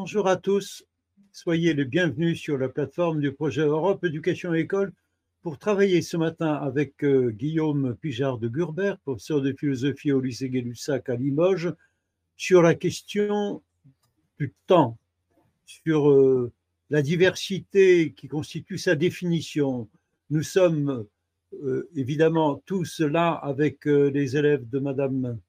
Bonjour 0.00 0.28
à 0.28 0.36
tous. 0.36 0.84
Soyez 1.32 1.74
les 1.74 1.84
bienvenus 1.84 2.40
sur 2.40 2.56
la 2.56 2.68
plateforme 2.68 3.18
du 3.18 3.32
projet 3.32 3.62
Europe 3.62 4.04
Éducation 4.04 4.54
École 4.54 4.92
pour 5.42 5.58
travailler 5.58 6.02
ce 6.02 6.16
matin 6.16 6.52
avec 6.52 7.02
euh, 7.02 7.32
Guillaume 7.32 7.96
Pijard 7.96 8.38
de 8.38 8.46
Gurbert, 8.46 9.00
professeur 9.00 9.42
de 9.42 9.52
philosophie 9.52 10.12
au 10.12 10.20
lycée 10.20 10.50
Gay-Lussac 10.50 11.08
à 11.08 11.16
Limoges, 11.16 11.74
sur 12.36 12.62
la 12.62 12.76
question 12.76 13.60
du 14.38 14.54
temps, 14.68 14.96
sur 15.66 16.08
euh, 16.08 16.52
la 16.90 17.02
diversité 17.02 18.12
qui 18.12 18.28
constitue 18.28 18.78
sa 18.78 18.94
définition. 18.94 19.88
Nous 20.30 20.44
sommes 20.44 21.06
euh, 21.64 21.90
évidemment 21.96 22.62
tous 22.66 23.00
là 23.00 23.32
avec 23.32 23.84
les 23.84 24.36
élèves 24.36 24.68
de 24.68 24.78
Madame 24.78 25.40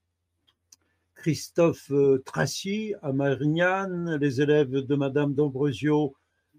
Christophe 1.20 1.92
Tracy 2.24 2.94
à 3.02 3.12
Marignane, 3.12 4.16
les 4.22 4.40
élèves 4.40 4.72
de 4.72 4.96
Madame 4.96 5.34
d'Ambrosio 5.34 6.16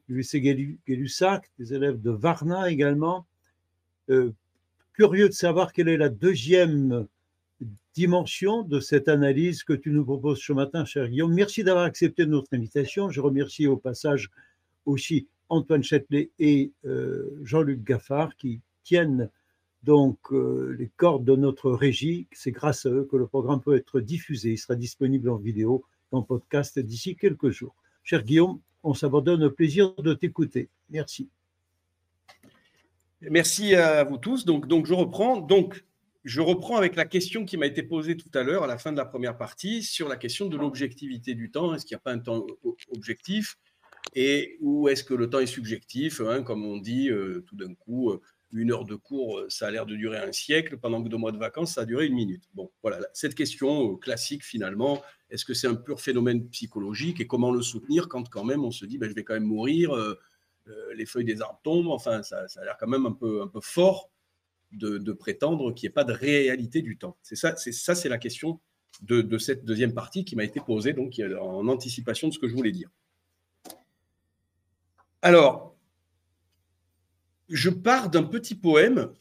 du 0.06 0.18
lycée 0.18 0.42
Gay-Lussac, 0.42 1.50
élèves 1.58 2.02
de 2.02 2.10
Varna 2.10 2.70
également. 2.70 3.26
Euh, 4.10 4.32
curieux 4.92 5.30
de 5.30 5.34
savoir 5.34 5.72
quelle 5.72 5.88
est 5.88 5.96
la 5.96 6.10
deuxième 6.10 7.06
dimension 7.94 8.62
de 8.62 8.80
cette 8.80 9.08
analyse 9.08 9.64
que 9.64 9.72
tu 9.72 9.92
nous 9.92 10.04
proposes 10.04 10.40
ce 10.40 10.52
matin, 10.52 10.84
cher 10.84 11.08
Guillaume. 11.08 11.32
Merci 11.32 11.64
d'avoir 11.64 11.84
accepté 11.84 12.26
notre 12.26 12.52
invitation. 12.52 13.08
Je 13.08 13.22
remercie 13.22 13.66
au 13.66 13.78
passage 13.78 14.28
aussi 14.84 15.26
Antoine 15.48 15.82
Châtelet 15.82 16.32
et 16.38 16.70
euh, 16.84 17.30
Jean-Luc 17.44 17.82
Gaffard 17.82 18.36
qui 18.36 18.60
tiennent 18.84 19.30
donc 19.82 20.18
euh, 20.32 20.76
les 20.78 20.90
cordes 20.96 21.24
de 21.24 21.36
notre 21.36 21.70
régie. 21.70 22.26
C'est 22.32 22.52
grâce 22.52 22.86
à 22.86 22.90
eux 22.90 23.08
que 23.10 23.16
le 23.16 23.26
programme 23.26 23.60
peut 23.60 23.76
être 23.76 24.00
diffusé. 24.00 24.52
Il 24.52 24.58
sera 24.58 24.76
disponible 24.76 25.30
en 25.30 25.36
vidéo, 25.36 25.84
en 26.12 26.22
podcast 26.22 26.78
d'ici 26.78 27.16
quelques 27.16 27.50
jours. 27.50 27.74
Cher 28.02 28.22
Guillaume, 28.22 28.60
on 28.82 28.94
s'abandonne 28.94 29.44
au 29.44 29.50
plaisir 29.50 29.94
de 29.96 30.14
t'écouter. 30.14 30.68
Merci. 30.90 31.28
Merci 33.22 33.74
à 33.74 34.04
vous 34.04 34.16
tous. 34.16 34.44
Donc, 34.46 34.86
je 34.86 34.94
reprends. 34.94 35.40
Donc, 35.40 35.84
je 36.24 36.40
reprends 36.40 36.76
avec 36.76 36.96
la 36.96 37.04
question 37.04 37.44
qui 37.44 37.56
m'a 37.56 37.66
été 37.66 37.82
posée 37.82 38.16
tout 38.16 38.30
à 38.34 38.42
l'heure 38.42 38.64
à 38.64 38.66
la 38.66 38.78
fin 38.78 38.92
de 38.92 38.96
la 38.96 39.04
première 39.04 39.36
partie 39.36 39.82
sur 39.82 40.08
la 40.08 40.16
question 40.16 40.46
de 40.46 40.56
l'objectivité 40.56 41.34
du 41.34 41.50
temps. 41.50 41.74
Est-ce 41.74 41.84
qu'il 41.84 41.94
n'y 41.94 42.00
a 42.00 42.02
pas 42.02 42.12
un 42.12 42.18
temps 42.18 42.46
objectif? 42.90 43.58
Et 44.14 44.56
ou 44.60 44.88
est-ce 44.88 45.04
que 45.04 45.14
le 45.14 45.28
temps 45.28 45.40
est 45.40 45.46
subjectif 45.46 46.20
hein, 46.20 46.42
Comme 46.42 46.64
on 46.64 46.78
dit 46.78 47.10
euh, 47.10 47.44
tout 47.46 47.56
d'un 47.56 47.74
coup, 47.74 48.10
euh, 48.10 48.20
une 48.52 48.72
heure 48.72 48.84
de 48.84 48.94
cours, 48.94 49.38
euh, 49.38 49.46
ça 49.48 49.68
a 49.68 49.70
l'air 49.70 49.86
de 49.86 49.94
durer 49.94 50.18
un 50.18 50.32
siècle, 50.32 50.78
pendant 50.78 51.02
que 51.02 51.08
deux 51.08 51.16
mois 51.16 51.32
de 51.32 51.38
vacances, 51.38 51.74
ça 51.74 51.82
a 51.82 51.84
duré 51.84 52.06
une 52.06 52.14
minute. 52.14 52.44
Bon, 52.54 52.70
voilà, 52.82 52.98
cette 53.12 53.34
question 53.34 53.96
classique 53.96 54.44
finalement, 54.44 55.02
est-ce 55.30 55.44
que 55.44 55.54
c'est 55.54 55.66
un 55.66 55.74
pur 55.74 56.00
phénomène 56.00 56.48
psychologique 56.48 57.20
et 57.20 57.26
comment 57.26 57.52
le 57.52 57.62
soutenir 57.62 58.08
quand 58.08 58.28
quand 58.28 58.44
même 58.44 58.64
on 58.64 58.70
se 58.70 58.84
dit, 58.84 58.98
ben, 58.98 59.08
je 59.08 59.14
vais 59.14 59.24
quand 59.24 59.34
même 59.34 59.44
mourir 59.44 59.94
euh, 59.94 60.18
les 60.94 61.06
feuilles 61.06 61.24
des 61.24 61.40
arbres 61.40 61.60
tombent. 61.62 61.88
Enfin, 61.88 62.22
ça, 62.22 62.46
a 62.54 62.64
l'air 62.64 62.76
quand 62.78 62.88
même 62.88 63.06
un 63.06 63.12
peu, 63.12 63.42
un 63.42 63.48
peu 63.48 63.60
fort 63.60 64.10
de, 64.72 65.12
prétendre 65.12 65.72
qu'il 65.74 65.86
n'y 65.86 65.90
ait 65.90 65.94
pas 65.94 66.04
de 66.04 66.12
réalité 66.12 66.82
du 66.82 66.96
temps. 66.96 67.16
C'est 67.22 67.36
ça, 67.36 67.56
c'est 67.56 67.72
ça, 67.72 67.94
c'est 67.94 68.08
la 68.08 68.18
question 68.18 68.60
de, 69.02 69.38
cette 69.38 69.64
deuxième 69.64 69.94
partie 69.94 70.24
qui 70.24 70.36
m'a 70.36 70.44
été 70.44 70.60
posée, 70.60 70.92
donc 70.92 71.20
en 71.40 71.66
anticipation 71.68 72.28
de 72.28 72.32
ce 72.32 72.38
que 72.38 72.48
je 72.48 72.54
voulais 72.54 72.72
dire. 72.72 72.88
Alors, 75.22 75.69
je 77.50 77.70
pars 77.70 78.10
d'un 78.10 78.22
petit 78.22 78.54
poème 78.54 79.12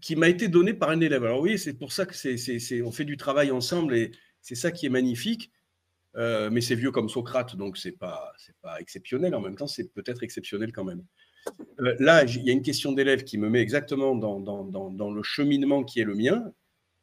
qui, 0.00 0.16
m'a 0.16 0.28
été 0.28 0.48
donné 0.48 0.72
par 0.72 0.88
un 0.88 1.00
élève. 1.00 1.24
Alors 1.24 1.40
oui, 1.40 1.58
c'est 1.58 1.74
pour 1.74 1.92
ça 1.92 2.06
que 2.06 2.14
c'est, 2.14 2.82
on 2.82 2.90
fait 2.90 3.04
du 3.04 3.18
travail 3.18 3.50
ensemble 3.50 3.94
et 3.94 4.12
c'est 4.40 4.54
ça 4.54 4.70
qui 4.70 4.86
est 4.86 4.90
magnifique. 4.90 5.52
Euh, 6.16 6.48
mais 6.50 6.62
c'est 6.62 6.74
vieux 6.74 6.90
comme 6.90 7.10
Socrate, 7.10 7.54
donc 7.54 7.76
c'est 7.76 7.92
pas 7.92 8.32
c'est 8.38 8.56
pas 8.62 8.80
exceptionnel. 8.80 9.34
En 9.34 9.40
même 9.42 9.56
temps, 9.56 9.66
c'est 9.66 9.92
peut-être 9.92 10.22
exceptionnel 10.22 10.72
quand 10.72 10.84
même. 10.84 11.04
Euh, 11.80 11.94
là, 11.98 12.24
il 12.24 12.42
y 12.42 12.50
a 12.50 12.52
une 12.52 12.62
question 12.62 12.92
d'élève 12.92 13.24
qui 13.24 13.36
me 13.36 13.50
met 13.50 13.60
exactement 13.60 14.14
dans, 14.14 14.40
dans, 14.40 14.64
dans, 14.64 15.10
le 15.10 15.22
cheminement 15.22 15.84
qui 15.84 16.00
est 16.00 16.04
le 16.04 16.14
mien, 16.14 16.52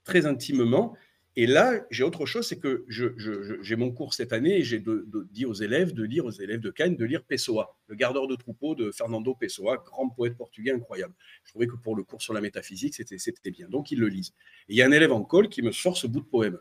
très 0.03 0.25
intimement. 0.25 0.95
Et 1.37 1.47
là, 1.47 1.85
j'ai 1.91 2.03
autre 2.03 2.25
chose, 2.25 2.47
c'est 2.47 2.59
que 2.59 2.85
j'ai 2.87 3.75
mon 3.75 3.91
cours 3.91 4.13
cette 4.13 4.31
année 4.31 4.57
et 4.57 4.63
j'ai 4.63 4.81
dit 5.31 5.45
aux 5.45 5.53
élèves 5.53 5.93
de 5.93 6.03
lire 6.03 6.25
aux 6.25 6.31
élèves 6.31 6.61
de 6.61 6.69
Cannes 6.69 6.95
de 6.95 7.03
lire 7.03 7.23
Pessoa, 7.23 7.77
le 7.87 7.95
gardeur 7.95 8.27
de 8.27 8.35
troupeau 8.35 8.73
de 8.73 8.91
Fernando 8.91 9.35
Pessoa, 9.35 9.83
grand 9.85 10.09
poète 10.09 10.37
portugais 10.37 10.71
incroyable. 10.71 11.13
Je 11.43 11.51
trouvais 11.51 11.67
que 11.67 11.75
pour 11.75 11.95
le 11.95 12.03
cours 12.03 12.21
sur 12.21 12.33
la 12.33 12.39
métaphysique, 12.41 12.93
c'était 12.93 13.51
bien. 13.51 13.67
Donc, 13.67 13.91
ils 13.91 13.99
le 13.99 14.07
lisent. 14.07 14.33
Et 14.69 14.73
il 14.73 14.75
y 14.77 14.81
a 14.81 14.87
un 14.87 14.91
élève 14.91 15.11
en 15.11 15.23
col 15.23 15.49
qui 15.49 15.61
me 15.61 15.71
sort 15.71 15.97
ce 15.97 16.07
bout 16.07 16.21
de 16.21 16.25
poème. 16.25 16.57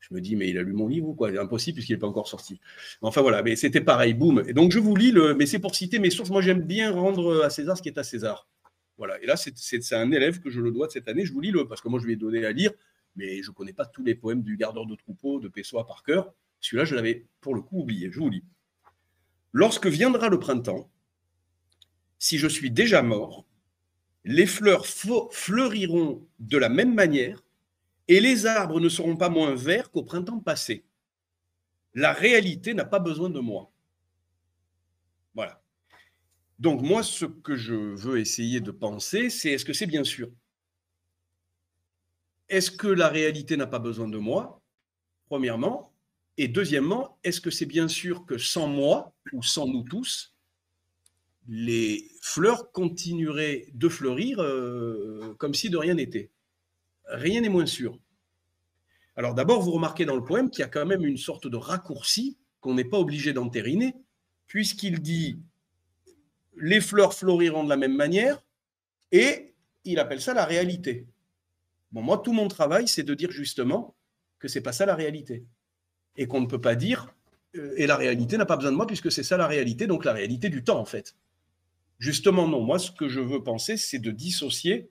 Je 0.00 0.14
me 0.14 0.20
dis, 0.20 0.36
mais 0.36 0.48
il 0.48 0.56
a 0.56 0.62
lu 0.62 0.72
mon 0.72 0.86
livre 0.86 1.08
ou 1.08 1.14
quoi? 1.14 1.28
Impossible 1.28 1.74
puisqu'il 1.74 1.92
n'est 1.92 1.98
pas 1.98 2.06
encore 2.06 2.28
sorti. 2.28 2.60
Enfin 3.02 3.20
voilà, 3.20 3.42
mais 3.42 3.56
c'était 3.56 3.80
pareil, 3.80 4.14
boum. 4.14 4.44
Et 4.46 4.52
donc 4.52 4.70
je 4.70 4.78
vous 4.78 4.94
lis, 4.94 5.10
le, 5.10 5.34
mais 5.34 5.44
c'est 5.44 5.58
pour 5.58 5.74
citer 5.74 5.98
mes 5.98 6.10
sources. 6.10 6.30
Moi 6.30 6.40
j'aime 6.40 6.62
bien 6.62 6.92
rendre 6.92 7.42
à 7.42 7.50
César 7.50 7.76
ce 7.76 7.82
qui 7.82 7.88
est 7.88 7.98
à 7.98 8.04
César. 8.04 8.48
Voilà, 8.96 9.20
et 9.22 9.26
là 9.26 9.36
c'est 9.36 9.92
un 9.92 10.10
élève 10.12 10.40
que 10.40 10.50
je 10.50 10.60
le 10.60 10.70
dois 10.70 10.86
de 10.86 10.92
cette 10.92 11.08
année. 11.08 11.26
Je 11.26 11.32
vous 11.32 11.40
lis 11.40 11.50
le, 11.50 11.66
parce 11.66 11.80
que 11.80 11.88
moi 11.88 11.98
je 12.00 12.06
lui 12.06 12.12
ai 12.12 12.16
donné 12.16 12.44
à 12.44 12.52
lire, 12.52 12.70
mais 13.16 13.42
je 13.42 13.50
ne 13.50 13.54
connais 13.54 13.72
pas 13.72 13.86
tous 13.86 14.04
les 14.04 14.14
poèmes 14.14 14.42
du 14.42 14.56
gardeur 14.56 14.86
de 14.86 14.94
troupeau 14.94 15.40
de 15.40 15.48
Pessoa 15.48 15.86
par 15.86 16.02
cœur. 16.02 16.32
Celui-là, 16.60 16.84
je 16.84 16.94
l'avais 16.94 17.26
pour 17.40 17.54
le 17.54 17.62
coup 17.62 17.80
oublié. 17.80 18.10
Je 18.10 18.18
vous 18.18 18.30
lis. 18.30 18.44
Lorsque 19.52 19.86
viendra 19.86 20.28
le 20.28 20.38
printemps, 20.38 20.90
si 22.18 22.38
je 22.38 22.48
suis 22.48 22.70
déjà 22.70 23.02
mort, 23.02 23.46
les 24.24 24.46
fleurs 24.46 24.86
fleuriront 24.86 26.26
de 26.38 26.58
la 26.58 26.68
même 26.68 26.94
manière 26.94 27.42
et 28.08 28.20
les 28.20 28.46
arbres 28.46 28.80
ne 28.80 28.88
seront 28.88 29.16
pas 29.16 29.28
moins 29.28 29.54
verts 29.54 29.90
qu'au 29.90 30.02
printemps 30.02 30.40
passé. 30.40 30.84
La 31.94 32.12
réalité 32.12 32.74
n'a 32.74 32.84
pas 32.84 32.98
besoin 32.98 33.30
de 33.30 33.40
moi. 33.40 33.72
Voilà. 35.34 35.62
Donc 36.58 36.82
moi, 36.82 37.02
ce 37.02 37.24
que 37.24 37.56
je 37.56 37.74
veux 37.74 38.18
essayer 38.18 38.60
de 38.60 38.70
penser, 38.70 39.30
c'est 39.30 39.52
est-ce 39.52 39.64
que 39.64 39.72
c'est 39.72 39.86
bien 39.86 40.04
sûr 40.04 40.30
Est-ce 42.48 42.70
que 42.70 42.88
la 42.88 43.08
réalité 43.08 43.56
n'a 43.56 43.66
pas 43.66 43.78
besoin 43.78 44.08
de 44.08 44.18
moi 44.18 44.62
Premièrement. 45.26 45.92
Et 46.38 46.48
deuxièmement, 46.48 47.18
est-ce 47.24 47.40
que 47.40 47.50
c'est 47.50 47.66
bien 47.66 47.88
sûr 47.88 48.24
que 48.24 48.38
sans 48.38 48.68
moi, 48.68 49.12
ou 49.32 49.42
sans 49.42 49.66
nous 49.66 49.82
tous, 49.82 50.34
les 51.48 52.10
fleurs 52.22 52.72
continueraient 52.72 53.66
de 53.74 53.88
fleurir 53.88 54.38
euh, 54.40 55.34
comme 55.38 55.54
si 55.54 55.68
de 55.68 55.76
rien 55.76 55.94
n'était? 55.94 56.30
Rien 57.06 57.40
n'est 57.40 57.48
moins 57.48 57.66
sûr. 57.66 57.98
Alors 59.16 59.34
d'abord, 59.34 59.60
vous 59.62 59.72
remarquez 59.72 60.04
dans 60.04 60.14
le 60.14 60.24
poème 60.24 60.48
qu'il 60.48 60.60
y 60.60 60.64
a 60.64 60.68
quand 60.68 60.86
même 60.86 61.04
une 61.04 61.16
sorte 61.16 61.48
de 61.48 61.56
raccourci 61.56 62.38
qu'on 62.60 62.74
n'est 62.74 62.84
pas 62.84 62.98
obligé 62.98 63.32
d'entériner, 63.32 63.94
puisqu'il 64.46 65.00
dit 65.00 65.40
les 66.56 66.80
fleurs 66.80 67.14
fleuriront 67.14 67.64
de 67.64 67.68
la 67.68 67.76
même 67.76 67.96
manière, 67.96 68.42
et 69.10 69.54
il 69.84 69.98
appelle 69.98 70.20
ça 70.20 70.34
la 70.34 70.44
réalité. 70.44 71.06
Moi, 71.92 72.18
tout 72.18 72.32
mon 72.32 72.48
travail, 72.48 72.86
c'est 72.86 73.02
de 73.02 73.14
dire 73.14 73.30
justement 73.30 73.96
que 74.38 74.48
c'est 74.48 74.60
pas 74.60 74.72
ça 74.72 74.86
la 74.86 74.94
réalité, 74.94 75.46
et 76.16 76.26
qu'on 76.26 76.40
ne 76.40 76.46
peut 76.46 76.60
pas 76.60 76.74
dire 76.74 77.14
euh, 77.56 77.74
et 77.76 77.86
la 77.86 77.96
réalité 77.96 78.36
n'a 78.36 78.46
pas 78.46 78.56
besoin 78.56 78.72
de 78.72 78.76
moi 78.76 78.86
puisque 78.86 79.10
c'est 79.10 79.22
ça 79.22 79.36
la 79.36 79.46
réalité, 79.46 79.86
donc 79.86 80.04
la 80.04 80.12
réalité 80.12 80.48
du 80.48 80.64
temps 80.64 80.78
en 80.78 80.84
fait. 80.84 81.16
Justement, 81.98 82.46
non. 82.46 82.62
Moi, 82.62 82.78
ce 82.78 82.90
que 82.90 83.08
je 83.08 83.20
veux 83.20 83.42
penser, 83.42 83.76
c'est 83.76 83.98
de 83.98 84.10
dissocier 84.10 84.90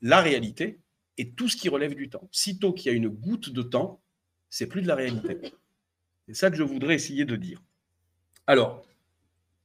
la 0.00 0.20
réalité 0.20 0.80
et 1.18 1.30
tout 1.30 1.48
ce 1.48 1.56
qui 1.56 1.68
relève 1.68 1.94
du 1.94 2.08
temps. 2.08 2.28
Sitôt 2.32 2.72
qu'il 2.72 2.90
y 2.90 2.94
a 2.94 2.96
une 2.96 3.08
goutte 3.08 3.50
de 3.50 3.62
temps, 3.62 4.02
c'est 4.50 4.66
plus 4.66 4.82
de 4.82 4.88
la 4.88 4.96
réalité. 4.96 5.38
C'est 6.26 6.34
ça 6.34 6.50
que 6.50 6.56
je 6.56 6.62
voudrais 6.62 6.94
essayer 6.94 7.24
de 7.24 7.36
dire. 7.36 7.62
Alors, 8.46 8.84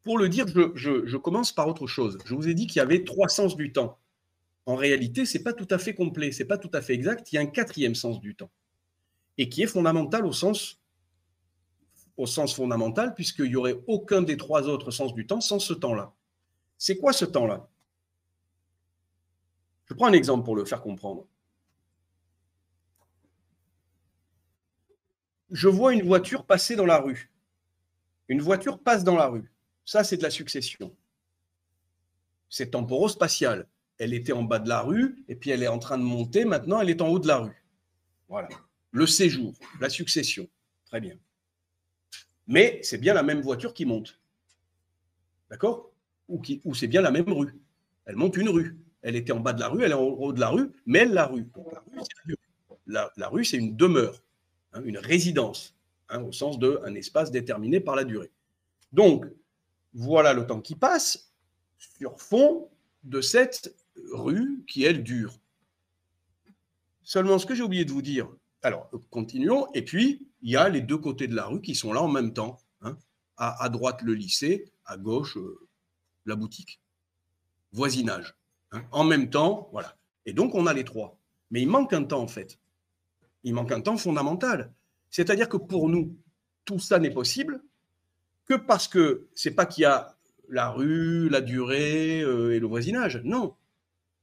pour 0.04 0.20
le 0.20 0.30
dire, 0.30 0.46
je, 0.76 1.18
commence 1.18 1.52
par 1.52 1.68
autre 1.68 1.88
chose. 1.88 2.18
Je 2.26 2.36
vous 2.36 2.48
ai 2.48 2.54
dit 2.54 2.68
qu'il 2.68 2.78
y 2.78 2.82
avait 2.82 3.04
trois 3.04 3.28
sens 3.28 3.58
du 3.58 3.72
temps. 3.72 3.98
En 4.68 4.76
réalité, 4.76 5.26
ce 5.26 5.38
n'est 5.38 5.44
pas 5.44 5.54
tout 5.54 5.68
à 5.72 5.80
fait 5.80 5.96
complet, 5.96 6.32
ce 6.32 6.44
n'est 6.44 6.48
pas 6.48 6.60
tout 6.60 6.70
à 6.74 6.82
fait 6.82 6.94
exact. 6.94 7.32
Il 7.32 7.36
y 7.36 7.38
a 7.40 7.42
un 7.42 7.48
quatrième 7.48 7.96
sens 7.96 8.20
du 8.20 8.36
temps, 8.36 8.52
et 9.40 9.50
qui 9.50 9.64
est 9.64 9.68
fondamental 9.68 10.26
au 10.26 10.34
sens, 10.34 10.80
au 12.18 12.28
sens 12.28 12.54
fondamental, 12.54 13.16
puisqu'il 13.16 13.50
n'y 13.50 13.56
aurait 13.56 13.82
aucun 13.88 14.22
des 14.22 14.38
trois 14.38 14.68
autres 14.68 14.92
sens 14.92 15.16
du 15.16 15.26
temps 15.26 15.42
sans 15.42 15.58
ce 15.58 15.74
temps-là. 15.74 16.14
C'est 16.78 16.98
quoi 16.98 17.14
ce 17.14 17.26
temps-là? 17.26 17.68
Je 19.86 19.96
prends 19.96 20.08
un 20.08 20.14
exemple 20.14 20.46
pour 20.46 20.56
le 20.56 20.66
faire 20.66 20.82
comprendre. 20.82 21.26
je 25.50 25.68
vois 25.68 25.94
une 25.94 26.04
voiture 26.04 26.46
passer 26.46 26.76
dans 26.76 26.86
la 26.86 27.00
rue. 27.00 27.32
Une 28.28 28.42
voiture 28.42 28.80
passe 28.80 29.04
dans 29.04 29.16
la 29.16 29.28
rue. 29.28 29.52
Ça, 29.86 30.04
c'est 30.04 30.18
de 30.18 30.24
la 30.24 30.30
succession. 30.30 30.96
C'est 32.50 32.72
temporo-spatial. 32.72 33.68
Elle 33.98 34.14
était 34.14 34.34
en 34.34 34.44
bas 34.44 34.60
de 34.60 34.70
la 34.70 34.82
rue, 34.82 35.24
et 35.28 35.36
puis 35.36 35.50
elle 35.50 35.64
est 35.64 35.68
en 35.68 35.80
train 35.80 35.98
de 35.98 36.04
monter. 36.04 36.46
Maintenant, 36.46 36.80
elle 36.82 36.90
est 36.90 37.02
en 37.02 37.08
haut 37.08 37.20
de 37.20 37.28
la 37.28 37.38
rue. 37.38 37.64
Voilà. 38.30 38.50
Le 38.92 39.08
séjour, 39.08 39.54
la 39.80 39.90
succession. 39.90 40.48
Très 40.86 41.02
bien. 41.02 41.18
Mais 42.48 42.80
c'est 42.84 42.98
bien 42.98 43.14
la 43.14 43.24
même 43.24 43.42
voiture 43.42 43.74
qui 43.74 43.86
monte. 43.86 44.20
D'accord? 45.50 45.92
Ou, 46.30 46.42
c'est 46.74 46.88
bien 46.88 47.02
la 47.02 47.12
même 47.12 47.32
rue. 47.32 47.56
Elle 48.06 48.16
monte 48.16 48.38
une 48.38 48.50
rue. 48.50 48.78
Elle 49.02 49.16
était 49.16 49.32
en 49.32 49.40
bas 49.40 49.54
de 49.54 49.60
la 49.60 49.70
rue, 49.70 49.84
elle 49.84 49.92
est 49.92 49.96
en 49.96 50.02
haut 50.02 50.34
de 50.34 50.40
la 50.40 50.50
rue, 50.50 50.72
mais 50.86 51.00
elle 51.00 51.14
la 51.14 51.26
rue. 51.26 51.48
la 52.86 53.30
rue, 53.30 53.46
c'est 53.46 53.58
une 53.58 53.76
demeure. 53.76 54.22
Hein, 54.74 54.82
une 54.84 54.98
résidence. 54.98 55.76
hein, 56.10 56.22
au 56.22 56.32
sens 56.32 56.60
d'un 56.60 56.96
espace 56.96 57.32
déterminé 57.32 57.80
par 57.80 57.96
la 57.96 58.04
durée. 58.04 58.32
Donc, 58.92 59.26
voilà 59.94 60.34
le 60.34 60.46
temps 60.46 60.62
qui 60.62 60.76
passe 60.76 61.32
sur 61.78 62.20
fond 62.22 62.70
de 63.04 63.22
cette 63.22 63.76
rue 64.12 64.64
qui, 64.68 64.84
elle, 64.84 65.04
dure. 65.04 65.40
Seulement, 67.04 67.40
ce 67.40 67.46
que 67.46 67.56
j'ai 67.56 67.64
oublié 67.64 67.86
de 67.86 67.92
vous 67.92 68.02
dire, 68.02 68.30
alors, 68.62 68.90
continuons, 69.10 69.68
et 69.74 69.82
puis, 69.82 70.28
il 70.42 70.52
y 70.52 70.56
a 70.56 70.70
les 70.70 70.82
deux 70.82 70.98
côtés 70.98 71.28
de 71.28 71.36
la 71.36 71.46
rue 71.46 71.62
qui 71.62 71.76
sont 71.76 71.94
là 71.94 72.02
en 72.02 72.08
même 72.08 72.34
temps. 72.34 72.60
Hein. 72.82 72.98
À, 73.38 73.70
droite, 73.70 74.02
le 74.02 74.14
lycée, 74.14 74.72
à 74.86 74.98
gauche, 74.98 75.38
euh, 75.38 75.68
la 76.26 76.36
boutique. 76.36 76.82
Voisinage. 77.72 78.36
Hein. 78.72 78.84
En 78.92 79.04
même 79.04 79.30
temps, 79.30 79.70
voilà. 79.72 79.96
Et 80.26 80.34
donc, 80.34 80.56
on 80.56 80.66
a 80.66 80.74
les 80.74 80.84
trois. 80.84 81.18
Mais 81.52 81.62
il 81.62 81.68
manque 81.68 81.94
un 81.94 82.04
temps, 82.04 82.22
en 82.22 82.28
fait. 82.28 82.60
Il 83.44 83.54
manque 83.54 83.72
un 83.72 83.82
temps 83.82 83.98
fondamental. 83.98 84.74
C'est-à-dire 85.10 85.48
que 85.48 85.58
pour 85.58 85.88
nous, 85.88 86.18
tout 86.66 86.80
ça 86.80 87.00
n'est 87.00 87.12
possible 87.12 87.62
que 88.46 88.56
parce 88.56 88.88
que 88.88 89.28
c'est 89.36 89.52
pas 89.52 89.66
qu'il 89.66 89.84
y 89.84 89.86
a 89.86 90.18
la 90.50 90.70
rue, 90.70 91.30
la 91.30 91.42
durée 91.42 92.22
euh, 92.22 92.56
et 92.56 92.60
le 92.60 92.68
voisinage. 92.68 93.22
Non. 93.24 93.56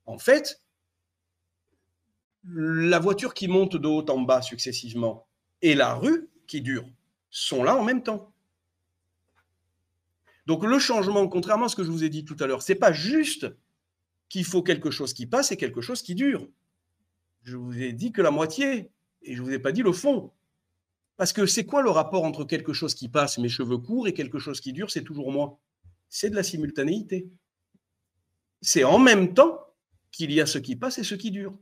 En 0.06 0.19
fait, 0.19 0.61
la 2.45 2.99
voiture 2.99 3.35
qui 3.35 3.49
monte 3.49 3.77
de 3.77 3.89
haut 3.89 4.09
en 4.11 4.21
bas 4.21 4.43
successivement 4.43 5.27
et 5.62 5.75
la 5.75 5.95
rue 5.95 6.29
qui 6.47 6.61
dure 6.61 6.87
sont 7.31 7.65
là 7.65 7.77
en 7.77 7.85
même 7.85 8.03
temps. 8.03 8.33
Donc 10.47 10.65
le 10.65 10.79
changement, 10.79 11.27
contrairement 11.27 11.67
à 11.67 11.69
ce 11.69 11.77
que 11.77 11.85
je 11.85 11.91
vous 11.91 12.05
ai 12.05 12.11
dit 12.11 12.25
tout 12.25 12.37
à 12.41 12.47
l'heure, 12.47 12.62
c'est 12.62 12.75
pas 12.75 12.93
juste 12.93 13.47
qu'il 14.29 14.45
faut 14.45 14.62
quelque 14.62 14.91
chose 14.91 15.15
qui 15.15 15.27
passe 15.27 15.53
et 15.53 15.56
quelque 15.56 15.81
chose 15.81 16.03
qui 16.03 16.15
dure. 16.15 16.47
Je 17.43 17.57
vous 17.57 17.81
ai 17.81 17.93
dit 17.93 18.12
que 18.12 18.21
la 18.21 18.31
moitié 18.31 18.91
et 19.23 19.35
je 19.35 19.43
vous 19.43 19.50
ai 19.50 19.59
pas 19.59 19.73
dit 19.73 19.83
le 19.83 19.93
fond. 19.93 20.33
Parce 21.17 21.33
que 21.33 21.47
c'est 21.47 21.65
quoi 21.65 21.83
le 21.83 21.91
rapport 21.91 22.25
entre 22.25 22.45
quelque 22.45 22.73
chose 22.73 22.95
qui 22.95 23.09
passe, 23.09 23.39
mes 23.39 23.49
cheveux 23.49 23.79
courts, 23.79 24.09
et 24.09 24.15
quelque 24.15 24.39
chose 24.39 24.61
qui 24.61 24.73
dure, 24.73 24.91
c'est 24.91 25.05
toujours 25.05 25.31
moi 25.31 25.59
C'est 26.09 26.31
de 26.31 26.35
la 26.35 26.43
simultanéité. 26.43 27.29
C'est 28.61 28.85
en 28.85 28.99
même 28.99 29.33
temps 29.33 29.63
qu'il 30.14 30.32
y 30.32 30.40
a 30.40 30.46
ce 30.46 30.58
qui 30.58 30.76
passe 30.76 30.99
et 30.99 31.05
ce 31.05 31.14
qui 31.14 31.31
dure. 31.31 31.58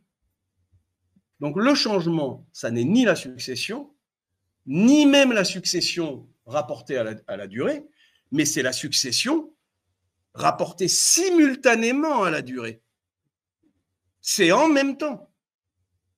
Donc 1.40 1.56
le 1.56 1.74
changement, 1.74 2.46
ça 2.52 2.70
n'est 2.70 2.84
ni 2.84 3.04
la 3.04 3.16
succession, 3.16 3.94
ni 4.66 5.06
même 5.06 5.32
la 5.32 5.44
succession 5.44 6.28
rapportée 6.46 6.98
à 6.98 7.36
la, 7.36 7.46
durée, 7.46 7.84
mais 8.30 8.44
c'est 8.44 8.62
la 8.62 8.72
succession 8.72 9.52
rapportée 10.34 10.88
simultanément 10.88 12.22
à 12.22 12.30
la 12.30 12.42
durée. 12.42 12.82
C'est 14.20 14.52
en 14.52 14.68
même 14.68 14.96
temps. 14.98 15.30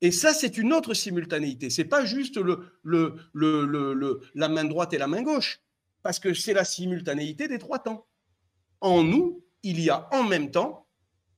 Et 0.01 0.11
ça, 0.11 0.35
c'est 0.35 0.59
une 0.59 0.73
autre 0.73 0.93
simultanéité. 0.93 1.71
Ce 1.71 1.81
n'est 1.81 1.89
pas 1.89 2.05
juste 2.05 2.39
la 2.85 4.49
main 4.49 4.65
droite 4.65 4.93
et 4.93 4.99
la 4.99 5.07
main 5.07 5.23
gauche, 5.23 5.61
parce 6.03 6.19
que 6.19 6.35
c'est 6.35 6.53
la 6.53 6.65
simultanéité 6.65 7.49
des 7.49 7.59
trois 7.59 7.79
temps. 7.79 8.07
En 8.81 9.03
nous, 9.03 9.43
il 9.63 9.81
y 9.81 9.89
a 9.89 10.09
en 10.13 10.25
même 10.25 10.51
temps 10.51 10.84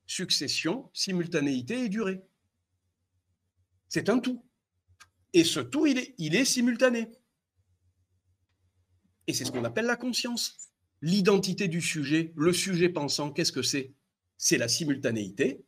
succession, 0.07 0.91
simultanéité 0.93 1.85
et 1.85 1.89
durée. 1.89 2.23
C'est 3.89 4.09
un 4.09 4.19
tout. 4.19 4.45
Et 5.33 5.45
ce 5.45 5.61
tout, 5.61 5.87
il 5.87 5.99
est, 5.99 6.15
il 6.19 6.35
est 6.35 6.45
simultané. 6.45 7.11
Et 9.27 9.33
c'est 9.33 9.45
ce 9.45 9.53
qu'on 9.53 9.65
appelle 9.65 9.87
la 9.87 9.97
conscience. 9.97 10.71
L'identité 11.03 11.69
du 11.69 11.81
sujet, 11.81 12.33
le 12.37 12.53
sujet 12.53 12.89
pensant, 12.89 13.31
qu'est-ce 13.31 13.53
que 13.53 13.63
c'est? 13.63 13.93
C'est 14.39 14.59
la 14.59 14.69
simultanéité 14.69 15.65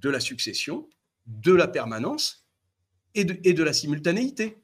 de 0.00 0.08
la 0.08 0.20
succession, 0.20 0.88
de 1.26 1.52
la 1.52 1.68
permanence 1.68 2.46
et 3.14 3.24
de, 3.24 3.38
et 3.44 3.52
de 3.52 3.62
la 3.62 3.72
simultanéité. 3.72 4.58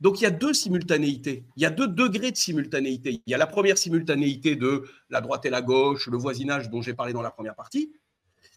Donc 0.00 0.20
il 0.20 0.24
y 0.24 0.26
a 0.26 0.30
deux 0.30 0.52
simultanéités, 0.52 1.46
il 1.56 1.62
y 1.62 1.66
a 1.66 1.70
deux 1.70 1.88
degrés 1.88 2.30
de 2.30 2.36
simultanéité. 2.36 3.22
Il 3.26 3.30
y 3.30 3.34
a 3.34 3.38
la 3.38 3.46
première 3.46 3.78
simultanéité 3.78 4.56
de 4.56 4.84
la 5.08 5.20
droite 5.20 5.46
et 5.46 5.50
la 5.50 5.62
gauche, 5.62 6.08
le 6.08 6.18
voisinage 6.18 6.68
dont 6.68 6.82
j'ai 6.82 6.94
parlé 6.94 7.12
dans 7.12 7.22
la 7.22 7.30
première 7.30 7.54
partie, 7.54 7.92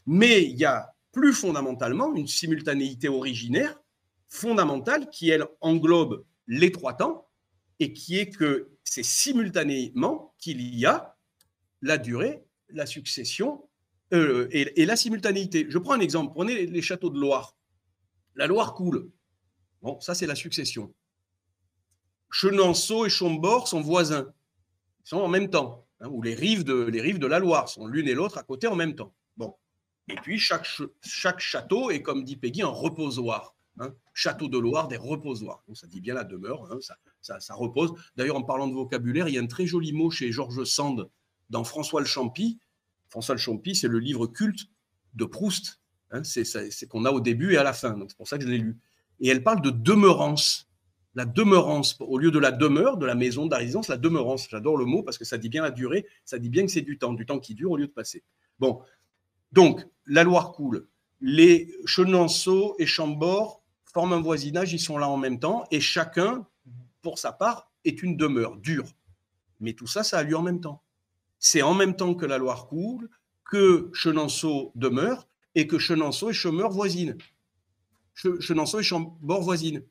mais 0.08 0.44
il 0.44 0.58
y 0.58 0.66
a 0.66 0.96
plus 1.12 1.34
fondamentalement 1.34 2.16
une 2.16 2.28
simultanéité 2.28 3.10
originaire 3.10 3.80
fondamentale 4.30 5.10
qui, 5.10 5.30
elle, 5.30 5.46
englobe 5.62 6.26
les 6.48 6.72
trois 6.72 6.94
temps 6.94 7.30
et 7.80 7.94
qui 7.94 8.18
est 8.18 8.30
que 8.30 8.72
c'est 8.84 9.04
simultanément 9.04 10.34
qu'il 10.40 10.62
y 10.76 10.86
a 10.86 11.18
la 11.82 11.98
durée, 11.98 12.44
la 12.70 12.86
succession 12.86 13.70
euh, 14.14 14.48
et, 14.52 14.86
la 14.86 14.96
simultanéité. 14.96 15.68
Je 15.70 15.78
prends 15.78 15.94
un 15.94 16.00
exemple. 16.00 16.34
Prenez 16.34 16.66
les, 16.66 16.82
châteaux 16.82 17.10
de 17.10 17.20
Loire. 17.20 17.58
La 18.36 18.48
Loire 18.48 18.74
coule. 18.74 19.12
Bon, 19.82 20.00
ça, 20.00 20.16
c'est 20.16 20.26
la 20.26 20.36
succession. 20.36 20.94
Chenonceau 22.32 23.06
et 23.06 23.10
Chambord 23.10 23.68
sont 23.68 23.82
voisins. 23.82 24.32
Ils 25.06 25.10
sont 25.10 25.18
en 25.18 25.28
même 25.28 25.50
temps. 25.50 25.86
Hein, 26.00 26.08
ou 26.10 26.22
les 26.22 26.36
rives 26.36 26.64
de 26.64 27.28
la 27.28 27.40
Loire 27.40 27.68
sont 27.68 27.88
l'une 27.88 28.08
et 28.08 28.14
l'autre 28.14 28.38
à 28.38 28.44
côté 28.44 28.68
en 28.68 28.76
même 28.76 28.96
temps. 28.96 29.14
Et 30.10 30.16
puis, 30.16 30.40
chaque, 30.40 30.66
château 31.40 31.92
est, 31.92 32.02
comme 32.02 32.24
dit 32.24 32.38
Peggy, 32.38 32.62
un 32.62 32.68
reposoir. 32.68 33.56
Hein. 33.80 33.94
Château 34.14 34.48
de 34.48 34.58
Loire, 34.58 34.88
des 34.88 34.98
reposoirs. 34.98 35.64
Ça 35.74 35.88
dit 35.88 36.02
bien 36.02 36.14
la 36.14 36.24
demeure, 36.24 36.72
hein, 36.72 36.80
ça, 37.22 37.54
repose. 37.54 37.94
D'ailleurs, 38.16 38.38
en 38.38 38.44
parlant 38.44 38.68
de 38.68 38.74
vocabulaire, 38.74 39.28
il 39.28 39.36
y 39.36 39.38
a 39.38 39.42
un 39.42 39.48
très 39.48 39.68
joli 39.68 39.94
mot 39.94 40.10
chez 40.10 40.32
Georges 40.32 40.64
Sand 40.64 41.10
dans 41.50 41.64
François 41.64 42.00
le 42.00 42.08
Champy. 42.08 42.60
François 43.10 43.36
le 43.36 43.40
Champy, 43.40 43.76
c'est 43.76 43.88
le 43.88 44.00
livre 44.00 44.28
culte 44.28 44.68
de 45.14 45.26
Proust. 45.26 45.80
Hein, 46.12 46.24
c'est 46.24 46.88
qu'on 46.88 47.06
a 47.06 47.12
au 47.12 47.20
début 47.20 47.54
et 47.54 47.58
à 47.58 47.64
la 47.64 47.74
fin. 47.74 47.98
C'est 48.08 48.18
pour 48.18 48.28
ça 48.28 48.38
que 48.38 48.46
je 48.46 48.50
l'ai 48.50 48.58
lu. 48.58 48.78
Et 49.20 49.28
elle 49.28 49.44
parle 49.44 49.62
de 49.62 49.70
demeurance. 49.70 50.70
La 51.16 51.26
demeurance, 51.26 51.98
au 52.00 52.20
lieu 52.20 52.30
de 52.30 52.38
la 52.38 52.52
demeure, 52.52 52.98
de 52.98 53.06
la 53.06 53.16
maison, 53.16 53.48
de 53.48 53.52
la 53.52 53.58
résidence, 53.58 53.88
la 53.88 53.98
demeurance. 53.98 54.48
J'adore 54.50 54.78
le 54.78 54.86
mot 54.86 55.02
parce 55.02 55.18
que 55.18 55.26
ça 55.26 55.40
dit 55.40 55.50
bien 55.50 55.64
la 55.64 55.72
durée, 55.72 56.06
ça 56.26 56.38
dit 56.38 56.50
bien 56.50 56.64
que 56.64 56.72
c'est 56.72 56.82
du 56.82 57.00
temps, 57.00 57.14
du 57.14 57.26
temps 57.26 57.40
qui 57.40 57.56
dure 57.56 57.72
au 57.72 57.78
lieu 57.78 57.88
de 57.88 57.92
passer. 57.92 58.24
Bon, 58.60 58.82
donc, 59.52 59.86
la 60.06 60.24
Loire 60.24 60.52
coule. 60.52 60.88
Les 61.20 61.74
Chenonceau 61.86 62.76
et 62.80 62.86
Chambord 62.86 63.64
forment 63.94 64.14
un 64.14 64.22
voisinage, 64.22 64.74
ils 64.74 64.80
sont 64.80 64.98
là 64.98 65.10
en 65.10 65.18
même 65.18 65.40
temps, 65.40 65.66
et 65.72 65.80
chacun, 65.80 66.46
pour 67.02 67.18
sa 67.18 67.32
part, 67.32 67.72
est 67.86 68.04
une 68.04 68.18
demeure 68.18 68.58
dure. 68.58 68.94
Mais 69.60 69.74
tout 69.74 69.88
ça, 69.88 70.04
ça 70.04 70.20
a 70.20 70.24
lieu 70.24 70.38
en 70.38 70.44
même 70.44 70.62
temps. 70.62 70.84
C'est 71.40 71.62
en 71.62 71.74
même 71.74 71.96
temps 71.96 72.14
que 72.14 72.26
la 72.26 72.38
Loire 72.38 72.68
coule, 72.68 73.10
que 73.44 73.90
Chenonceau 73.94 74.72
demeure, 74.76 75.28
et 75.56 75.66
que 75.66 75.80
Chenonceau 75.80 76.30
et 76.30 76.34
Chemeur 76.34 76.70
voisinent. 76.70 77.18
Chenonceau 78.14 78.80
et 78.80 78.84
Chambord 78.84 79.42
voisinent. 79.42 79.84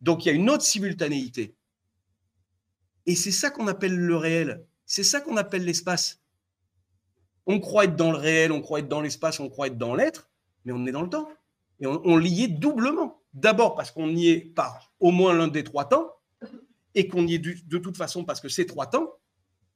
Donc 0.00 0.24
il 0.24 0.28
y 0.28 0.32
a 0.32 0.34
une 0.34 0.50
autre 0.50 0.64
simultanéité. 0.64 1.54
Et 3.06 3.14
c'est 3.14 3.32
ça 3.32 3.50
qu'on 3.50 3.68
appelle 3.68 3.96
le 3.96 4.16
réel. 4.16 4.64
C'est 4.86 5.04
ça 5.04 5.20
qu'on 5.20 5.36
appelle 5.36 5.64
l'espace. 5.64 6.19
On 7.50 7.58
croit 7.58 7.86
être 7.86 7.96
dans 7.96 8.12
le 8.12 8.16
réel, 8.16 8.52
on 8.52 8.60
croit 8.60 8.78
être 8.78 8.86
dans 8.86 9.00
l'espace, 9.00 9.40
on 9.40 9.48
croit 9.48 9.66
être 9.66 9.76
dans 9.76 9.96
l'être, 9.96 10.30
mais 10.64 10.72
on 10.72 10.86
est 10.86 10.92
dans 10.92 11.02
le 11.02 11.10
temps. 11.10 11.28
Et 11.80 11.86
on, 11.88 12.16
l'y 12.16 12.44
est 12.44 12.48
doublement. 12.48 13.24
D'abord 13.34 13.74
parce 13.74 13.90
qu'on 13.90 14.08
y 14.08 14.28
est 14.28 14.40
par 14.40 14.94
au 15.00 15.10
moins 15.10 15.34
l'un 15.34 15.48
des 15.48 15.64
trois 15.64 15.88
temps, 15.88 16.12
et 16.94 17.08
qu'on 17.08 17.26
y 17.26 17.34
est 17.34 17.38
de 17.40 17.78
toute 17.78 17.96
façon 17.96 18.24
parce 18.24 18.40
que 18.40 18.48
ces 18.48 18.66
trois 18.66 18.86
temps 18.86 19.14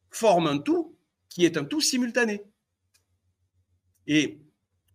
forment 0.09 0.47
un 0.47 0.59
tout 0.59 0.97
qui 1.29 1.45
est 1.45 1.57
un 1.57 1.65
tout 1.65 1.81
simultané. 1.81 2.45
Et 4.07 4.41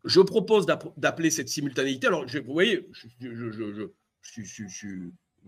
je 0.06 0.22
propose 0.22 0.66
d'appeler 0.66 1.32
cette 1.32 1.50
simultanéité, 1.50 2.08
alors 2.08 2.26
vous 2.26 2.54
voyez, 2.54 2.90
je, 3.20 3.90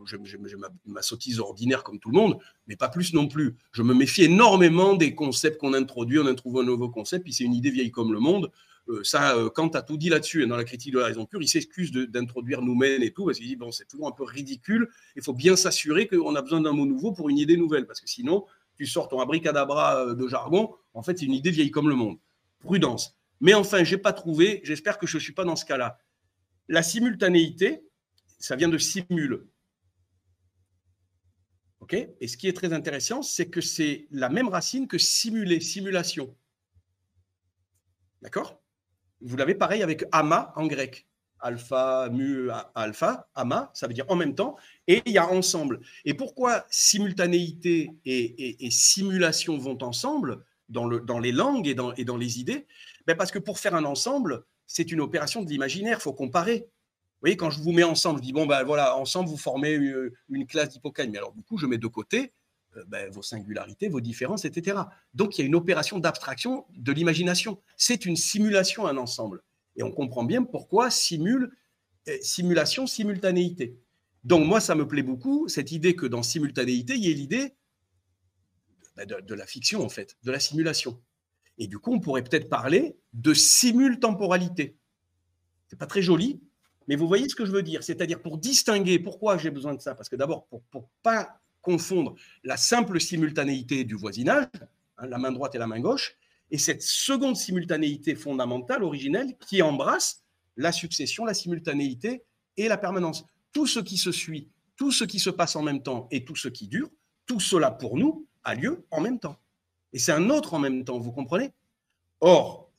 j'ai 0.06 0.58
ma, 0.86 1.02
sottise 1.02 1.40
ordinaire 1.40 1.84
comme 1.84 2.00
tout 2.00 2.10
le 2.10 2.18
monde, 2.18 2.38
mais 2.68 2.76
pas 2.76 2.90
plus 2.90 3.14
non 3.14 3.28
plus. 3.28 3.56
Je 3.72 3.84
me 3.84 3.94
méfie 3.94 4.24
énormément 4.24 4.94
des 4.94 5.16
concepts 5.16 5.60
qu'on 5.60 5.74
introduit, 5.74 6.20
on 6.20 6.26
introduit 6.26 6.62
un 6.62 6.66
nouveau 6.66 6.90
concept, 6.90 7.24
puis 7.24 7.34
c'est 7.34 7.44
une 7.44 7.54
idée 7.54 7.72
vieille 7.72 7.92
comme 7.92 8.14
le 8.14 8.20
monde. 8.20 8.52
Euh, 8.90 9.04
ça, 9.04 9.36
euh, 9.36 9.50
Kant 9.50 9.70
a 9.70 9.82
tout 9.82 9.98
dit 9.98 10.10
là-dessus, 10.10 10.44
hein, 10.44 10.48
dans 10.48 10.58
la 10.58 10.64
critique 10.64 10.94
de 10.94 11.00
la 11.00 11.06
raison 11.06 11.26
pure, 11.26 11.42
il 11.42 11.48
s'excuse 11.48 11.92
d'introduire 11.92 12.62
nous-mêmes 12.62 13.04
et 13.04 13.12
tout, 13.12 13.26
parce 13.26 13.38
qu'il 13.38 13.48
dit, 13.48 13.56
bon, 13.56 13.72
c'est 13.72 13.86
toujours 13.86 14.08
un 14.08 14.12
peu 14.12 14.24
ridicule, 14.24 14.90
il 15.16 15.24
faut 15.24 15.34
bien 15.34 15.56
s'assurer 15.56 16.08
qu'on 16.08 16.36
a 16.36 16.42
besoin 16.42 16.62
d'un 16.62 16.74
mot 16.74 16.86
nouveau 16.86 17.12
pour 17.12 17.30
une 17.30 17.38
idée 17.38 17.58
nouvelle, 17.58 17.86
parce 17.86 18.02
que 18.02 18.10
sinon, 18.10 18.46
tu 18.76 18.86
sors 18.86 19.08
ton 19.08 19.20
abricadabra 19.20 20.08
euh, 20.08 20.16
de 20.16 20.28
jargon, 20.28 20.74
en 20.94 21.04
fait, 21.04 21.20
c'est 21.20 21.26
une 21.26 21.34
idée 21.34 21.52
vieille 21.52 21.72
comme 21.72 21.90
le 21.90 21.96
monde. 21.96 22.18
Prudence. 22.60 23.18
Mais 23.40 23.54
enfin, 23.54 23.84
je 23.84 23.96
n'ai 23.96 24.02
pas 24.02 24.14
trouvé, 24.14 24.62
j'espère 24.64 24.98
que 24.98 25.08
je 25.08 25.18
ne 25.18 25.22
suis 25.22 25.34
pas 25.34 25.44
dans 25.44 25.56
ce 25.56 25.66
cas-là. 25.66 25.98
La 26.68 26.84
simultanéité, 26.84 27.84
ça 28.40 28.56
vient 28.56 28.70
de 28.70 28.78
simule. 28.78 29.48
Et 31.92 32.28
ce 32.28 32.38
qui 32.38 32.48
est 32.48 32.54
très 32.54 32.74
intéressant, 32.74 33.22
c'est 33.22 33.48
que 33.48 33.62
c'est 33.62 34.08
la 34.12 34.30
même 34.30 34.48
racine 34.48 34.88
que 34.88 34.98
simuler, 34.98 35.60
simulation. 35.60 36.34
D'accord? 38.22 38.62
Vous 39.20 39.36
l'avez 39.36 39.56
pareil 39.56 39.84
avec 39.84 40.06
ama 40.12 40.54
en 40.56 40.68
grec. 40.68 41.08
Alpha, 41.40 42.08
mu, 42.12 42.50
alpha, 42.76 43.28
ama, 43.34 43.72
ça 43.74 43.88
veut 43.88 43.96
dire 43.96 44.06
en 44.10 44.16
même 44.16 44.36
temps, 44.36 44.58
et 44.88 45.02
il 45.08 45.12
y 45.12 45.18
a 45.18 45.28
ensemble. 45.28 45.82
Et 46.06 46.14
pourquoi 46.14 46.66
simultanéité 46.70 47.90
et, 48.06 48.70
simulation 48.70 49.58
vont 49.58 49.82
ensemble 49.82 50.46
dans, 50.70 50.86
le, 50.86 51.00
dans 51.00 51.18
les 51.18 51.32
langues 51.32 51.68
et 51.68 51.74
dans, 51.74 51.96
et 51.96 52.06
dans 52.06 52.18
les 52.18 52.40
idées? 52.40 52.68
Ben 53.08 53.18
Parce 53.18 53.32
que 53.32 53.40
pour 53.40 53.58
faire 53.58 53.74
un 53.74 53.86
ensemble, 53.86 54.44
c'est 54.68 54.92
une 54.92 55.02
opération 55.02 55.42
de 55.42 55.50
l'imaginaire, 55.50 55.98
il 56.00 56.02
faut 56.02 56.14
comparer. 56.14 56.70
Voyez, 57.22 57.38
quand 57.38 57.50
je 57.50 57.62
vous 57.62 57.72
mets 57.72 57.84
ensemble, 57.84 58.20
je 58.20 58.24
dis, 58.24 58.34
bon, 58.34 58.46
ben 58.46 58.64
voilà, 58.64 58.98
ensemble, 58.98 59.30
vous 59.30 59.38
formez 59.38 59.74
une, 60.30 60.48
classe 60.48 60.70
d'hippocampe. 60.70 61.10
Mais 61.12 61.18
alors, 61.18 61.34
du 61.34 61.44
coup, 61.44 61.58
je 61.58 61.68
mets 61.68 61.78
de 61.78 61.88
côté 61.88 62.34
euh, 62.78 62.84
ben, 62.88 63.10
vos 63.12 63.22
singularités, 63.22 63.90
vos 63.90 64.02
différences, 64.02 64.46
etc. 64.46 64.80
Donc, 65.14 65.38
il 65.38 65.42
y 65.42 65.44
a 65.44 65.48
une 65.48 65.56
opération 65.56 66.00
d'abstraction 66.00 66.66
de 66.76 66.92
l'imagination. 66.92 67.62
C'est 67.78 68.06
une 68.06 68.16
simulation, 68.16 68.88
un 68.88 68.98
ensemble. 68.98 69.44
Et 69.76 69.84
on 69.84 69.92
comprend 69.92 70.24
bien 70.24 70.44
pourquoi 70.44 70.90
simule, 70.90 71.56
euh, 72.08 72.18
simulation, 72.22 72.88
simultanéité. 72.88 73.80
Donc, 74.24 74.46
moi, 74.46 74.60
ça 74.60 74.76
me 74.76 74.88
plaît 74.88 75.04
beaucoup, 75.04 75.48
cette 75.48 75.72
idée 75.72 75.96
que 75.96 76.08
dans 76.08 76.24
simultanéité, 76.24 76.96
il 76.96 77.06
y 77.06 77.12
ait 77.12 77.16
l'idée 77.16 77.56
ben, 78.96 79.06
de, 79.06 79.22
de 79.22 79.36
la 79.36 79.46
fiction, 79.46 79.84
en 79.84 79.90
fait, 79.90 80.18
de 80.24 80.32
la 80.32 80.40
simulation. 80.40 81.00
Et 81.60 81.68
du 81.68 81.78
coup, 81.78 81.94
on 81.94 82.00
pourrait 82.00 82.24
peut-être 82.24 82.50
parler 82.50 82.98
de 83.14 83.36
simultemporalité. 83.36 84.78
C'est 85.68 85.78
pas 85.78 85.86
très 85.86 86.02
joli, 86.02 86.42
mais 86.88 86.96
vous 86.96 87.08
voyez 87.08 87.30
ce 87.30 87.36
que 87.36 87.46
je 87.46 87.52
veux 87.52 87.64
dire. 87.64 87.84
C'est-à-dire 87.84 88.22
pour 88.22 88.38
distinguer, 88.38 89.00
pourquoi 89.00 89.38
j'ai 89.38 89.52
besoin 89.52 89.74
de 89.74 89.82
ça 89.82 89.96
Parce 89.96 90.10
que 90.10 90.16
d'abord, 90.16 90.46
pour 90.48 90.62
ne 90.74 90.80
pas 91.04 91.40
confondre 91.62 92.16
la 92.44 92.58
simple 92.58 93.00
simultanéité 93.00 93.84
du 93.84 93.96
voisinage, 93.96 94.48
hein, 94.98 95.08
la 95.08 95.18
main 95.18 95.32
droite 95.32 95.56
et 95.56 95.58
la 95.58 95.68
main 95.68 95.80
gauche, 95.80 96.18
et 96.50 96.58
cette 96.58 96.82
seconde 96.82 97.38
simultanéité 97.38 98.16
fondamentale, 98.16 98.84
originelle, 98.84 99.38
qui 99.38 99.62
embrasse 99.62 100.24
la 100.58 100.72
succession, 100.72 101.24
la 101.24 101.34
simultanéité 101.34 102.24
et 102.58 102.68
la 102.68 102.78
permanence. 102.78 103.26
Tout 103.54 103.68
ce 103.68 103.80
qui 103.80 103.98
se 103.98 104.12
suit, 104.12 104.50
tout 104.76 104.92
ce 104.92 105.04
qui 105.06 105.20
se 105.20 105.30
passe 105.30 105.56
en 105.56 105.62
même 105.62 105.82
temps 105.82 106.08
et 106.12 106.26
tout 106.26 106.36
ce 106.36 106.50
qui 106.50 106.68
dure, 106.68 106.90
tout 107.26 107.40
cela 107.40 107.72
pour 107.72 107.98
nous 107.98 108.28
a 108.44 108.56
lieu 108.56 108.86
en 108.92 109.00
même 109.00 109.20
temps. 109.20 109.38
Et 109.94 110.00
c'est 110.00 110.12
un 110.12 110.30
autre 110.30 110.54
en 110.54 110.60
même 110.60 110.84
temps, 110.84 111.00
vous 111.00 111.12
comprenez? 111.12 111.52
Or, 112.20 112.70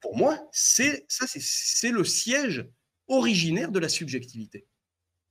pour 0.00 0.16
moi, 0.16 0.48
c'est 0.52 1.04
ça, 1.08 1.26
c'est 1.28 1.90
le 1.90 2.04
siège 2.04 2.66
originaire 3.08 3.70
de 3.70 3.78
la 3.78 3.88
subjectivité. 3.88 4.66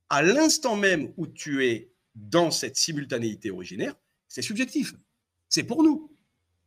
À 0.10 0.22
l'instant 0.22 0.75
même 0.75 1.13
où 1.17 1.27
tu 1.27 1.65
es 1.65 1.91
dans 2.15 2.51
cette 2.51 2.77
simultanéité 2.77 3.51
originaire, 3.51 3.96
c'est 4.27 4.41
subjectif. 4.41 4.94
C'est 5.50 5.63
pour 5.63 5.84
nous. 5.84 6.12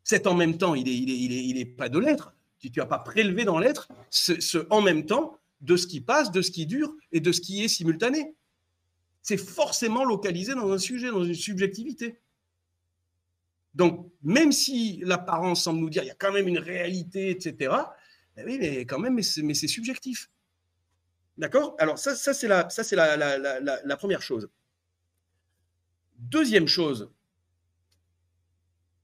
Cet 0.05 0.27
en 0.27 0.35
même 0.35 0.57
temps, 0.59 0.75
il 0.75 0.85
n'est 0.85 0.95
il 0.95 1.11
est, 1.11 1.19
il 1.19 1.33
est, 1.33 1.45
il 1.45 1.59
est 1.59 1.67
pas 1.67 1.89
de 1.89 1.99
l'être. 1.99 2.35
Tu 2.61 2.71
n'as 2.77 2.87
pas 2.87 2.99
prélevé 2.99 3.45
dans 3.45 3.59
l'être 3.59 3.89
ce, 4.11 4.41
ce 4.41 4.67
en 4.71 4.81
même 4.81 5.07
temps 5.07 5.39
de 5.61 5.77
ce 5.77 5.87
qui 5.87 6.01
passe, 6.01 6.31
de 6.31 6.43
ce 6.43 6.51
qui 6.51 6.67
dure 6.67 6.95
et 7.13 7.21
de 7.21 7.33
ce 7.33 7.41
qui 7.41 7.63
est 7.63 7.69
simultané. 7.69 8.35
C'est 9.23 9.37
forcément 9.37 10.05
localisé 10.05 10.55
dans 10.55 10.71
un 10.73 10.79
sujet, 10.79 11.11
dans 11.11 11.25
une 11.25 11.35
subjectivité. 11.35 12.21
Donc, 13.75 14.11
même 14.23 14.53
si 14.53 15.01
l'apparence 15.05 15.63
semble 15.63 15.81
nous 15.81 15.91
dire 15.91 16.03
il 16.03 16.07
y 16.07 16.11
a 16.11 16.15
quand 16.15 16.33
même 16.33 16.49
une 16.49 16.59
réalité, 16.59 17.31
etc., 17.31 17.75
ben 18.35 18.47
oui, 18.47 18.59
mais 18.59 18.87
quand 18.87 18.99
même, 18.99 19.15
mais 19.15 19.55
c'est 19.55 19.69
subjectif. 19.69 20.31
D'accord? 21.39 21.77
Alors, 21.79 21.99
ça, 21.99 22.17
ça 22.17 22.35
c'est 22.35 22.49
la, 22.49 22.69
la, 23.17 23.97
première 23.97 24.23
chose. 24.23 24.51
Deuxième 26.19 26.67
chose, 26.67 27.11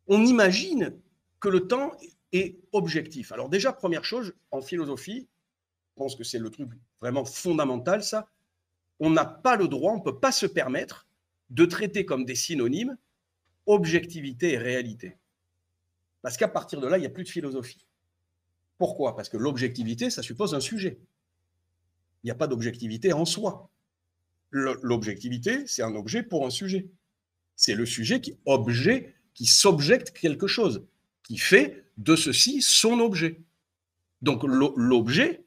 on 0.09 0.25
imagine 0.27 0.99
que 1.39 1.49
le 1.49 1.69
temps 1.69 1.93
est 2.33 2.59
objectif. 2.73 3.31
Alors 3.31 3.49
déjà, 3.49 3.73
première 3.73 4.05
chose, 4.05 4.35
en 4.51 4.61
philosophie, 4.61 5.29
je 5.91 5.95
pense 5.95 6.17
que 6.17 6.25
c'est 6.25 6.41
le 6.41 6.51
truc 6.51 6.69
vraiment 7.01 7.25
fondamental, 7.25 8.03
ça, 8.03 8.29
on 8.99 9.11
n'a 9.11 9.25
pas 9.25 9.57
le 9.57 9.69
droit, 9.69 9.93
on 9.93 9.99
ne 9.99 10.03
peut 10.03 10.19
pas 10.19 10.33
se 10.33 10.47
permettre 10.47 11.07
de 11.51 11.65
traiter 11.67 12.05
comme 12.05 12.25
des 12.25 12.35
synonymes 12.35 12.97
objectivité 13.67 14.53
et 14.53 14.59
réalité. 14.59 15.17
Parce 16.23 16.37
qu'à 16.37 16.49
partir 16.49 16.81
de 16.81 16.87
là, 16.87 16.99
il 16.99 17.01
n'y 17.01 17.07
a 17.07 17.11
plus 17.11 17.25
de 17.25 17.29
philosophie. 17.29 17.87
Pourquoi? 18.79 19.15
Parce 19.15 19.29
que 19.29 19.37
l'objectivité, 19.37 20.11
ça 20.11 20.23
suppose 20.23 20.55
un 20.55 20.61
sujet. 20.61 20.99
Il 22.25 22.29
n'y 22.29 22.33
a 22.33 22.37
pas 22.37 22.47
d'objectivité 22.47 23.13
en 23.13 23.25
soi. 23.25 23.71
L'objectivité, 24.51 25.67
c'est 25.67 25.83
un 25.83 25.95
objet 25.95 26.23
pour 26.23 26.47
un 26.47 26.51
sujet. 26.51 26.89
C'est 27.55 27.75
le 27.75 27.87
sujet 27.87 28.21
qui 28.21 28.39
objet, 28.47 29.15
qui 29.35 29.47
s'objecte 29.47 30.11
quelque 30.11 30.47
chose, 30.47 30.87
qui 31.23 31.39
fait 31.39 31.85
de 31.99 32.17
ceci 32.17 32.63
son 32.63 32.99
objet. 33.01 33.41
Donc 34.23 34.43
l'objet 34.43 35.45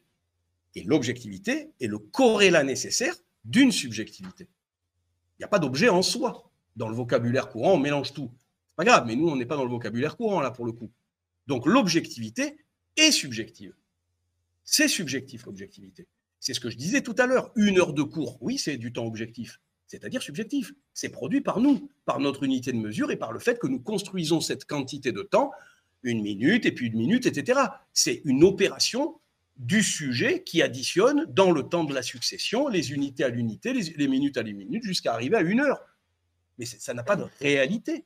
et 0.76 0.84
l'objectivité 0.84 1.72
est 1.82 1.88
le 1.88 1.98
corrélat 1.98 2.64
nécessaire 2.64 3.16
d'une 3.44 3.72
subjectivité. 3.72 4.48
Il 5.38 5.42
n'y 5.42 5.46
a 5.46 5.50
pas 5.50 5.60
d'objet 5.60 5.90
en 5.90 6.04
soi 6.04 6.52
dans 6.76 6.90
le 6.90 6.96
vocabulaire 6.96 7.50
courant, 7.50 7.74
on 7.74 7.80
mélange 7.80 8.14
tout. 8.14 8.32
C'est 8.68 8.76
pas 8.76 8.86
grave, 8.86 9.06
mais 9.08 9.16
nous, 9.16 9.28
on 9.28 9.36
n'est 9.36 9.48
pas 9.48 9.56
dans 9.56 9.66
le 9.66 9.72
vocabulaire 9.72 10.16
courant, 10.16 10.42
là, 10.42 10.52
pour 10.52 10.66
le 10.66 10.72
coup. 10.72 10.92
Donc, 11.48 11.66
l'objectivité 11.66 12.58
est 12.96 13.12
subjective. 13.12 13.74
C'est 14.64 14.88
subjectif, 14.88 15.46
l'objectivité. 15.46 16.08
C'est 16.39 16.53
ce 16.53 16.60
que 16.60 16.70
je 16.70 16.77
disais 16.77 17.01
tout 17.01 17.15
à 17.17 17.25
l'heure. 17.25 17.51
Une 17.56 17.79
heure 17.79 17.94
de 17.94 18.03
cours, 18.03 18.38
oui, 18.41 18.58
c'est 18.58 18.77
du 18.77 18.94
temps 18.94 19.06
objectif, 19.06 19.60
c'est-à-dire 19.88 20.22
subjectif. 20.22 20.74
C'est 20.94 21.10
produit 21.10 21.41
par 21.41 21.60
nous, 21.60 21.89
par 22.06 22.20
notre 22.20 22.44
unité 22.44 22.72
de 22.72 22.77
mesure 22.77 23.12
et 23.12 23.17
par 23.17 23.32
le 23.32 23.39
fait 23.39 23.60
que 23.60 23.67
nous 23.67 23.79
construisons 23.79 24.41
cette 24.41 24.65
quantité 24.65 25.12
de 25.12 25.22
temps, 25.22 25.51
une 26.03 26.22
minute 26.22 26.65
et 26.65 26.72
puis 26.72 26.88
une 26.88 26.98
minute, 26.98 27.25
etc. 27.25 27.60
C'est 27.94 28.22
une 28.25 28.44
opération 28.44 29.20
du 29.58 29.82
sujet 29.82 30.44
qui 30.44 30.62
additionne 30.62 31.25
dans 31.29 31.51
le 31.51 31.63
temps 31.63 31.84
de 31.84 31.94
la 31.94 32.03
succession 32.03 32.67
les 32.67 32.91
unités 32.91 33.24
à 33.24 33.29
l'unité, 33.29 33.74
les, 33.74 34.08
minutes 34.08 34.38
à 34.38 34.44
les 34.44 34.53
minutes, 34.53 34.84
jusqu'à 34.84 35.13
arriver 35.13 35.36
à 35.36 35.41
une 35.41 35.60
heure 35.60 35.82
mais 36.58 36.65
ça 36.65 36.94
n'a 36.94 37.03
pas 37.03 37.15
de 37.15 37.25
réalité. 37.39 38.06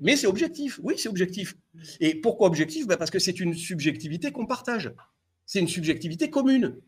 Mais 0.00 0.16
c'est 0.16 0.26
objectif, 0.26 0.80
oui, 0.82 0.94
c'est 0.98 1.08
objectif. 1.08 1.56
Et 2.00 2.14
pourquoi 2.14 2.46
objectif? 2.46 2.86
Ben, 2.86 2.96
Parce 2.96 3.10
que 3.10 3.18
c'est 3.18 3.40
une 3.40 3.54
subjectivité 3.54 4.30
qu'on 4.30 4.46
partage. 4.46 4.92
C'est 5.52 5.60
une 5.60 5.68
subjectivité 5.68 6.30
commune. 6.30 6.80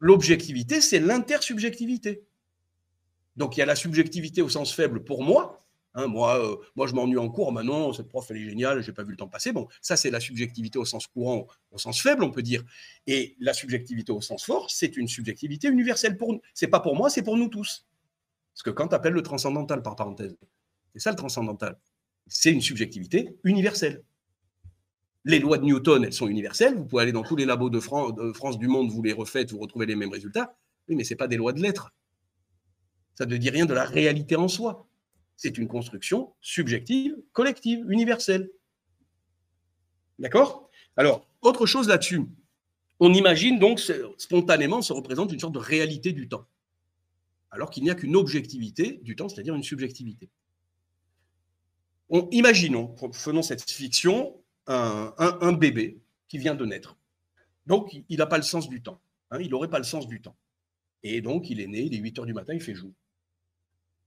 L'objectivité, 0.00 0.80
c'est 0.80 0.98
l'intersubjectivité. 0.98 2.24
Donc 3.36 3.56
il 3.56 3.60
y 3.60 3.62
a 3.62 3.66
la 3.66 3.76
subjectivité 3.76 4.42
au 4.42 4.48
sens 4.48 4.74
faible 4.74 5.04
pour 5.04 5.22
moi. 5.22 5.64
Hein, 5.94 6.08
moi, 6.08 6.44
euh, 6.44 6.56
moi, 6.74 6.88
je 6.88 6.94
m'ennuie 6.94 7.18
en 7.18 7.28
cours. 7.28 7.52
Maintenant, 7.52 7.92
cette 7.92 8.08
prof, 8.08 8.28
elle 8.32 8.38
est 8.38 8.48
géniale, 8.48 8.82
j'ai 8.82 8.90
pas 8.90 9.04
vu 9.04 9.12
le 9.12 9.16
temps 9.16 9.28
passer. 9.28 9.52
Bon, 9.52 9.68
ça, 9.80 9.96
c'est 9.96 10.10
la 10.10 10.18
subjectivité 10.18 10.76
au 10.76 10.84
sens 10.84 11.06
courant, 11.06 11.46
au 11.70 11.78
sens 11.78 12.02
faible, 12.02 12.24
on 12.24 12.32
peut 12.32 12.42
dire. 12.42 12.64
Et 13.06 13.36
la 13.38 13.54
subjectivité 13.54 14.10
au 14.10 14.20
sens 14.20 14.44
fort, 14.44 14.68
c'est 14.72 14.96
une 14.96 15.06
subjectivité 15.06 15.68
universelle 15.68 16.16
pour 16.16 16.32
nous. 16.32 16.40
C'est 16.54 16.66
pas 16.66 16.80
pour 16.80 16.96
moi, 16.96 17.10
c'est 17.10 17.22
pour 17.22 17.36
nous 17.36 17.46
tous. 17.46 17.86
Ce 18.54 18.64
que 18.64 18.70
Kant 18.70 18.88
appelle 18.88 19.12
le 19.12 19.22
transcendantal, 19.22 19.82
par 19.82 19.94
parenthèse. 19.94 20.36
C'est 20.94 20.98
ça 20.98 21.10
le 21.10 21.16
transcendantal. 21.16 21.78
C'est 22.26 22.50
une 22.50 22.60
subjectivité 22.60 23.36
universelle. 23.44 24.02
Les 25.24 25.38
lois 25.38 25.58
de 25.58 25.64
Newton, 25.64 26.04
elles 26.04 26.12
sont 26.12 26.28
universelles. 26.28 26.76
Vous 26.76 26.84
pouvez 26.84 27.02
aller 27.02 27.12
dans 27.12 27.22
tous 27.22 27.36
les 27.36 27.44
labos 27.44 27.70
de, 27.70 27.80
France 27.80 28.58
du 28.58 28.68
monde, 28.68 28.90
vous 28.90 29.02
les 29.02 29.12
refaites, 29.12 29.50
vous 29.52 29.58
retrouvez 29.58 29.86
les 29.86 29.96
mêmes 29.96 30.12
résultats. 30.12 30.56
Oui, 30.88 30.96
mais 30.96 31.04
ce 31.04 31.12
n'est 31.12 31.16
pas 31.16 31.28
des 31.28 31.36
lois 31.36 31.52
de 31.52 31.60
l'être. 31.60 31.92
Ça 33.14 33.26
ne 33.26 33.36
dit 33.36 33.50
rien 33.50 33.66
de 33.66 33.74
la 33.74 33.84
réalité 33.84 34.36
en 34.36 34.48
soi. 34.48 34.88
C'est 35.36 35.58
une 35.58 35.68
construction 35.68 36.34
subjective, 36.40 37.16
collective, 37.32 37.84
universelle. 37.90 38.50
D'accord? 40.18 40.70
Alors, 40.96 41.26
autre 41.42 41.66
chose 41.66 41.88
là-dessus. 41.88 42.22
On 43.00 43.12
imagine 43.12 43.58
donc 43.58 43.80
spontanément 44.16 44.82
se 44.82 44.92
représente 44.92 45.32
une 45.32 45.38
sorte 45.38 45.54
de 45.54 45.60
réalité 45.60 46.12
du 46.12 46.28
temps 46.28 46.46
alors 47.50 47.70
qu'il 47.70 47.82
n'y 47.82 47.90
a 47.90 47.94
qu'une 47.94 48.16
objectivité 48.16 49.00
du 49.02 49.16
temps, 49.16 49.28
c'est-à-dire 49.28 49.54
une 49.54 49.62
subjectivité. 49.62 50.30
On, 52.10 52.28
imaginons, 52.30 52.94
faisons 53.12 53.42
cette 53.42 53.70
fiction, 53.70 54.34
un, 54.68 55.52
bébé 55.52 56.00
qui 56.28 56.38
vient 56.38 56.54
de 56.54 56.64
naître. 56.64 56.96
Donc, 57.66 57.96
il 58.08 58.18
n'a 58.18 58.26
pas 58.26 58.36
le 58.36 58.42
sens 58.42 58.68
du 58.68 58.82
temps. 58.82 59.00
Hein, 59.30 59.38
il 59.40 59.50
n'aurait 59.50 59.70
pas 59.70 59.78
le 59.78 59.84
sens 59.84 60.06
du 60.06 60.20
temps. 60.20 60.36
Et 61.02 61.20
donc, 61.20 61.50
il 61.50 61.60
est 61.60 61.66
né, 61.66 61.82
il 61.82 61.94
est 61.94 61.98
8 61.98 62.18
heures 62.18 62.26
du 62.26 62.34
matin, 62.34 62.54
il 62.54 62.60
fait 62.60 62.74
jour. 62.74 62.92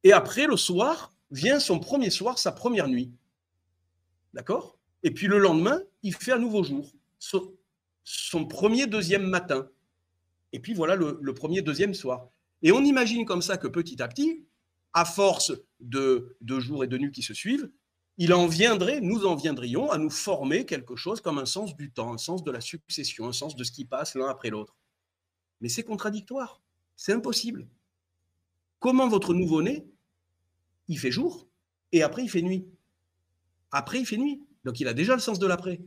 Et 0.03 0.13
après, 0.13 0.47
le 0.47 0.57
soir, 0.57 1.13
vient 1.29 1.59
son 1.59 1.79
premier 1.79 2.09
soir, 2.09 2.37
sa 2.37 2.51
première 2.51 2.87
nuit. 2.87 3.11
D'accord? 4.33 4.77
Et 5.03 5.11
puis 5.11 5.27
le 5.27 5.37
lendemain, 5.37 5.81
il 6.03 6.13
fait 6.13 6.33
un 6.33 6.39
nouveau 6.39 6.63
jour, 6.63 6.91
son, 8.03 8.45
premier, 8.45 8.87
deuxième 8.87 9.25
matin. 9.27 9.69
Et 10.51 10.59
puis 10.59 10.73
voilà 10.73 10.95
le 10.95 11.33
premier, 11.33 11.61
deuxième 11.61 11.93
soir. 11.93 12.29
Et 12.61 12.71
on 12.71 12.83
imagine 12.83 13.25
comme 13.25 13.41
ça 13.41 13.57
que 13.57 13.67
petit 13.67 14.01
à 14.01 14.07
petit, 14.07 14.45
à 14.93 15.05
force 15.05 15.53
de, 15.79 16.37
jours 16.59 16.83
et 16.83 16.87
de 16.87 16.97
nuits 16.97 17.11
qui 17.11 17.23
se 17.23 17.33
suivent, 17.33 17.69
il 18.17 18.33
en 18.33 18.47
viendrait, 18.47 19.01
nous 19.01 19.25
en 19.25 19.35
viendrions 19.35 19.89
à 19.89 19.97
nous 19.97 20.09
former 20.09 20.65
quelque 20.65 20.95
chose 20.95 21.21
comme 21.21 21.39
un 21.39 21.45
sens 21.45 21.75
du 21.75 21.91
temps, 21.91 22.13
un 22.13 22.17
sens 22.17 22.43
de 22.43 22.51
la 22.51 22.61
succession, 22.61 23.27
un 23.27 23.33
sens 23.33 23.55
de 23.55 23.63
ce 23.63 23.71
qui 23.71 23.85
passe 23.85 24.15
l'un 24.15 24.27
après 24.27 24.49
l'autre. 24.49 24.75
Mais 25.61 25.69
c'est 25.69 25.83
contradictoire, 25.83 26.61
c'est 26.95 27.13
impossible. 27.13 27.67
Comment 28.79 29.07
votre 29.07 29.33
nouveau-né, 29.33 29.87
il 30.87 30.99
fait 30.99 31.11
jour 31.11 31.47
et 31.91 32.03
après 32.03 32.23
il 32.23 32.29
fait 32.29 32.41
nuit? 32.41 32.65
Après 33.71 33.99
il 33.99 34.05
fait 34.05 34.17
nuit, 34.17 34.43
donc 34.65 34.79
il 34.79 34.87
a 34.87 34.93
déjà 34.93 35.13
le 35.13 35.21
sens 35.21 35.39
de 35.39 35.47
l'après. 35.47 35.81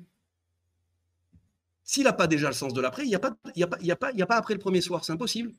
S'il 1.85 2.05
n'a 2.05 2.15
pas 2.15 2.27
déjà 2.27 2.49
le 2.49 2.55
sens 2.55 2.73
de 2.73 2.81
l'après, 2.81 3.05
il 3.05 3.09
n'y 3.09 3.15
a, 3.15 3.97
pas, 3.97 4.37
après 4.37 4.55
le 4.55 4.61
premier 4.61 4.81
soir, 4.81 5.05
c'est 5.05 5.13
impossible. 5.13 5.53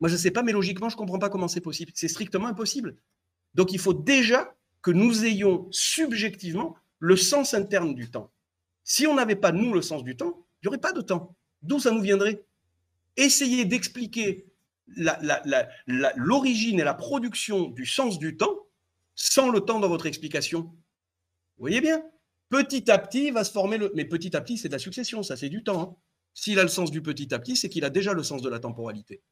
Moi, 0.00 0.08
je 0.08 0.14
ne 0.14 0.18
sais 0.18 0.30
pas, 0.30 0.42
mais 0.42 0.52
logiquement, 0.52 0.88
je 0.88 0.94
ne 0.94 0.98
comprends 0.98 1.18
pas 1.18 1.28
comment 1.28 1.48
c'est 1.48 1.60
possible. 1.60 1.92
C'est 1.94 2.08
strictement 2.08 2.46
impossible. 2.46 2.96
Donc, 3.54 3.72
il 3.72 3.78
faut 3.78 3.92
déjà 3.92 4.56
que 4.82 4.90
nous 4.90 5.24
ayons 5.24 5.68
subjectivement 5.70 6.76
le 6.98 7.16
sens 7.16 7.54
interne 7.54 7.94
du 7.94 8.10
temps. 8.10 8.30
Si 8.84 9.06
on 9.06 9.14
n'avait 9.14 9.36
pas, 9.36 9.52
nous, 9.52 9.72
le 9.72 9.82
sens 9.82 10.04
du 10.04 10.16
temps, 10.16 10.46
il 10.62 10.66
n'y 10.66 10.68
aurait 10.68 10.78
pas 10.78 10.92
de 10.92 11.00
temps. 11.00 11.36
D'où 11.62 11.78
ça 11.78 11.90
nous 11.90 12.00
viendrait? 12.00 12.44
Essayer 13.16 13.64
d'expliquer 13.64 14.46
l'origine 16.16 16.80
et 16.80 16.84
la 16.84 16.94
production 16.94 17.68
du 17.68 17.86
sens 17.86 18.18
du 18.18 18.36
temps 18.36 18.66
sans 19.14 19.50
le 19.50 19.60
temps 19.60 19.80
dans 19.80 19.88
votre 19.88 20.06
explication. 20.06 20.62
Vous 20.62 21.64
voyez 21.64 21.80
bien? 21.80 22.02
Petit 22.48 22.90
à 22.90 22.98
petit 22.98 23.30
va 23.30 23.44
se 23.44 23.52
former 23.52 23.78
le. 23.78 23.92
Mais 23.94 24.04
petit 24.04 24.34
à 24.36 24.40
petit, 24.40 24.58
c'est 24.58 24.68
de 24.68 24.72
la 24.72 24.78
succession, 24.78 25.22
ça 25.22 25.36
c'est 25.36 25.48
du 25.48 25.62
temps. 25.62 25.80
Hein. 25.80 25.96
S'il 26.34 26.58
a 26.58 26.62
le 26.62 26.68
sens 26.68 26.90
du 26.90 27.02
petit 27.02 27.32
à 27.32 27.38
petit, 27.38 27.56
c'est 27.56 27.68
qu'il 27.68 27.84
a 27.84 27.90
déjà 27.90 28.12
le 28.12 28.22
sens 28.22 28.42
de 28.42 28.48
la 28.48 28.58
temporalité. 28.58 29.22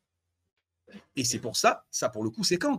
Et 1.17 1.25
c'est 1.25 1.41
pour 1.41 1.57
ça, 1.57 1.87
ça 1.91 2.09
pour 2.09 2.23
le 2.23 2.31
coup, 2.31 2.45
c'est 2.45 2.59
Kant. 2.59 2.79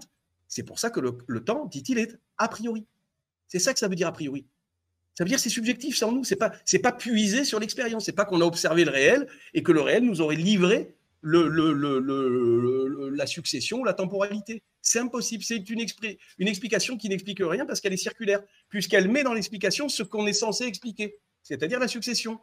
C'est 0.49 0.63
pour 0.63 0.79
ça 0.79 0.89
que 0.89 0.99
le, 0.99 1.43
temps, 1.43 1.65
dit-il, 1.65 1.99
est 1.99 2.17
a 2.37 2.47
priori. 2.49 2.85
C'est 3.47 3.59
ça 3.59 3.71
que 3.71 3.79
ça 3.79 3.87
veut 3.87 3.95
dire 3.95 4.07
a 4.07 4.11
priori. 4.11 4.45
Ça 5.13 5.23
veut 5.23 5.29
dire 5.29 5.39
c'est 5.39 5.49
subjectif 5.49 5.95
sans 5.95 6.11
nous. 6.11 6.23
C'est 6.23 6.35
pas 6.35 6.51
c'est 6.65 6.79
pas 6.79 6.91
puisé 6.91 7.43
sur 7.43 7.59
l'expérience. 7.59 8.05
C'est 8.05 8.13
pas 8.13 8.25
qu'on 8.25 8.41
a 8.41 8.45
observé 8.45 8.83
le 8.83 8.91
réel 8.91 9.27
et 9.53 9.63
que 9.63 9.71
le 9.71 9.81
réel 9.81 10.03
nous 10.03 10.21
aurait 10.21 10.35
livré 10.35 10.95
le, 11.21 13.09
la 13.09 13.27
succession, 13.27 13.83
la 13.83 13.93
temporalité. 13.93 14.63
C'est 14.81 14.99
impossible. 14.99 15.43
C'est 15.43 15.69
une, 15.69 15.85
une 16.39 16.47
explication 16.47 16.97
qui 16.97 17.09
n'explique 17.09 17.39
rien 17.41 17.65
parce 17.65 17.79
qu'elle 17.81 17.93
est 17.93 17.97
circulaire, 17.97 18.41
puisqu'elle 18.69 19.09
met 19.09 19.23
dans 19.23 19.33
l'explication 19.33 19.87
ce 19.87 20.03
qu'on 20.03 20.25
est 20.25 20.33
censé 20.33 20.63
expliquer, 20.63 21.17
c'est-à-dire 21.43 21.79
la 21.79 21.87
succession. 21.87 22.39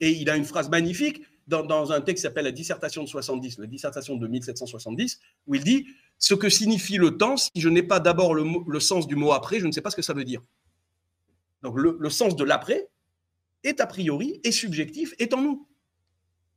Et 0.00 0.10
il 0.10 0.28
a 0.28 0.36
une 0.36 0.44
phrase 0.44 0.68
magnifique 0.68 1.22
dans, 1.46 1.92
un 1.92 2.00
texte 2.00 2.22
qui 2.22 2.28
s'appelle 2.28 2.44
La 2.44 2.52
dissertation 2.52 3.02
de 3.02 3.08
70, 3.08 3.58
la 3.58 3.66
dissertation 3.66 4.16
de 4.16 4.26
1770, 4.26 5.20
où 5.46 5.54
il 5.54 5.64
dit 5.64 5.86
Ce 6.18 6.34
que 6.34 6.48
signifie 6.48 6.96
le 6.96 7.16
temps, 7.16 7.36
si 7.36 7.50
je 7.54 7.68
n'ai 7.68 7.82
pas 7.82 8.00
d'abord 8.00 8.34
le, 8.34 8.80
sens 8.80 9.06
du 9.06 9.16
mot 9.16 9.32
après, 9.32 9.60
je 9.60 9.66
ne 9.66 9.72
sais 9.72 9.82
pas 9.82 9.90
ce 9.90 9.96
que 9.96 10.02
ça 10.02 10.12
veut 10.12 10.24
dire. 10.24 10.42
Donc 11.62 11.76
le, 11.78 11.96
le 11.98 12.10
sens 12.10 12.36
de 12.36 12.44
l'après 12.44 12.88
est 13.64 13.80
a 13.80 13.86
priori, 13.86 14.40
est 14.44 14.52
subjectif, 14.52 15.14
est 15.18 15.34
en 15.34 15.42
nous. 15.42 15.68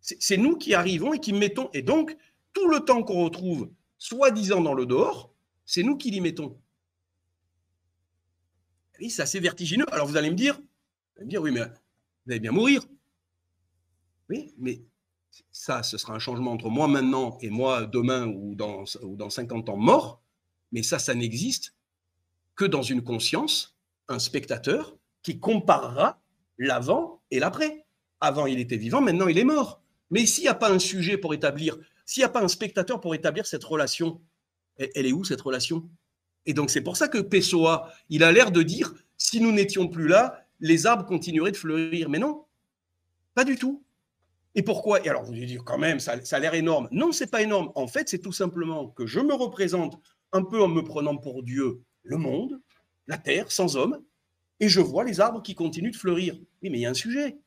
C'est 0.01 0.37
nous 0.37 0.57
qui 0.57 0.73
arrivons 0.73 1.13
et 1.13 1.19
qui 1.19 1.33
mettons. 1.33 1.69
Et 1.73 1.81
donc, 1.81 2.15
tout 2.53 2.69
le 2.69 2.79
temps 2.79 3.03
qu'on 3.03 3.25
retrouve, 3.25 3.69
soi-disant 3.97 4.61
dans 4.61 4.73
le 4.73 4.85
dehors, 4.85 5.33
c'est 5.65 5.83
nous 5.83 5.97
qui 5.97 6.09
l'y 6.09 6.21
mettons. 6.21 6.57
Oui, 8.99 9.09
c'est 9.09 9.21
assez 9.21 9.39
vertigineux. 9.39 9.85
Alors 9.93 10.07
vous 10.07 10.17
allez 10.17 10.29
me 10.29 10.35
dire, 10.35 10.55
vous 10.55 11.17
allez 11.17 11.25
me 11.25 11.29
dire, 11.29 11.41
oui, 11.41 11.51
mais 11.51 11.61
vous 11.61 12.31
allez 12.31 12.39
bien 12.39 12.51
mourir. 12.51 12.81
Oui, 14.29 14.53
mais 14.57 14.81
ça, 15.51 15.83
ce 15.83 15.97
sera 15.97 16.13
un 16.13 16.19
changement 16.19 16.51
entre 16.51 16.69
moi 16.69 16.87
maintenant 16.87 17.37
et 17.41 17.49
moi 17.49 17.85
demain 17.85 18.27
ou 18.27 18.55
dans, 18.55 18.83
ou 19.01 19.15
dans 19.15 19.29
50 19.29 19.69
ans 19.69 19.77
mort. 19.77 20.21
Mais 20.71 20.83
ça, 20.83 20.99
ça 20.99 21.15
n'existe 21.15 21.75
que 22.55 22.65
dans 22.65 22.83
une 22.83 23.03
conscience, 23.03 23.77
un 24.07 24.19
spectateur 24.19 24.97
qui 25.23 25.39
comparera 25.39 26.21
l'avant 26.57 27.21
et 27.31 27.39
l'après. 27.39 27.85
Avant, 28.21 28.45
il 28.45 28.59
était 28.59 28.77
vivant, 28.77 29.01
maintenant, 29.01 29.27
il 29.27 29.37
est 29.37 29.43
mort. 29.43 29.81
Mais 30.11 30.25
s'il 30.25 30.43
n'y 30.43 30.49
a 30.49 30.55
pas 30.55 30.71
un 30.71 30.79
sujet 30.79 31.17
pour 31.17 31.33
établir, 31.33 31.77
s'il 32.05 32.21
n'y 32.21 32.25
a 32.25 32.29
pas 32.29 32.43
un 32.43 32.47
spectateur 32.47 32.99
pour 32.99 33.15
établir 33.15 33.45
cette 33.45 33.63
relation, 33.63 34.21
elle 34.77 35.05
est 35.05 35.13
où 35.13 35.23
cette 35.23 35.41
relation? 35.41 35.89
Et 36.45 36.53
donc 36.53 36.69
c'est 36.69 36.81
pour 36.81 36.97
ça 36.97 37.07
que 37.07 37.19
Pessoa, 37.19 37.91
il 38.09 38.23
a 38.23 38.31
l'air 38.31 38.51
de 38.51 38.61
dire, 38.61 38.93
si 39.17 39.39
nous 39.39 39.51
n'étions 39.51 39.87
plus 39.87 40.07
là, 40.07 40.45
les 40.59 40.85
arbres 40.85 41.05
continueraient 41.05 41.51
de 41.51 41.57
fleurir. 41.57 42.09
Mais 42.09 42.19
non, 42.19 42.45
pas 43.35 43.45
du 43.45 43.55
tout. 43.57 43.83
Et 44.55 44.63
pourquoi? 44.63 45.05
Et 45.05 45.09
alors 45.09 45.23
vous 45.23 45.33
allez 45.33 45.45
dire 45.45 45.63
quand 45.63 45.77
même, 45.77 45.99
ça, 45.99 46.13
a 46.31 46.39
l'air 46.39 46.53
énorme. 46.53 46.87
Non, 46.91 47.11
c'est 47.11 47.29
pas 47.29 47.41
énorme. 47.41 47.71
En 47.75 47.87
fait, 47.87 48.09
c'est 48.09 48.19
tout 48.19 48.31
simplement 48.31 48.87
que 48.89 49.05
je 49.05 49.19
me 49.19 49.33
représente 49.33 49.99
un 50.31 50.43
peu 50.43 50.61
en 50.61 50.67
me 50.67 50.81
prenant 50.81 51.17
pour 51.17 51.43
Dieu 51.43 51.81
le 52.03 52.17
monde, 52.17 52.59
la 53.07 53.17
terre, 53.17 53.51
sans 53.51 53.77
homme, 53.77 54.01
et 54.59 54.69
je 54.69 54.81
vois 54.81 55.03
les 55.03 55.19
arbres 55.19 55.41
qui 55.41 55.55
continuent 55.55 55.91
de 55.91 55.95
fleurir. 55.95 56.35
Oui, 56.61 56.69
mais 56.69 56.79
il 56.79 56.81
y 56.81 56.85
a 56.85 56.89
un 56.89 56.95
sujet. 56.95 57.37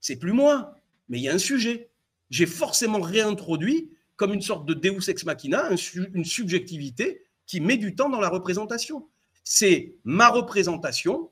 C'est 0.00 0.16
plus 0.16 0.32
moi, 0.32 0.74
mais 1.08 1.18
il 1.18 1.22
y 1.22 1.28
a 1.28 1.34
un 1.34 1.38
sujet. 1.38 1.90
J'ai 2.30 2.46
forcément 2.46 3.00
réintroduit 3.00 3.90
comme 4.16 4.34
une 4.34 4.42
sorte 4.42 4.66
de 4.66 4.74
Deus 4.74 5.08
ex 5.08 5.24
machina, 5.24 5.70
une 6.14 6.24
subjectivité 6.24 7.22
qui 7.46 7.60
met 7.60 7.76
du 7.76 7.94
temps 7.94 8.08
dans 8.08 8.20
la 8.20 8.28
représentation. 8.28 9.08
C'est 9.44 9.94
ma 10.04 10.28
représentation 10.28 11.30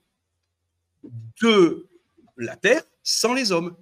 de 1.42 1.88
la 2.36 2.56
Terre 2.56 2.82
sans 3.02 3.34
les 3.34 3.52
hommes. 3.52 3.76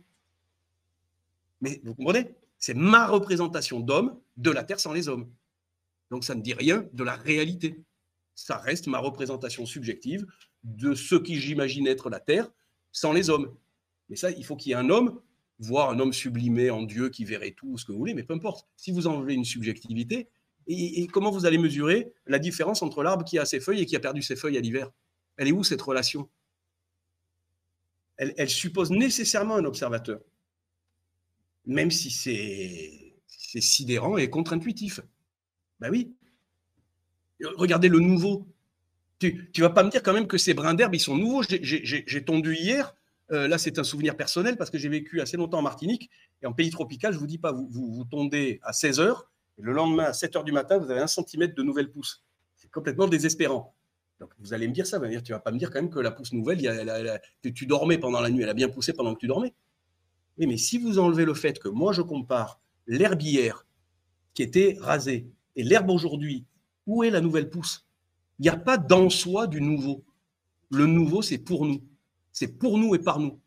Mais 1.64 1.80
vous 1.82 1.94
comprenez 1.94 2.34
C'est 2.58 2.74
ma 2.74 3.06
représentation 3.06 3.80
d'homme 3.80 4.20
de 4.36 4.50
la 4.50 4.62
Terre 4.62 4.78
sans 4.78 4.92
les 4.92 5.08
hommes. 5.08 5.32
Donc 6.10 6.22
ça 6.22 6.34
ne 6.34 6.42
dit 6.42 6.52
rien 6.52 6.86
de 6.92 7.02
la 7.02 7.16
réalité. 7.16 7.82
Ça 8.34 8.58
reste 8.58 8.86
ma 8.86 8.98
représentation 8.98 9.64
subjective 9.64 10.26
de 10.62 10.94
ce 10.94 11.14
qui 11.14 11.40
j'imagine 11.40 11.86
être 11.86 12.10
la 12.10 12.20
Terre 12.20 12.50
sans 12.92 13.14
les 13.14 13.30
hommes. 13.30 13.56
Mais 14.10 14.16
ça, 14.16 14.30
il 14.30 14.44
faut 14.44 14.56
qu'il 14.56 14.70
y 14.70 14.72
ait 14.72 14.78
un 14.78 14.90
homme 14.90 15.20
voir 15.58 15.90
un 15.90 15.98
homme 16.00 16.12
sublimé 16.12 16.70
en 16.70 16.82
Dieu 16.82 17.08
qui 17.08 17.24
verrait 17.24 17.52
tout, 17.52 17.78
ce 17.78 17.86
que 17.86 17.92
vous 17.92 17.98
voulez, 17.98 18.14
mais 18.14 18.24
peu 18.24 18.34
importe. 18.34 18.68
Si 18.76 18.92
vous 18.92 19.06
enlevez 19.06 19.34
une 19.34 19.44
subjectivité, 19.44 20.28
et, 20.66 21.06
comment 21.08 21.30
vous 21.30 21.46
allez 21.46 21.58
mesurer 21.58 22.12
la 22.26 22.38
différence 22.38 22.82
entre 22.82 23.02
l'arbre 23.02 23.24
qui 23.24 23.38
a 23.38 23.44
ses 23.44 23.60
feuilles 23.60 23.80
et 23.80 23.86
qui 23.86 23.96
a 23.96 24.00
perdu 24.00 24.22
ses 24.22 24.36
feuilles 24.36 24.58
à 24.58 24.60
l'hiver? 24.60 24.90
Elle 25.36 25.48
est 25.48 25.52
où 25.52 25.64
cette 25.64 25.82
relation? 25.82 26.28
Elle, 28.16 28.48
suppose 28.48 28.90
nécessairement 28.90 29.56
un 29.56 29.64
observateur, 29.64 30.20
même 31.66 31.90
si 31.90 32.10
c'est 32.10 33.60
sidérant 33.60 34.16
et 34.16 34.28
contre-intuitif. 34.30 35.00
Ben 35.80 35.90
oui. 35.90 36.14
Regardez 37.56 37.88
le 37.88 38.00
nouveau. 38.00 38.46
Tu 39.18 39.50
ne 39.56 39.62
vas 39.62 39.70
pas 39.70 39.84
me 39.84 39.90
dire 39.90 40.02
quand 40.02 40.12
même 40.12 40.26
que 40.26 40.38
ces 40.38 40.54
brins 40.54 40.74
d'herbe, 40.74 40.94
ils 40.94 41.00
sont 41.00 41.16
nouveaux. 41.16 41.42
J'ai 41.42 42.24
tondu 42.24 42.54
hier, 42.54 42.94
euh, 43.32 43.48
là, 43.48 43.58
c'est 43.58 43.78
un 43.78 43.84
souvenir 43.84 44.16
personnel 44.16 44.56
parce 44.56 44.70
que 44.70 44.78
j'ai 44.78 44.88
vécu 44.88 45.20
assez 45.20 45.36
longtemps 45.36 45.58
en 45.58 45.62
Martinique 45.62 46.10
et 46.42 46.46
en 46.46 46.52
pays 46.52 46.70
tropical, 46.70 47.12
je 47.12 47.16
ne 47.16 47.20
vous 47.20 47.26
dis 47.26 47.38
pas, 47.38 47.52
vous, 47.52 47.68
vous, 47.70 48.04
tondez 48.04 48.60
à 48.62 48.72
16 48.72 49.00
heures 49.00 49.30
et 49.58 49.62
le 49.62 49.72
lendemain 49.72 50.04
à 50.04 50.12
7 50.12 50.36
heures 50.36 50.44
du 50.44 50.52
matin, 50.52 50.78
vous 50.78 50.90
avez 50.90 51.00
un 51.00 51.06
centimètre 51.06 51.54
de 51.54 51.62
nouvelle 51.62 51.90
pousse. 51.90 52.22
C'est 52.56 52.70
complètement 52.70 53.06
désespérant. 53.06 53.74
Donc 54.20 54.30
vous 54.38 54.52
allez 54.52 54.68
me 54.68 54.72
dire 54.72 54.86
ça, 54.86 55.00
tu 55.00 55.06
ne 55.06 55.36
vas 55.36 55.40
pas 55.40 55.52
me 55.52 55.58
dire 55.58 55.70
quand 55.70 55.80
même 55.80 55.90
que 55.90 55.98
la 55.98 56.10
pousse 56.10 56.32
nouvelle, 56.32 56.58
tu 57.54 57.66
dormais 57.66 57.98
pendant 57.98 58.20
la 58.20 58.30
nuit, 58.30 58.42
elle 58.42 58.48
a 58.48 58.54
bien 58.54 58.68
poussé 58.68 58.92
pendant 58.92 59.14
que 59.14 59.20
tu 59.20 59.26
dormais. 59.26 59.54
Oui, 60.38 60.46
mais 60.46 60.56
si 60.56 60.78
vous 60.78 60.98
enlevez 60.98 61.24
le 61.24 61.34
fait 61.34 61.58
que 61.58 61.68
moi 61.68 61.92
je 61.92 62.02
compare 62.02 62.60
l'herbe 62.86 63.22
hier 63.22 63.66
qui 64.34 64.42
était 64.42 64.76
rasée 64.80 65.26
et 65.56 65.62
l'herbe 65.62 65.90
aujourd'hui, 65.90 66.44
où 66.86 67.04
est 67.04 67.10
la 67.10 67.20
nouvelle 67.20 67.50
pousse? 67.50 67.86
Il 68.38 68.42
n'y 68.42 68.48
a 68.48 68.56
pas 68.56 68.78
d'en 68.78 69.10
soi 69.10 69.46
du 69.46 69.60
nouveau. 69.60 70.04
Le 70.70 70.86
nouveau, 70.86 71.22
c'est 71.22 71.38
pour 71.38 71.66
nous. 71.66 71.82
C'est 72.32 72.58
pour 72.58 72.78
nous 72.78 72.94
et 72.94 72.98
par 72.98 73.20
nous. 73.20 73.38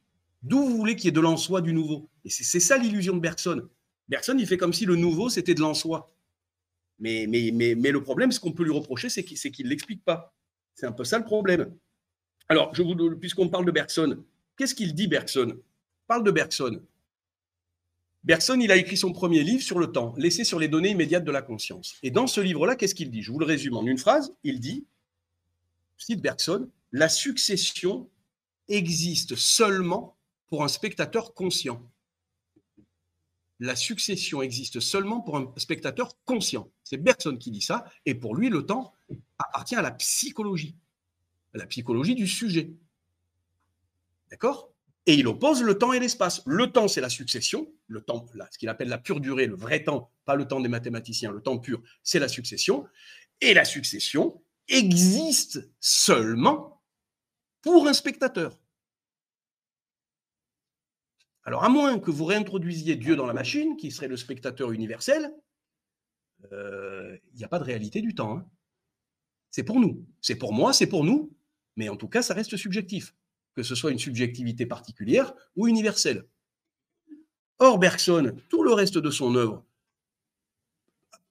D'où 0.43 0.63
vous 0.63 0.77
voulez 0.77 0.95
qu'il 0.95 1.05
y 1.05 1.07
ait 1.09 1.11
de 1.11 1.19
l'en-soi 1.19 1.61
du 1.61 1.73
nouveau? 1.73 2.09
Et 2.23 2.29
c'est 2.29 2.59
ça 2.61 2.77
l'illusion 2.77 3.15
de 3.15 3.19
Bergson. 3.19 3.67
Bergson, 4.07 4.37
il 4.39 4.47
fait 4.47 4.57
comme 4.57 4.71
si 4.71 4.85
le 4.85 4.95
nouveau, 4.95 5.29
c'était 5.29 5.53
de 5.53 5.61
mais, 6.99 7.27
mais, 7.27 7.75
mais, 7.75 7.91
le 7.91 8.01
problème, 8.01 8.31
ce 8.31 8.39
qu'on 8.39 8.53
peut 8.53 8.63
lui 8.63 8.71
reprocher, 8.71 9.09
c'est 9.09 9.23
qu'il 9.23 9.65
ne 9.65 9.69
l'explique 9.69 10.03
pas. 10.03 10.33
C'est 10.73 10.85
un 10.85 10.91
peu 10.91 11.03
ça 11.03 11.19
le 11.19 11.25
problème. 11.25 11.75
Alors, 12.49 12.71
puisqu'on 13.19 13.49
parle 13.49 13.65
de 13.65 13.71
Bergson, 13.71 14.23
qu'est-ce 14.55 14.73
qu'il 14.73 14.95
dit 14.95 15.07
Bergson? 15.07 15.57
Parle 16.07 16.23
de 16.23 16.31
Bergson. 16.31 16.81
Bergson, 18.23 18.59
il 18.59 18.71
a 18.71 18.77
écrit 18.77 18.97
son 18.97 19.11
premier 19.11 19.43
livre 19.43 19.61
sur 19.61 19.77
le 19.77 19.91
temps, 19.91 20.13
laissé 20.17 20.43
sur 20.43 20.57
les 20.57 20.67
données 20.67 20.91
immédiates 20.91 21.25
de 21.25 21.31
la 21.31 21.41
conscience. 21.41 21.97
Et 22.01 22.11
dans 22.11 22.27
ce 22.27 22.41
livre-là, 22.41 22.75
qu'est-ce 22.75 22.95
qu'il 22.95 23.11
dit? 23.11 23.21
Je 23.21 23.31
vous 23.31 23.39
le 23.39 23.45
résume 23.45 23.75
en 23.75 23.85
une 23.85 23.97
phrase. 23.97 24.33
Il 24.43 24.59
dit, 24.59 24.85
cite 25.97 26.21
Bergson, 26.21 26.69
la 26.91 27.09
succession 27.09 28.09
existe 28.69 29.35
seulement 29.35 30.17
pour 30.47 30.63
un 30.63 30.67
spectateur 30.69 31.33
conscient. 31.33 31.81
La 33.59 33.75
succession 33.75 34.41
existe 34.41 34.79
seulement 34.79 35.21
pour 35.21 35.37
un 35.37 35.53
spectateur 35.57 36.17
conscient. 36.25 36.69
C'est 36.83 36.97
Bergson 36.97 37.37
qui 37.37 37.51
dit 37.51 37.61
ça, 37.61 37.85
et 38.05 38.15
pour 38.15 38.35
lui, 38.35 38.49
le 38.49 38.65
temps 38.65 38.93
appartient 39.39 39.75
à 39.75 39.81
la 39.81 39.91
psychologie, 39.91 40.75
à 41.53 41.57
la 41.57 41.65
psychologie 41.65 42.15
du 42.15 42.27
sujet. 42.27 42.71
D'accord? 44.29 44.71
Et 45.07 45.13
il 45.13 45.25
oppose 45.25 45.63
le 45.63 45.77
temps 45.77 45.93
et 45.93 45.99
l'espace. 45.99 46.43
Le 46.45 46.69
temps, 46.71 46.89
c'est 46.89 46.99
la 46.99 47.09
succession, 47.09 47.73
le 47.87 48.01
temps, 48.01 48.25
ce 48.51 48.57
qu'il 48.57 48.67
appelle 48.67 48.89
la 48.89 48.97
pure 48.97 49.21
durée, 49.21 49.47
le 49.47 49.55
vrai 49.55 49.83
temps, 49.83 50.11
pas 50.25 50.35
le 50.35 50.45
temps 50.45 50.59
des 50.59 50.67
mathématiciens, 50.67 51.31
le 51.31 51.41
temps 51.41 51.57
pur, 51.57 51.81
c'est 52.03 52.19
la 52.19 52.27
succession. 52.27 52.85
Et 53.39 53.53
la 53.53 53.63
succession 53.63 54.43
existe 54.67 55.71
seulement 55.79 56.83
pour 57.61 57.87
un 57.87 57.93
spectateur. 57.93 58.59
Alors, 61.43 61.63
à 61.63 61.69
moins 61.69 61.97
que 61.99 62.11
vous 62.11 62.25
réintroduisiez 62.25 62.97
Dieu 62.97 63.15
dans 63.15 63.25
la 63.25 63.33
machine, 63.33 63.77
qui 63.77 63.91
serait 63.91 64.09
le 64.09 64.17
spectateur 64.17 64.73
universel, 64.73 65.33
euh, 66.51 67.17
il 67.31 67.37
n'y 67.37 67.45
a 67.45 67.47
pas 67.47 67.59
de 67.59 67.63
réalité 67.63 68.01
du 68.01 68.13
temps. 68.13 68.39
Hein. 68.39 68.49
C'est 69.51 69.63
pour 69.63 69.79
nous. 69.79 70.05
C'est 70.19 70.35
pour 70.35 70.51
moi, 70.51 70.73
c'est 70.73 70.87
pour 70.87 71.05
nous, 71.05 71.33
mais 71.77 71.87
en 71.87 71.95
tout 71.95 72.09
cas, 72.09 72.21
ça 72.21 72.33
reste 72.33 72.57
subjectif, 72.57 73.15
que 73.57 73.63
ce 73.63 73.73
soit 73.73 73.89
une 73.89 73.97
subjectivité 73.97 74.67
particulière 74.67 75.33
ou 75.55 75.67
universelle. 75.67 76.27
Or, 77.57 77.79
Bergson, 77.79 78.35
tout 78.49 78.61
le 78.61 78.71
reste 78.71 78.99
de 78.99 79.09
son 79.09 79.33
œuvre, 79.33 79.65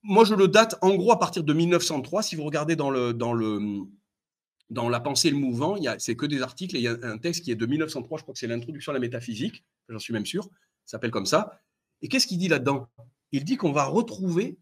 moi 0.03 0.25
je 0.25 0.35
le 0.35 0.49
date 0.49 0.77
en 0.83 0.97
gros 0.97 1.12
à 1.12 1.21
partir 1.21 1.45
de 1.45 1.53
1903, 1.53 2.25
si 2.25 2.35
vous 2.35 2.43
regardez 2.43 2.75
dans 2.75 2.91
le, 2.91 3.15
dans 3.15 3.33
le, 3.33 3.87
dans 4.71 4.89
La 4.89 4.99
pensée 4.99 5.31
le 5.31 5.37
mouvant, 5.37 5.77
c'est 5.99 6.17
que 6.17 6.27
des 6.27 6.43
articles, 6.43 6.75
et 6.75 6.81
il 6.81 6.83
y 6.83 6.89
a 6.89 6.99
un 7.03 7.17
texte 7.17 7.45
qui 7.45 7.53
est 7.53 7.57
de 7.57 7.65
1903, 7.65 8.19
je 8.19 8.23
crois 8.25 8.33
que 8.33 8.41
c'est 8.41 8.49
l'introduction 8.49 8.91
à 8.91 8.95
la 8.95 8.99
métaphysique, 8.99 9.65
j'en 9.89 10.01
suis 10.01 10.12
même 10.12 10.27
sûr, 10.27 10.51
s'appelle 10.85 11.12
comme 11.12 11.27
ça. 11.27 11.61
Et 12.03 12.09
qu'est-ce 12.09 12.27
qu'il 12.27 12.39
dit 12.39 12.49
là-dedans? 12.49 12.89
Il 13.31 13.45
dit 13.45 13.57
qu'on 13.57 13.71
va 13.71 13.85
retrouver 13.85 14.59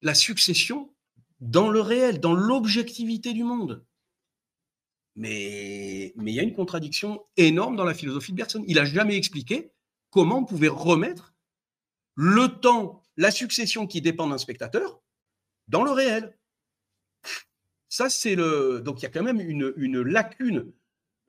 la 0.00 0.14
succession 0.14 0.94
dans 1.40 1.68
le 1.68 1.82
réel, 1.82 2.20
dans 2.20 2.32
l'objectivité 2.32 3.34
du 3.34 3.44
monde. 3.44 3.84
Mais, 5.14 6.14
il 6.16 6.30
y 6.30 6.40
a 6.40 6.42
une 6.42 6.54
contradiction 6.54 7.24
énorme 7.36 7.76
dans 7.76 7.84
la 7.84 7.94
philosophie 7.94 8.32
de 8.32 8.36
Bergson. 8.36 8.64
Il 8.66 8.76
n'a 8.76 8.84
jamais 8.84 9.16
expliqué 9.16 9.72
comment 10.10 10.38
on 10.38 10.44
pouvait 10.44 10.68
remettre 10.68 11.34
le 12.14 12.48
temps, 12.48 13.02
la 13.16 13.30
succession 13.30 13.86
qui 13.86 14.00
dépend 14.00 14.26
d'un 14.26 14.38
spectateur, 14.38 15.02
dans 15.68 15.84
le 15.84 15.90
réel. 15.90 16.36
Ça, 17.88 18.08
c'est 18.08 18.34
le. 18.34 18.80
Donc, 18.80 19.00
il 19.00 19.02
y 19.02 19.06
a 19.06 19.10
quand 19.10 19.22
même 19.22 19.40
une, 19.40 19.72
une 19.76 20.00
lacune 20.00 20.72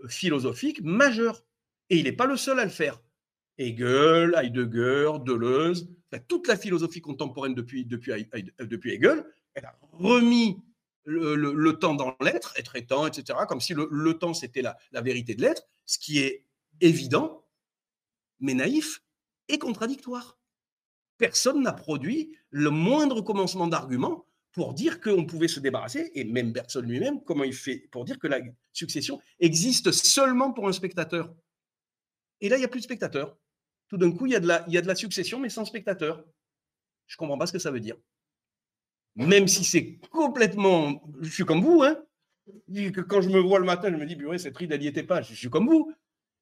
philosophique 0.08 0.82
majeure. 0.82 1.44
Et 1.90 1.98
il 1.98 2.06
n'est 2.06 2.14
pas 2.14 2.26
le 2.26 2.38
seul 2.38 2.60
à 2.60 2.64
le 2.64 2.72
faire. 2.72 3.02
Hegel, 3.58 4.34
Heidegger, 4.36 5.12
Deleuze, 5.26 5.90
toute 6.28 6.48
la 6.48 6.58
philosophie 6.58 7.02
contemporaine 7.02 7.54
depuis, 7.54 7.86
depuis, 7.86 8.12
depuis 8.60 8.94
Hegel, 8.94 9.26
elle 9.54 9.66
a 9.66 9.78
remis 9.92 10.58
le, 11.06 11.72
temps 11.74 11.96
dans 11.96 12.16
l'être, 12.22 12.54
être 12.58 12.76
étant, 12.76 13.08
etc., 13.08 13.40
comme 13.48 13.62
si 13.62 13.74
le, 13.74 14.14
temps 14.14 14.34
c'était 14.34 14.62
la, 14.62 15.02
vérité 15.02 15.36
de 15.36 15.42
l'être, 15.42 15.64
ce 15.86 15.98
qui 15.98 16.20
est 16.20 16.46
évident, 16.82 17.46
mais 18.40 18.54
naïf 18.54 19.04
et 19.48 19.58
contradictoire. 19.58 20.38
Personne 21.18 21.62
n'a 21.62 21.74
produit 21.74 22.36
le 22.50 22.70
moindre 22.70 23.22
commencement 23.22 23.68
d'argument 23.68 24.26
pour 24.52 24.74
dire 24.74 25.02
qu'on 25.02 25.26
pouvait 25.26 25.48
se 25.48 25.60
débarrasser, 25.60 26.12
et 26.14 26.24
même 26.24 26.52
Bergson 26.52 26.82
lui-même, 26.82 27.24
comment 27.24 27.44
il 27.44 27.54
fait 27.54 27.88
pour 27.92 28.06
dire 28.06 28.20
que 28.20 28.28
la 28.28 28.40
succession 28.72 29.20
existe 29.40 29.92
seulement 29.92 30.54
pour 30.54 30.68
un 30.68 30.74
spectateur. 30.74 31.34
Et 32.40 32.50
là, 32.50 32.58
il 32.58 32.60
n'y 32.60 32.66
a 32.66 32.68
plus 32.68 32.82
de 32.82 32.86
spectateurs. 32.86 33.38
Tout 33.88 33.98
d'un 33.98 34.12
coup, 34.12 34.26
il 34.26 34.34
y, 34.34 34.36
a 34.36 34.40
de 34.40 34.48
la, 34.48 34.64
il 34.68 34.74
y 34.74 34.78
a 34.78 34.82
de 34.82 34.88
la 34.88 34.96
succession, 34.96 35.40
mais 35.40 35.50
sans 35.50 35.66
spectateurs. 35.66 36.24
Je 37.08 37.16
ne 37.16 37.18
comprends 37.18 37.38
pas 37.38 37.48
ce 37.48 37.54
que 37.54 37.60
ça 37.60 37.72
veut 37.72 37.80
dire. 37.80 37.96
Même 39.16 39.48
si 39.48 39.64
c'est 39.64 40.00
complètement. 40.12 41.04
Je 41.22 41.30
suis 41.30 41.46
comme 41.46 41.62
vous, 41.62 41.84
hein. 41.84 41.98
Quand 43.08 43.22
je 43.22 43.30
me 43.30 43.40
vois 43.40 43.60
le 43.60 43.66
matin, 43.66 43.90
je 43.92 43.96
me 43.96 44.06
dis, 44.06 44.16
purée, 44.16 44.38
cette 44.38 44.58
ride, 44.58 44.72
elle 44.72 44.82
n'y 44.82 44.88
était 44.88 45.04
pas. 45.04 45.22
Je 45.22 45.34
suis 45.34 45.50
comme 45.50 45.68
vous. 45.68 45.94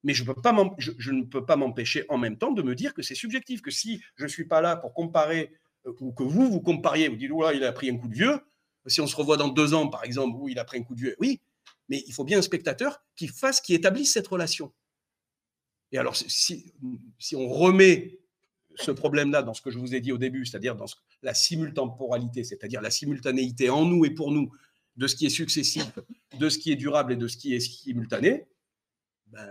Mais 0.03 0.13
je, 0.13 0.23
ne 0.23 1.23
peux 1.23 1.45
pas 1.45 1.55
m'empêcher 1.55 2.05
en 2.09 2.17
même 2.17 2.37
temps 2.37 2.51
de 2.51 2.63
me 2.63 2.73
dire 2.73 2.93
que 2.93 3.03
c'est 3.03 3.13
subjectif, 3.13 3.61
que 3.61 3.69
si 3.69 4.01
je 4.15 4.23
ne 4.23 4.29
suis 4.29 4.45
pas 4.45 4.59
là 4.61 4.75
pour 4.75 4.95
comparer, 4.95 5.53
euh, 5.85 5.93
ou 5.99 6.11
que 6.11 6.23
vous, 6.23 6.49
vous 6.49 6.61
compariez, 6.61 7.07
vous 7.07 7.17
dites, 7.17 7.29
là, 7.29 7.53
il 7.53 7.63
a 7.63 7.71
pris 7.71 7.89
un 7.89 7.97
coup 7.97 8.07
de 8.07 8.15
vieux. 8.15 8.39
Si 8.87 8.99
on 8.99 9.05
se 9.05 9.15
revoit 9.15 9.37
dans 9.37 9.49
deux 9.49 9.75
ans, 9.75 9.87
par 9.89 10.03
exemple, 10.03 10.37
où 10.39 10.49
il 10.49 10.57
a 10.57 10.63
pris 10.63 10.79
un 10.79 10.83
coup 10.83 10.95
de 10.95 11.01
vieux, 11.01 11.15
oui, 11.19 11.39
mais 11.87 12.03
il 12.07 12.13
faut 12.13 12.23
bien 12.23 12.39
un 12.39 12.41
spectateur 12.41 13.03
qui 13.15 13.27
fasse, 13.27 13.61
qui 13.61 13.75
établisse 13.75 14.13
cette 14.13 14.27
relation. 14.27 14.73
Et 15.91 15.99
alors, 15.99 16.15
si, 16.15 16.73
si 17.19 17.35
on 17.35 17.47
remet 17.47 18.21
ce 18.75 18.91
problème-là 18.91 19.43
dans 19.43 19.53
ce 19.53 19.61
que 19.61 19.69
je 19.69 19.77
vous 19.77 19.93
ai 19.93 20.01
dit 20.01 20.11
au 20.11 20.17
début, 20.17 20.45
c'est-à-dire 20.45 20.75
dans 20.75 20.87
la 21.21 21.33
simultemporalité, 21.33 22.43
c'est-à-dire 22.43 22.81
la 22.81 22.91
simultanéité 22.91 23.69
en 23.69 23.85
nous 23.85 24.05
et 24.05 24.09
pour 24.11 24.31
nous 24.31 24.51
de 24.97 25.07
ce 25.07 25.15
qui 25.15 25.25
est 25.25 25.29
successif, 25.29 25.87
de 26.37 26.49
ce 26.49 26.57
qui 26.57 26.71
est 26.71 26.75
durable 26.75 27.13
et 27.13 27.15
de 27.15 27.27
ce 27.27 27.37
qui 27.37 27.53
est 27.53 27.59
simultané, 27.59 28.45
ben, 29.27 29.47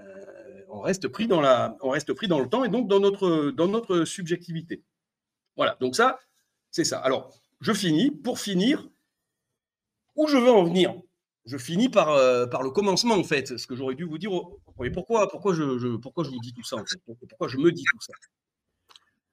on, 0.68 0.80
reste 0.80 1.09
pris 1.09 1.26
dans 1.26 1.40
le 1.40 2.48
temps 2.48 2.64
et 2.64 2.68
donc 2.68 2.88
dans 2.88 3.00
notre, 3.00 4.04
subjectivité. 4.04 4.83
Voilà, 5.56 5.76
donc 5.80 5.96
ça, 5.96 6.18
c'est 6.70 6.85
ça. 6.85 6.98
Alors, 6.98 7.35
je 7.61 7.72
finis. 7.72 8.11
Pour 8.11 8.38
finir, 8.38 8.88
où 10.16 10.26
je 10.28 10.37
veux 10.37 10.50
en 10.50 10.64
venir? 10.64 10.94
Je 11.46 11.56
finis 11.56 11.88
par, 11.88 12.11
euh, 12.11 12.46
par 12.46 12.62
le 12.62 12.70
commencement, 12.70 13.14
en 13.14 13.24
fait, 13.24 13.59
ce 13.59 13.66
que 13.66 13.74
j'aurais 13.74 13.94
dû 13.94 14.04
vous 14.04 14.18
dire. 14.18 14.30
pourquoi, 14.92 15.28
pourquoi, 15.28 15.54
je, 15.54 15.96
pourquoi 15.96 16.24
je 16.24 16.30
vous 16.30 16.40
dis 16.40 16.52
tout 16.52 16.62
ça, 16.62 16.76
Pourquoi 17.28 17.48
je 17.48 17.56
me 17.56 17.72
dis 17.72 17.85
tout 17.85 18.00
ça? 18.00 18.12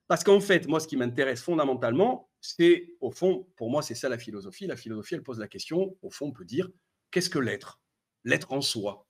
Parce 0.07 0.23
qu'en 0.23 0.39
fait, 0.39 0.67
moi, 0.67 0.79
ce 0.79 0.87
qui 0.87 0.95
m'intéresse 0.95 1.41
fondamentalement, 1.41 2.29
c'est, 2.39 2.93
au 3.01 3.11
fond, 3.11 3.47
pour 3.55 3.69
moi, 3.69 3.81
c'est 3.81 3.95
ça 3.95 4.07
la 4.07 4.17
philosophie. 4.17 4.67
La 4.67 4.77
philosophie, 4.77 5.15
elle 5.15 5.23
pose 5.23 5.39
la 5.39 5.47
question, 5.47 5.97
au 6.01 6.09
fond, 6.09 6.27
on 6.27 6.31
peut 6.31 6.45
dire, 6.45 6.69
qu'est-ce 7.11 7.29
que 7.29 7.39
l'être? 7.39 7.81
L'être 8.23 8.53
en 8.53 8.61
soi. 8.61 9.05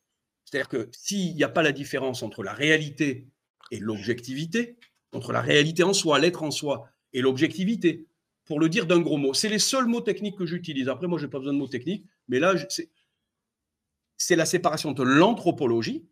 C'est-à-dire 0.46 0.70
que 0.70 0.90
s'il 0.92 1.36
n'y 1.36 1.44
a 1.44 1.50
pas 1.50 1.62
la 1.62 1.72
différence 1.72 2.24
entre 2.24 2.42
la 2.42 2.54
réalité 2.54 3.28
et 3.70 3.80
l'objectivité, 3.80 4.78
entre 5.12 5.34
la 5.34 5.42
réalité 5.42 5.84
en 5.84 5.94
soi, 5.94 6.20
l'être 6.20 6.42
en 6.42 6.52
soi 6.52 6.90
et 7.14 7.22
l'objectivité, 7.22 8.08
pour 8.46 8.60
le 8.60 8.70
dire 8.70 8.86
d'un 8.86 9.00
gros 9.00 9.18
mot. 9.18 9.34
C'est 9.34 9.50
les 9.50 9.60
seuls 9.60 9.88
mots 9.88 10.02
techniques 10.02 10.38
que 10.38 10.46
j'utilise. 10.46 10.88
Après, 10.88 11.08
moi, 11.08 11.20
je 11.20 11.26
n'ai 11.26 11.30
pas 11.30 11.40
besoin 11.40 11.54
de 11.54 11.60
mots 11.60 11.68
techniques, 11.68 12.06
mais 12.28 12.40
là, 12.40 12.56
c'est 14.18 14.36
la 14.36 14.46
séparation 14.46 14.90
entre 14.90 15.04
l'anthropologie, 15.04 16.08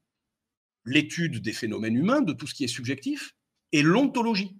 l'étude 0.83 1.41
des 1.41 1.53
phénomènes 1.53 1.95
humains, 1.95 2.21
de 2.21 2.33
tout 2.33 2.45
ce 2.45 2.53
qui 2.53 2.65
est 2.65 2.67
subjectif, 2.67 3.35
et 3.71 3.81
l'ontologie, 3.81 4.57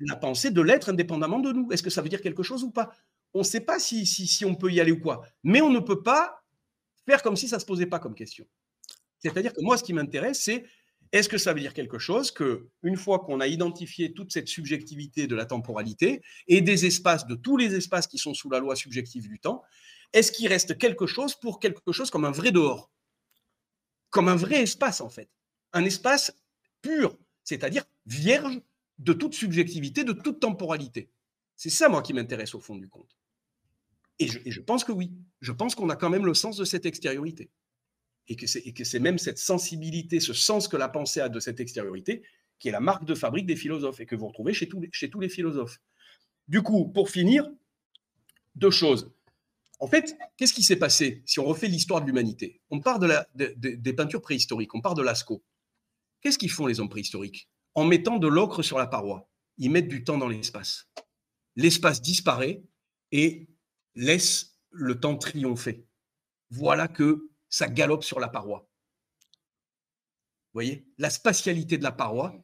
la 0.00 0.16
pensée 0.16 0.50
de 0.50 0.60
l'être 0.60 0.88
indépendamment 0.88 1.40
de 1.40 1.52
nous. 1.52 1.70
Est-ce 1.72 1.82
que 1.82 1.90
ça 1.90 2.02
veut 2.02 2.08
dire 2.08 2.20
quelque 2.20 2.42
chose 2.42 2.64
ou 2.64 2.70
pas? 2.70 2.92
On 3.32 3.40
ne 3.40 3.44
sait 3.44 3.60
pas 3.60 3.78
si, 3.78 4.06
si, 4.06 4.44
on 4.44 4.54
peut 4.54 4.70
y 4.70 4.80
aller 4.80 4.92
ou 4.92 5.00
quoi, 5.00 5.26
mais 5.42 5.60
on 5.60 5.70
ne 5.70 5.80
peut 5.80 6.02
pas 6.02 6.42
faire 7.06 7.22
comme 7.22 7.36
si 7.36 7.48
ça 7.48 7.56
ne 7.56 7.60
se 7.60 7.66
posait 7.66 7.86
pas 7.86 7.98
comme 7.98 8.14
question. 8.14 8.46
C'est-à-dire 9.18 9.52
que 9.52 9.60
moi, 9.62 9.76
ce 9.76 9.84
qui 9.84 9.92
m'intéresse, 9.92 10.42
c'est 10.42 10.64
est-ce 11.12 11.28
que 11.28 11.38
ça 11.38 11.52
veut 11.52 11.60
dire 11.60 11.74
quelque 11.74 11.98
chose 11.98 12.30
que, 12.30 12.68
une 12.82 12.96
fois 12.96 13.20
qu'on 13.20 13.40
a 13.40 13.46
identifié 13.46 14.12
toute 14.12 14.32
cette 14.32 14.48
subjectivité 14.48 15.26
de 15.26 15.36
la 15.36 15.46
temporalité 15.46 16.22
et 16.48 16.60
des 16.60 16.86
espaces, 16.86 17.26
de 17.26 17.34
tous 17.34 17.56
les 17.56 17.74
espaces 17.74 18.06
qui 18.06 18.18
sont 18.18 18.34
sous 18.34 18.50
la 18.50 18.58
loi 18.58 18.74
subjective 18.76 19.28
du 19.28 19.38
temps, 19.38 19.62
est-ce 20.12 20.32
qu'il 20.32 20.48
reste 20.48 20.78
quelque 20.78 21.06
chose 21.06 21.34
pour 21.34 21.60
quelque 21.60 21.92
chose 21.92 22.10
comme 22.10 22.24
un 22.24 22.30
vrai 22.30 22.52
dehors? 22.52 22.90
Comme 24.10 24.28
un 24.28 24.36
vrai 24.36 24.62
espace, 24.62 25.00
en 25.00 25.08
fait. 25.08 25.28
Un 25.72 25.84
espace 25.84 26.32
pur, 26.82 27.16
c'est-à-dire 27.42 27.84
vierge 28.06 28.60
de 28.98 29.12
toute 29.12 29.34
subjectivité, 29.34 30.04
de 30.04 30.12
toute 30.12 30.40
temporalité. 30.40 31.10
C'est 31.56 31.70
ça, 31.70 31.88
moi, 31.88 32.02
qui 32.02 32.12
m'intéresse 32.12 32.54
au 32.54 32.60
fond 32.60 32.76
du 32.76 32.88
compte. 32.88 33.16
Et 34.18 34.28
je, 34.28 34.60
pense 34.60 34.84
que 34.84 34.92
oui. 34.92 35.12
Je 35.40 35.52
pense 35.52 35.74
qu'on 35.74 35.90
a 35.90 35.96
quand 35.96 36.10
même 36.10 36.26
le 36.26 36.34
sens 36.34 36.56
de 36.56 36.64
cette 36.64 36.86
extériorité 36.86 37.50
et 38.28 38.36
que 38.36 38.84
c'est 38.84 39.00
même 39.00 39.18
cette 39.18 39.38
sensibilité, 39.38 40.18
ce 40.18 40.32
sens 40.32 40.68
que 40.68 40.76
la 40.76 40.88
pensée 40.88 41.20
a 41.20 41.28
de 41.28 41.40
cette 41.40 41.60
extériorité, 41.60 42.22
qui 42.58 42.68
est 42.68 42.72
la 42.72 42.80
marque 42.80 43.04
de 43.04 43.14
fabrique 43.14 43.46
des 43.46 43.56
philosophes 43.56 44.00
et 44.00 44.06
que 44.06 44.16
vous 44.16 44.28
retrouvez 44.28 44.54
chez 44.54 44.68
tous 44.68 45.20
les, 45.20 45.28
philosophes. 45.28 45.78
Du 46.48 46.62
coup, 46.62 46.88
pour 46.88 47.10
finir, 47.10 47.46
deux 48.54 48.70
choses. 48.70 49.12
En 49.80 49.88
fait, 49.88 50.16
qu'est-ce 50.36 50.54
qui 50.54 50.62
s'est 50.62 50.76
passé 50.76 51.22
si 51.26 51.40
on 51.40 51.44
refait 51.44 51.66
l'histoire 51.66 52.00
de 52.00 52.06
l'humanité? 52.06 52.62
On 52.70 52.80
part 52.80 52.98
des 52.98 53.92
peintures 53.92 54.22
préhistoriques, 54.22 54.74
on 54.74 54.80
part 54.80 54.94
de 54.94 55.02
Lascaux. 55.02 55.44
Qu'est-ce 56.22 56.38
qu'ils 56.38 56.50
font 56.50 56.66
les 56.66 56.80
hommes 56.80 56.88
préhistoriques? 56.88 57.50
En 57.74 57.84
mettant 57.84 58.18
de 58.18 58.28
l'ocre 58.28 58.62
sur 58.62 58.78
la 58.78 58.86
paroi, 58.86 59.28
ils 59.58 59.70
mettent 59.70 59.88
du 59.88 60.04
temps 60.04 60.18
dans 60.18 60.28
l'espace. 60.28 60.88
L'espace 61.56 62.02
disparaît 62.02 62.62
et 63.12 63.48
laisse 63.94 64.58
le 64.70 64.98
temps 64.98 65.16
triompher. 65.16 65.86
Voilà 66.50 66.88
que 66.88 67.30
ça 67.48 67.68
galope 67.68 68.04
sur 68.04 68.20
la 68.20 68.28
paroi. 68.28 68.68
Vous 70.52 70.58
voyez 70.58 70.86
La 70.98 71.10
spatialité 71.10 71.78
de 71.78 71.82
la 71.82 71.92
paroi 71.92 72.34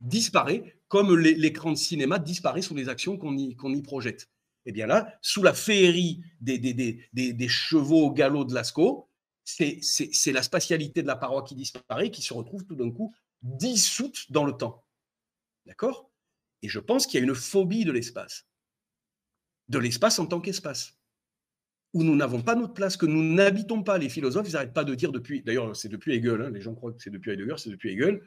disparaît 0.00 0.80
comme 0.88 1.16
l'écran 1.16 1.72
de 1.72 1.76
cinéma 1.76 2.18
disparaît 2.18 2.62
sous 2.62 2.74
les 2.74 2.88
actions 2.88 3.18
qu'on 3.18 3.36
y, 3.36 3.82
projette. 3.82 4.30
Et 4.64 4.70
eh 4.70 4.72
bien 4.72 4.86
là, 4.86 5.16
sous 5.20 5.42
la 5.42 5.54
féerie 5.54 6.22
des, 6.40 6.58
des 6.58 7.48
chevaux 7.48 8.06
au 8.06 8.12
galop 8.12 8.44
de 8.44 8.54
Lascaux, 8.54 9.08
c'est 9.44 10.32
la 10.32 10.42
spatialité 10.42 11.02
de 11.02 11.06
la 11.06 11.16
paroi 11.16 11.44
qui 11.44 11.54
disparaît, 11.54 12.10
qui 12.10 12.22
se 12.22 12.34
retrouve 12.34 12.64
tout 12.64 12.74
d'un 12.74 12.90
coup 12.90 13.14
dissoute 13.42 14.30
dans 14.30 14.44
le 14.44 14.52
temps. 14.52 14.84
D'accord? 15.66 16.10
Et 16.62 16.68
je 16.68 16.80
pense 16.80 17.06
qu'il 17.06 17.20
y 17.20 17.22
a 17.22 17.26
une 17.26 17.34
phobie 17.34 17.84
de 17.84 17.92
l'espace. 17.92 18.46
De 19.68 19.78
l'espace 19.78 20.18
en 20.18 20.26
tant 20.26 20.40
qu'espace 20.40 20.96
où 21.96 22.02
nous 22.02 22.14
n'avons 22.14 22.42
pas 22.42 22.54
notre 22.54 22.74
place, 22.74 22.98
que 22.98 23.06
nous 23.06 23.22
n'habitons 23.22 23.82
pas. 23.82 23.96
Les 23.96 24.10
philosophes, 24.10 24.48
ils 24.48 24.52
n'arrêtent 24.52 24.74
pas 24.74 24.84
de 24.84 24.94
dire 24.94 25.12
depuis, 25.12 25.40
d'ailleurs 25.40 25.74
c'est 25.74 25.88
depuis 25.88 26.12
Hegel, 26.12 26.42
hein, 26.42 26.50
les 26.50 26.60
gens 26.60 26.74
croient 26.74 26.92
que 26.92 27.02
c'est 27.02 27.08
depuis 27.08 27.30
Heidegger, 27.30 27.54
c'est 27.56 27.70
depuis 27.70 27.92
Hegel, 27.92 28.20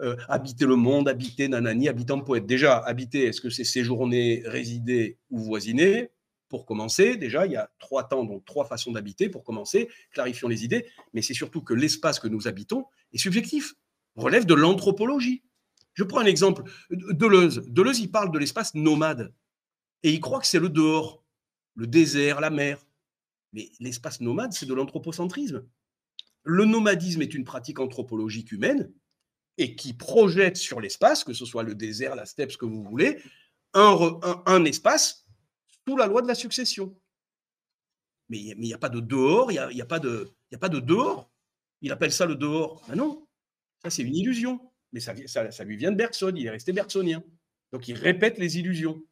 euh, 0.00 0.16
habiter 0.28 0.64
le 0.64 0.76
monde, 0.76 1.10
habiter 1.10 1.46
nanani, 1.46 1.90
habitant 1.90 2.18
poète. 2.20 2.46
Déjà, 2.46 2.78
habiter, 2.78 3.26
est-ce 3.26 3.42
que 3.42 3.50
c'est 3.50 3.64
séjourner, 3.64 4.42
résider 4.46 5.18
ou 5.30 5.40
voisiner? 5.40 6.10
Pour 6.48 6.64
commencer, 6.64 7.16
déjà, 7.16 7.44
il 7.46 7.52
y 7.52 7.56
a 7.56 7.70
trois 7.78 8.04
temps, 8.04 8.24
donc 8.24 8.46
trois 8.46 8.64
façons 8.64 8.92
d'habiter. 8.92 9.28
Pour 9.28 9.44
commencer, 9.44 9.90
clarifions 10.10 10.48
les 10.48 10.64
idées, 10.64 10.86
mais 11.12 11.20
c'est 11.20 11.34
surtout 11.34 11.60
que 11.60 11.74
l'espace 11.74 12.18
que 12.18 12.28
nous 12.28 12.48
habitons 12.48 12.86
est 13.12 13.18
subjectif, 13.18 13.74
relève 14.16 14.46
de 14.46 14.54
l'anthropologie. 14.54 15.42
Je 15.94 16.04
prends 16.04 16.20
un 16.20 16.26
exemple, 16.26 16.62
Deleuze. 16.90 17.62
Deleuze, 17.66 18.00
il 18.00 18.10
parle 18.10 18.32
de 18.32 18.38
l'espace 18.38 18.74
nomade, 18.74 19.34
et 20.02 20.12
il 20.12 20.20
croit 20.20 20.40
que 20.40 20.46
c'est 20.46 20.58
le 20.58 20.68
dehors, 20.68 21.24
le 21.74 21.86
désert, 21.86 22.40
la 22.40 22.50
mer. 22.50 22.84
Mais 23.52 23.70
l'espace 23.80 24.20
nomade, 24.20 24.52
c'est 24.52 24.66
de 24.66 24.74
l'anthropocentrisme. 24.74 25.66
Le 26.44 26.64
nomadisme 26.64 27.22
est 27.22 27.34
une 27.34 27.44
pratique 27.44 27.78
anthropologique 27.78 28.52
humaine 28.52 28.92
et 29.58 29.76
qui 29.76 29.92
projette 29.92 30.56
sur 30.56 30.80
l'espace, 30.80 31.24
que 31.24 31.34
ce 31.34 31.44
soit 31.44 31.62
le 31.62 31.74
désert, 31.74 32.14
la 32.16 32.26
steppe, 32.26 32.50
ce 32.50 32.56
que 32.56 32.64
vous 32.64 32.82
voulez, 32.82 33.22
un, 33.74 34.64
espace 34.64 35.26
sous 35.86 35.96
la 35.96 36.06
loi 36.06 36.22
de 36.22 36.26
la 36.26 36.34
succession. 36.34 36.98
Mais 38.28 38.38
il 38.38 38.58
n'y 38.58 38.72
a, 38.72 38.78
pas 38.78 38.88
de 38.88 39.00
dehors, 39.00 39.52
il 39.52 39.74
n'y 39.74 39.80
a, 39.80 39.86
pas 39.86 40.00
de, 40.00 40.32
a 40.52 40.58
pas 40.58 40.70
de 40.70 40.80
dehors. 40.80 41.30
Il 41.82 41.92
appelle 41.92 42.12
ça 42.12 42.24
le 42.24 42.34
dehors. 42.34 42.82
Ah 42.88 42.96
non, 42.96 43.26
ça 43.82 43.90
c'est 43.90 44.02
une 44.02 44.14
illusion. 44.16 44.60
Mais 44.92 45.00
ça, 45.00 45.14
lui 45.64 45.76
vient 45.76 45.90
de 45.90 45.96
Bergson, 45.96 46.32
il 46.36 46.46
est 46.46 46.50
resté 46.50 46.72
bergsonien. 46.72 47.24
Donc 47.72 47.88
il 47.88 47.94
répète 47.94 48.38
les 48.38 48.58
illusions 48.58 49.02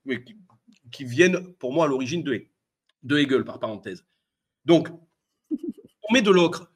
qui, 0.93 1.05
viennent 1.05 1.55
pour 1.55 1.73
moi 1.73 1.87
à 1.87 1.89
l'origine 1.89 2.23
de, 2.23 3.19
Hegel, 3.19 3.45
par 3.45 3.59
parenthèse. 3.59 4.05
Donc, 4.67 4.89
on 5.51 6.13
met 6.13 6.21
de 6.21 6.31
l'ocre. 6.31 6.71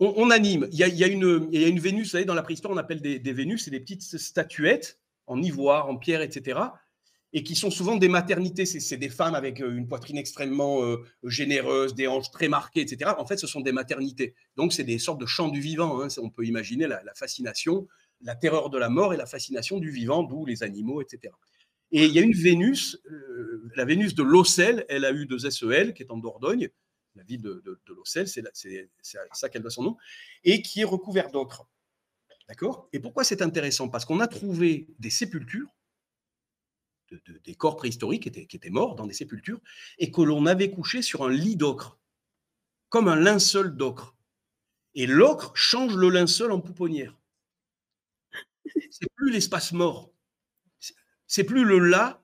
On, 0.00 0.30
anime. 0.30 0.66
Il 0.72 0.78
y, 0.78 0.82
a, 0.82 1.06
une, 1.06 1.48
il 1.52 1.60
y, 1.60 1.64
a, 1.64 1.80
Vénus, 1.80 2.06
vous 2.06 2.10
savez, 2.10 2.24
dans 2.24 2.34
la 2.34 2.42
préhistoire, 2.42 2.72
on 2.72 2.76
appelle 2.78 3.00
des, 3.00 3.18
des 3.18 3.32
Vénus, 3.32 3.64
c'est 3.64 3.70
des 3.70 3.80
petites 3.80 4.02
statuettes 4.02 4.98
en 5.26 5.40
ivoire, 5.42 5.88
en 5.88 5.96
pierre, 5.96 6.22
etc 6.22 6.58
et 7.34 7.42
qui 7.42 7.56
sont 7.56 7.70
souvent 7.70 7.96
des 7.96 8.08
maternités. 8.08 8.64
C'est 8.64 8.96
des 8.96 9.08
femmes 9.08 9.34
avec 9.34 9.60
euh, 9.60 9.76
une 9.76 9.88
poitrine 9.88 10.16
extrêmement 10.16 10.84
euh, 10.84 11.04
généreuse, 11.24 11.94
des 11.94 12.06
hanches 12.06 12.30
très 12.30 12.48
marquées, 12.48 12.80
etc. 12.80 13.10
En 13.18 13.26
fait, 13.26 13.36
ce 13.36 13.48
sont 13.48 13.60
des 13.60 13.72
maternités. 13.72 14.36
Donc, 14.56 14.72
c'est 14.72 14.84
des 14.84 14.98
sortes 14.98 15.20
de 15.20 15.26
chants 15.26 15.48
du 15.48 15.60
vivant. 15.60 16.00
Hein. 16.00 16.06
On 16.18 16.30
peut 16.30 16.46
imaginer 16.46 16.86
la, 16.86 17.02
fascination, 17.16 17.88
la 18.22 18.36
terreur 18.36 18.70
de 18.70 18.78
la 18.78 18.88
mort 18.88 19.12
et 19.12 19.16
la 19.16 19.26
fascination 19.26 19.78
du 19.78 19.90
vivant, 19.90 20.22
d'où 20.22 20.46
les 20.46 20.62
animaux, 20.62 21.02
etc. 21.02 21.34
Et 21.90 22.04
il 22.04 22.12
y 22.12 22.20
a 22.20 22.22
une 22.22 22.32
Vénus, 22.32 22.98
euh, 23.10 23.68
la 23.74 23.84
Vénus 23.84 24.14
de 24.14 24.22
Locel, 24.22 24.86
elle 24.88 25.04
a 25.04 25.12
eu 25.12 25.26
deux 25.26 25.50
SEL, 25.50 25.92
qui 25.92 26.04
est 26.04 26.10
en 26.12 26.18
Dordogne, 26.18 26.70
la 27.16 27.24
ville 27.24 27.42
de, 27.42 27.62
de, 27.64 27.94
Locel, 27.94 28.28
c'est 28.28 28.44
ça 29.32 29.48
qu'elle 29.48 29.62
doit 29.62 29.70
son 29.70 29.82
nom, 29.82 29.96
et 30.44 30.62
qui 30.62 30.80
est 30.80 30.84
recouverte 30.84 31.32
d'ocre. 31.32 31.68
D'accord? 32.48 32.88
Et 32.92 33.00
pourquoi 33.00 33.24
c'est 33.24 33.42
intéressant? 33.42 33.88
Parce 33.88 34.04
qu'on 34.04 34.20
a 34.20 34.26
trouvé 34.26 34.88
des 34.98 35.10
sépultures 35.10 35.68
des 37.44 37.54
corps 37.54 37.76
préhistoriques 37.76 38.30
qui 38.48 38.56
étaient, 38.56 38.70
morts 38.70 38.94
dans 38.94 39.06
des 39.06 39.14
sépultures 39.14 39.60
et 39.98 40.10
que 40.10 40.22
l'on 40.22 40.46
avait 40.46 40.70
couché 40.70 41.02
sur 41.02 41.24
un 41.24 41.30
lit 41.30 41.56
d'ocre, 41.56 41.98
comme 42.88 43.08
un 43.08 43.16
linceul 43.16 43.76
d'ocre. 43.76 44.16
Et 44.94 45.06
l'ocre 45.06 45.52
change 45.54 45.96
le 45.96 46.08
linceul 46.08 46.52
en 46.52 46.60
pouponnière. 46.60 47.18
C'est 48.90 49.12
plus 49.14 49.32
l'espace 49.32 49.72
mort. 49.72 50.12
C'est 51.26 51.44
plus 51.44 51.64
le 51.64 51.78
là 51.78 52.22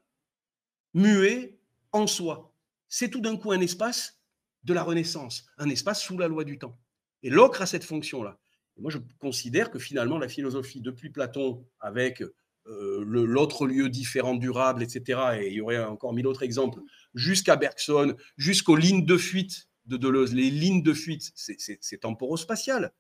muet 0.94 1.58
en 1.92 2.06
soi. 2.06 2.54
C'est 2.88 3.10
tout 3.10 3.20
d'un 3.20 3.36
coup 3.36 3.52
un 3.52 3.60
espace 3.60 4.20
de 4.64 4.74
la 4.74 4.82
Renaissance, 4.82 5.46
un 5.58 5.68
espace 5.70 6.02
sous 6.02 6.18
la 6.18 6.28
loi 6.28 6.44
du 6.44 6.58
temps. 6.58 6.78
Et 7.22 7.30
l'ocre 7.30 7.62
a 7.62 7.66
cette 7.66 7.84
fonction-là. 7.84 8.38
Moi, 8.76 8.90
je 8.90 8.98
considère 9.18 9.70
que 9.70 9.78
finalement, 9.78 10.18
la 10.18 10.28
philosophie, 10.28 10.80
depuis 10.80 11.10
Platon, 11.10 11.66
avec 11.80 12.22
euh, 12.66 13.02
l'autre 13.04 13.66
lieu 13.66 13.88
différent 13.88 14.34
durable, 14.34 14.82
etc. 14.82 15.20
Et 15.40 15.48
il 15.48 15.54
y 15.54 15.60
aurait 15.60 15.82
encore 15.82 16.12
mille 16.12 16.26
autres 16.26 16.42
exemples, 16.42 16.80
jusqu'à 17.14 17.56
Bergson, 17.56 18.14
jusqu'aux 18.36 18.76
lignes 18.76 19.04
de 19.04 19.16
fuite 19.16 19.68
de 19.86 19.96
Deleuze. 19.96 20.34
Les 20.34 20.50
lignes 20.50 20.82
de 20.82 20.92
fuite, 20.92 21.32
c'est 21.34 21.98
temporo-spatial. 22.00 22.92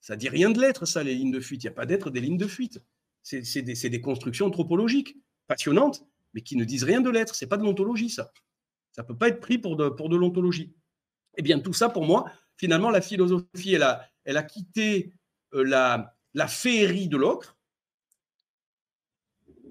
Ça 0.00 0.16
dit 0.16 0.28
rien 0.28 0.50
de 0.50 0.60
l'être, 0.60 0.86
ça, 0.86 1.02
les 1.02 1.14
lignes 1.14 1.32
de 1.32 1.40
fuite. 1.40 1.62
Il 1.62 1.66
n'y 1.66 1.72
a 1.72 1.74
pas 1.74 1.86
d'être 1.86 2.10
des 2.10 2.20
lignes 2.20 2.38
de 2.38 2.46
fuite. 2.46 2.82
C'est 3.22 3.62
des, 3.62 3.74
des, 3.74 4.00
constructions 4.00 4.46
anthropologiques 4.46 5.16
passionnantes, 5.46 6.06
mais 6.32 6.40
qui 6.40 6.56
ne 6.56 6.64
disent 6.64 6.84
rien 6.84 7.02
de 7.02 7.10
l'être. 7.10 7.34
C'est 7.34 7.46
pas 7.46 7.58
de 7.58 7.64
l'ontologie, 7.64 8.08
ça. 8.08 8.32
Ça 8.92 9.04
peut 9.04 9.16
pas 9.16 9.28
être 9.28 9.40
pris 9.40 9.58
pour 9.58 9.76
de, 9.76 9.88
pour 9.90 10.08
de 10.08 10.16
l'ontologie. 10.16 10.74
Eh 11.36 11.42
bien, 11.42 11.60
tout 11.60 11.74
ça, 11.74 11.90
pour 11.90 12.06
moi, 12.06 12.30
finalement, 12.56 12.90
la 12.90 13.02
philosophie, 13.02 13.74
elle 13.74 13.82
a, 13.82 14.08
elle 14.24 14.38
a 14.38 14.42
quitté 14.42 15.12
euh, 15.54 15.64
la, 15.64 16.16
la 16.34 16.48
féerie 16.48 17.08
de 17.08 17.18
l'ocre 17.18 17.58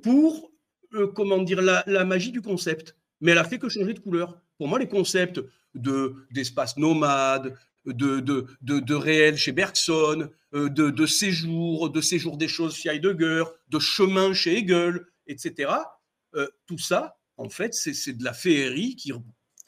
pour, 0.02 0.52
euh, 0.94 1.08
comment 1.08 1.42
dire, 1.42 1.62
la, 1.62 2.06
magie 2.06 2.32
du 2.32 2.42
concept. 2.42 2.96
Mais 3.22 3.32
elle 3.32 3.38
a 3.38 3.44
fait 3.44 3.60
que 3.60 3.70
changer 3.70 3.94
de 3.94 4.00
couleur. 4.00 4.42
Pour 4.58 4.68
moi, 4.68 4.80
les 4.80 4.88
concepts 4.88 5.42
de, 5.76 6.16
d'espace 6.32 6.78
nomade, 6.78 7.58
de, 7.86 8.20
de, 8.20 8.48
de, 8.62 8.96
réel 8.96 9.38
chez 9.38 9.52
Bergson, 9.52 10.30
euh, 10.54 10.70
de, 10.70 10.90
de 10.90 11.06
séjour, 11.06 11.90
de 11.90 12.02
séjour 12.02 12.38
des 12.38 12.48
choses 12.48 12.76
chez 12.76 12.90
Heidegger, 12.90 13.44
de 13.70 13.80
chemin 13.80 14.34
chez 14.34 14.58
Hegel, 14.58 15.06
etc. 15.28 15.72
Euh, 16.36 16.48
tout 16.66 16.78
ça, 16.78 17.18
en 17.38 17.50
fait, 17.50 17.74
c'est, 17.74 18.14
de 18.14 18.24
la 18.24 18.34
féerie 18.34 18.96
qui 18.96 19.12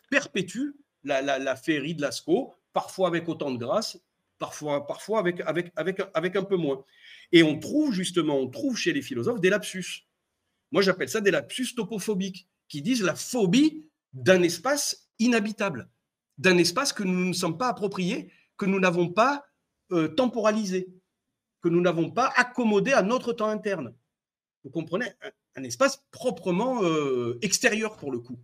perpétue 0.09 0.71
la, 1.03 1.21
la, 1.21 1.39
la 1.39 1.55
féerie 1.55 1.95
de 1.95 2.01
Lascaux, 2.01 2.53
parfois 2.73 3.07
avec 3.07 3.27
autant 3.27 3.51
de 3.51 3.57
grâce, 3.57 3.97
parfois, 4.41 4.85
parfois 4.87 5.19
avec, 5.19 5.39
avec, 5.41 5.71
avec, 5.75 6.01
avec 6.13 6.35
un 6.35 6.43
peu 6.43 6.57
moins. 6.57 6.83
Et 7.31 7.43
on 7.43 7.57
trouve 7.59 7.93
justement, 7.93 8.37
on 8.39 8.49
trouve 8.49 8.77
chez 8.77 8.91
les 8.91 9.01
philosophes 9.01 9.39
des 9.39 9.49
lapsus. 9.49 10.07
Moi, 10.71 10.81
j'appelle 10.81 11.09
ça 11.09 11.21
des 11.21 11.31
lapsus 11.31 11.75
topophobiques, 11.75 12.47
qui 12.67 12.81
disent 12.81 13.03
la 13.03 13.15
phobie 13.15 13.85
d'un 14.13 14.41
espace 14.41 15.09
inhabitable, 15.19 15.89
d'un 16.37 16.57
espace 16.57 16.93
que 16.93 17.03
nous 17.03 17.25
ne 17.25 17.33
sommes 17.33 17.57
pas 17.57 17.67
appropriés, 17.67 18.31
que 18.57 18.65
nous 18.65 18.79
n'avons 18.79 19.09
pas 19.09 19.45
euh, 19.91 20.07
temporalisé, 20.07 20.87
que 21.61 21.69
nous 21.69 21.81
n'avons 21.81 22.09
pas 22.09 22.31
accommodé 22.35 22.93
à 22.93 23.01
notre 23.01 23.33
temps 23.33 23.47
interne. 23.47 23.93
Vous 24.63 24.69
comprenez? 24.69 25.07
Un, 25.55 25.63
espace 25.63 26.05
proprement 26.11 26.81
euh, 26.83 27.37
extérieur 27.41 27.97
pour 27.97 28.11
le 28.11 28.19
coup. 28.19 28.39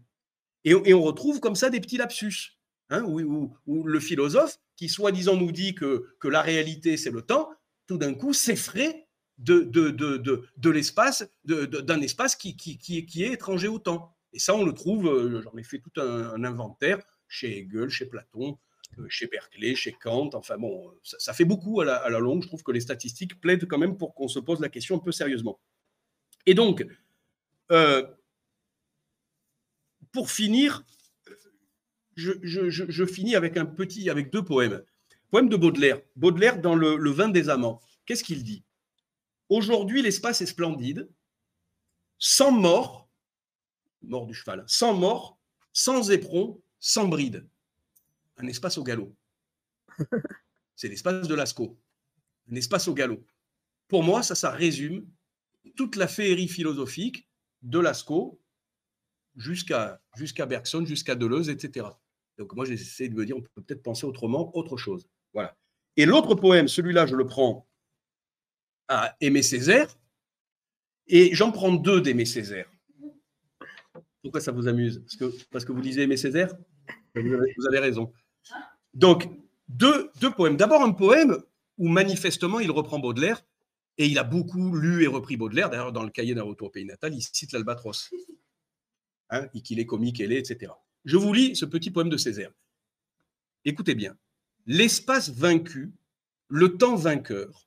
Et, 0.66 0.94
on 0.94 1.02
retrouve 1.02 1.40
comme 1.40 1.56
ça 1.56 1.70
des 1.70 1.80
petits 1.80 1.96
lapsus, 1.96 2.60
hein, 2.90 3.04
où, 3.06 3.86
le 3.86 4.00
philosophe, 4.02 4.60
qui 4.76 4.90
soi-disant 4.90 5.38
nous 5.38 5.54
dit 5.54 5.74
que, 5.74 6.18
que 6.20 6.28
la 6.28 6.42
réalité 6.42 6.98
c'est 6.98 7.12
le 7.12 7.22
temps, 7.22 7.50
tout 7.88 7.98
d'un 7.98 8.14
coup 8.14 8.34
s'effraie 8.34 9.07
de, 9.38 10.70
l'espace, 10.70 11.30
d'un 11.46 12.02
espace 12.02 12.36
qui, 12.36 12.56
qui, 12.56 12.78
qui, 12.78 13.24
est 13.24 13.34
étranger 13.34 13.68
au 13.68 13.80
temps. 13.80 14.16
Et 14.34 14.40
ça, 14.40 14.56
on 14.56 14.64
le 14.64 14.74
trouve, 14.74 15.08
euh, 15.08 15.42
j'en 15.42 15.58
ai 15.58 15.64
fait 15.64 15.80
tout 15.80 16.02
un, 16.02 16.44
inventaire 16.44 17.00
chez 17.28 17.60
Hegel, 17.60 17.90
chez 17.90 18.06
Platon, 18.06 18.58
euh, 19.00 19.06
chez 19.10 19.28
Berkeley, 19.28 19.76
chez 19.76 19.94
Kant. 19.94 20.30
Enfin 20.34 20.58
bon, 20.58 20.92
ça, 21.04 21.34
fait 21.34 21.46
beaucoup 21.46 21.82
à 21.82 21.86
la, 21.86 22.20
longue. 22.20 22.42
Je 22.44 22.48
trouve 22.48 22.64
que 22.64 22.72
les 22.72 22.82
statistiques 22.82 23.40
plaident 23.40 23.68
quand 23.68 23.78
même 23.78 23.98
pour 23.98 24.14
qu'on 24.16 24.28
se 24.28 24.40
pose 24.40 24.60
la 24.60 24.70
question 24.70 24.96
un 24.96 25.00
peu 25.00 25.12
sérieusement. 25.12 25.60
Et 26.46 26.54
donc, 26.54 26.86
euh, 27.72 28.06
pour 30.12 30.32
finir, 30.32 30.84
je, 32.16 33.06
finis 33.06 33.36
avec 33.36 33.58
un 33.58 33.66
petit, 33.66 34.10
avec 34.10 34.32
deux 34.32 34.44
poèmes. 34.44 34.84
Poème 35.30 35.50
de 35.50 35.58
Baudelaire. 35.58 36.02
Baudelaire 36.16 36.62
dans 36.62 36.76
le 36.76 37.10
Vin 37.12 37.30
des 37.30 37.50
amants. 37.50 37.82
Qu'est-ce 38.06 38.24
qu'il 38.24 38.44
dit? 38.44 38.64
Aujourd'hui, 39.50 40.02
l'espace 40.02 40.42
est 40.42 40.46
splendide, 40.46 41.10
sans 42.18 42.52
mort, 42.52 43.10
mort 44.02 44.28
du 44.28 44.34
cheval, 44.34 44.64
sans 44.68 44.94
mort, 44.94 45.40
sans 45.74 46.12
éperon, 46.12 46.62
sans 46.80 47.08
bride. 47.08 47.48
Un 48.38 48.48
espace 48.48 48.78
au 48.78 48.84
galop. 48.84 49.16
C'est 50.76 50.90
l'espace 50.90 51.28
de 51.28 51.36
Lascaux. 51.36 51.80
Un 52.52 52.56
espace 52.56 52.88
au 52.88 52.94
galop. 52.94 53.26
Pour 53.88 54.04
moi, 54.04 54.22
ça, 54.22 54.36
ça 54.36 54.52
résume 54.52 55.08
toute 55.76 55.96
la 55.96 56.08
féerie 56.08 56.48
philosophique 56.48 57.28
de 57.62 57.80
Lascaux 57.80 58.40
jusqu'à 59.36 60.02
jusqu'à 60.16 60.46
Bergson, 60.46 60.86
jusqu'à 60.86 61.16
Deleuze, 61.16 61.50
etc. 61.50 61.88
Donc 62.38 62.54
moi, 62.54 62.66
j'essaie 62.66 63.10
de 63.10 63.16
me 63.16 63.26
dire, 63.26 63.38
on 63.38 63.42
peut 63.42 63.62
peut-être 63.62 63.84
penser 63.84 64.06
autrement, 64.06 64.56
autre 64.56 64.78
chose. 64.78 65.08
Voilà. 65.34 65.56
Et 65.96 66.06
l'autre 66.06 66.36
poème, 66.36 66.68
celui-là, 66.68 67.06
je 67.06 67.16
le 67.16 67.26
prends 67.26 67.67
à 68.88 69.16
Aimé 69.22 69.42
Césaire, 69.42 69.98
et 71.08 71.34
j'en 71.34 71.52
prends 71.52 71.74
deux 71.74 72.02
d'Aimé 72.02 72.26
Césaire. 72.26 72.70
Pourquoi 74.22 74.42
ça 74.42 74.52
vous 74.52 74.68
amuse? 74.68 75.04
Parce 75.52 75.64
que, 75.64 75.72
vous 75.72 75.82
lisez 75.82 76.04
Aimé 76.04 76.18
Césaire? 76.18 76.54
Vous 77.16 77.68
avez, 77.68 77.80
raison. 77.80 78.12
Donc, 78.94 79.30
deux, 79.68 80.12
poèmes. 80.36 80.58
D'abord, 80.58 80.84
un 80.84 80.92
poème 80.92 81.38
où 81.78 81.88
manifestement 81.88 82.60
il 82.60 82.72
reprend 82.72 83.00
Baudelaire, 83.00 83.44
et 83.98 84.06
il 84.06 84.20
a 84.20 84.24
beaucoup 84.24 84.76
lu 84.76 85.04
et 85.04 85.08
repris 85.08 85.38
Baudelaire. 85.38 85.70
D'ailleurs, 85.70 85.92
dans 85.92 86.04
le 86.04 86.12
cahier 86.12 86.36
d'un 86.36 86.44
retour 86.44 86.68
au 86.68 86.72
pays 86.72 86.86
natal, 86.86 87.16
il 87.16 87.22
cite 87.22 87.52
l'Albatros. 87.52 88.12
Hein, 89.30 89.48
qu'il 89.64 89.80
est 89.80 89.86
comique, 89.86 90.20
elle 90.20 90.32
est, 90.32 90.40
etc. 90.40 90.72
Je 91.04 91.18
vous 91.18 91.34
lis 91.34 91.56
ce 91.56 91.66
petit 91.66 91.90
poème 91.90 92.10
de 92.10 92.18
Césaire. 92.18 92.52
Écoutez 93.66 93.96
bien. 93.96 94.16
L'espace 94.66 95.30
vaincu, 95.30 95.94
le 96.48 96.78
temps 96.78 96.96
vainqueur, 96.96 97.67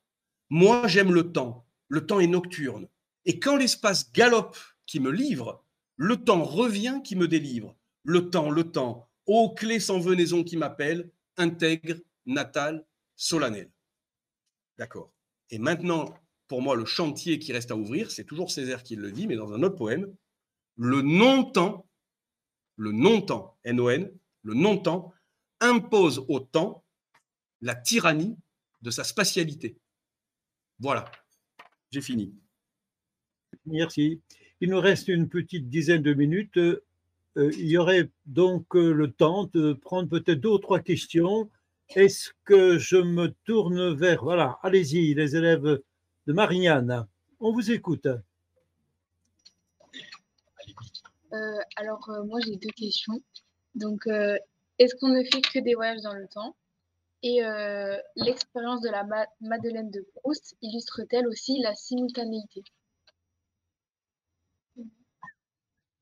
moi, 0.51 0.85
j'aime 0.85 1.13
le 1.13 1.31
temps. 1.31 1.65
Le 1.87 2.05
temps 2.05 2.19
est 2.19 2.27
nocturne. 2.27 2.89
Et 3.23 3.39
quand 3.39 3.55
l'espace 3.55 4.11
galope 4.11 4.57
qui 4.85 4.99
me 4.99 5.09
livre, 5.09 5.63
le 5.95 6.17
temps 6.17 6.43
revient 6.43 6.99
qui 7.05 7.15
me 7.15 7.29
délivre. 7.29 7.73
Le 8.03 8.29
temps, 8.29 8.49
le 8.49 8.69
temps, 8.69 9.09
ô 9.27 9.53
clé 9.53 9.79
sans 9.79 10.01
venaison 10.01 10.43
qui 10.43 10.57
m'appelle, 10.57 11.09
intègre, 11.37 11.95
natal, 12.25 12.85
solennel. 13.15 13.71
D'accord. 14.77 15.13
Et 15.51 15.57
maintenant, 15.57 16.13
pour 16.49 16.61
moi, 16.61 16.75
le 16.75 16.83
chantier 16.83 17.39
qui 17.39 17.53
reste 17.53 17.71
à 17.71 17.77
ouvrir, 17.77 18.11
c'est 18.11 18.25
toujours 18.25 18.51
Césaire 18.51 18.83
qui 18.83 18.97
le 18.97 19.13
dit, 19.13 19.27
mais 19.27 19.37
dans 19.37 19.53
un 19.53 19.63
autre 19.63 19.77
poème, 19.77 20.13
le 20.75 21.01
non-temps, 21.01 21.87
le 22.75 22.91
non-temps, 22.91 23.57
N-O-N, 23.63 24.11
le 24.41 24.53
non-temps, 24.53 25.13
impose 25.61 26.25
au 26.27 26.41
temps 26.41 26.83
la 27.61 27.75
tyrannie 27.75 28.35
de 28.81 28.91
sa 28.91 29.05
spatialité. 29.05 29.77
Voilà, 30.81 31.05
j'ai 31.91 32.01
fini. 32.01 32.33
Merci. 33.67 34.19
Il 34.61 34.71
nous 34.71 34.79
reste 34.79 35.09
une 35.09 35.29
petite 35.29 35.69
dizaine 35.69 36.01
de 36.01 36.15
minutes. 36.15 36.57
Euh, 36.57 36.81
il 37.35 37.67
y 37.67 37.77
aurait 37.77 38.09
donc 38.25 38.75
euh, 38.75 38.91
le 38.91 39.11
temps 39.11 39.47
de 39.53 39.73
prendre 39.73 40.09
peut-être 40.09 40.39
deux 40.39 40.49
ou 40.49 40.57
trois 40.57 40.79
questions. 40.79 41.51
Est-ce 41.89 42.31
que 42.45 42.79
je 42.79 42.97
me 42.97 43.27
tourne 43.45 43.93
vers... 43.93 44.23
Voilà, 44.23 44.57
allez-y, 44.63 45.13
les 45.13 45.35
élèves 45.35 45.83
de 46.25 46.33
Marianne. 46.33 47.05
On 47.39 47.53
vous 47.53 47.69
écoute. 47.69 48.07
alors, 51.75 52.09
moi, 52.25 52.39
j'ai 52.43 52.55
deux 52.55 52.71
questions. 52.75 53.21
Donc, 53.75 54.07
est-ce 54.79 54.95
qu'on 54.95 55.09
ne 55.09 55.23
fait 55.25 55.41
que 55.41 55.59
des 55.59 55.75
voyages 55.75 56.01
dans 56.01 56.15
le 56.15 56.27
temps? 56.27 56.55
Et 57.23 57.41
l'expérience 58.15 58.81
de 58.81 58.89
la 58.89 59.05
Madeleine 59.41 59.91
de 59.91 60.05
Proust 60.15 60.55
illustre-t-elle 60.61 61.27
aussi 61.27 61.59
la 61.61 61.75
simultanéité? 61.75 62.63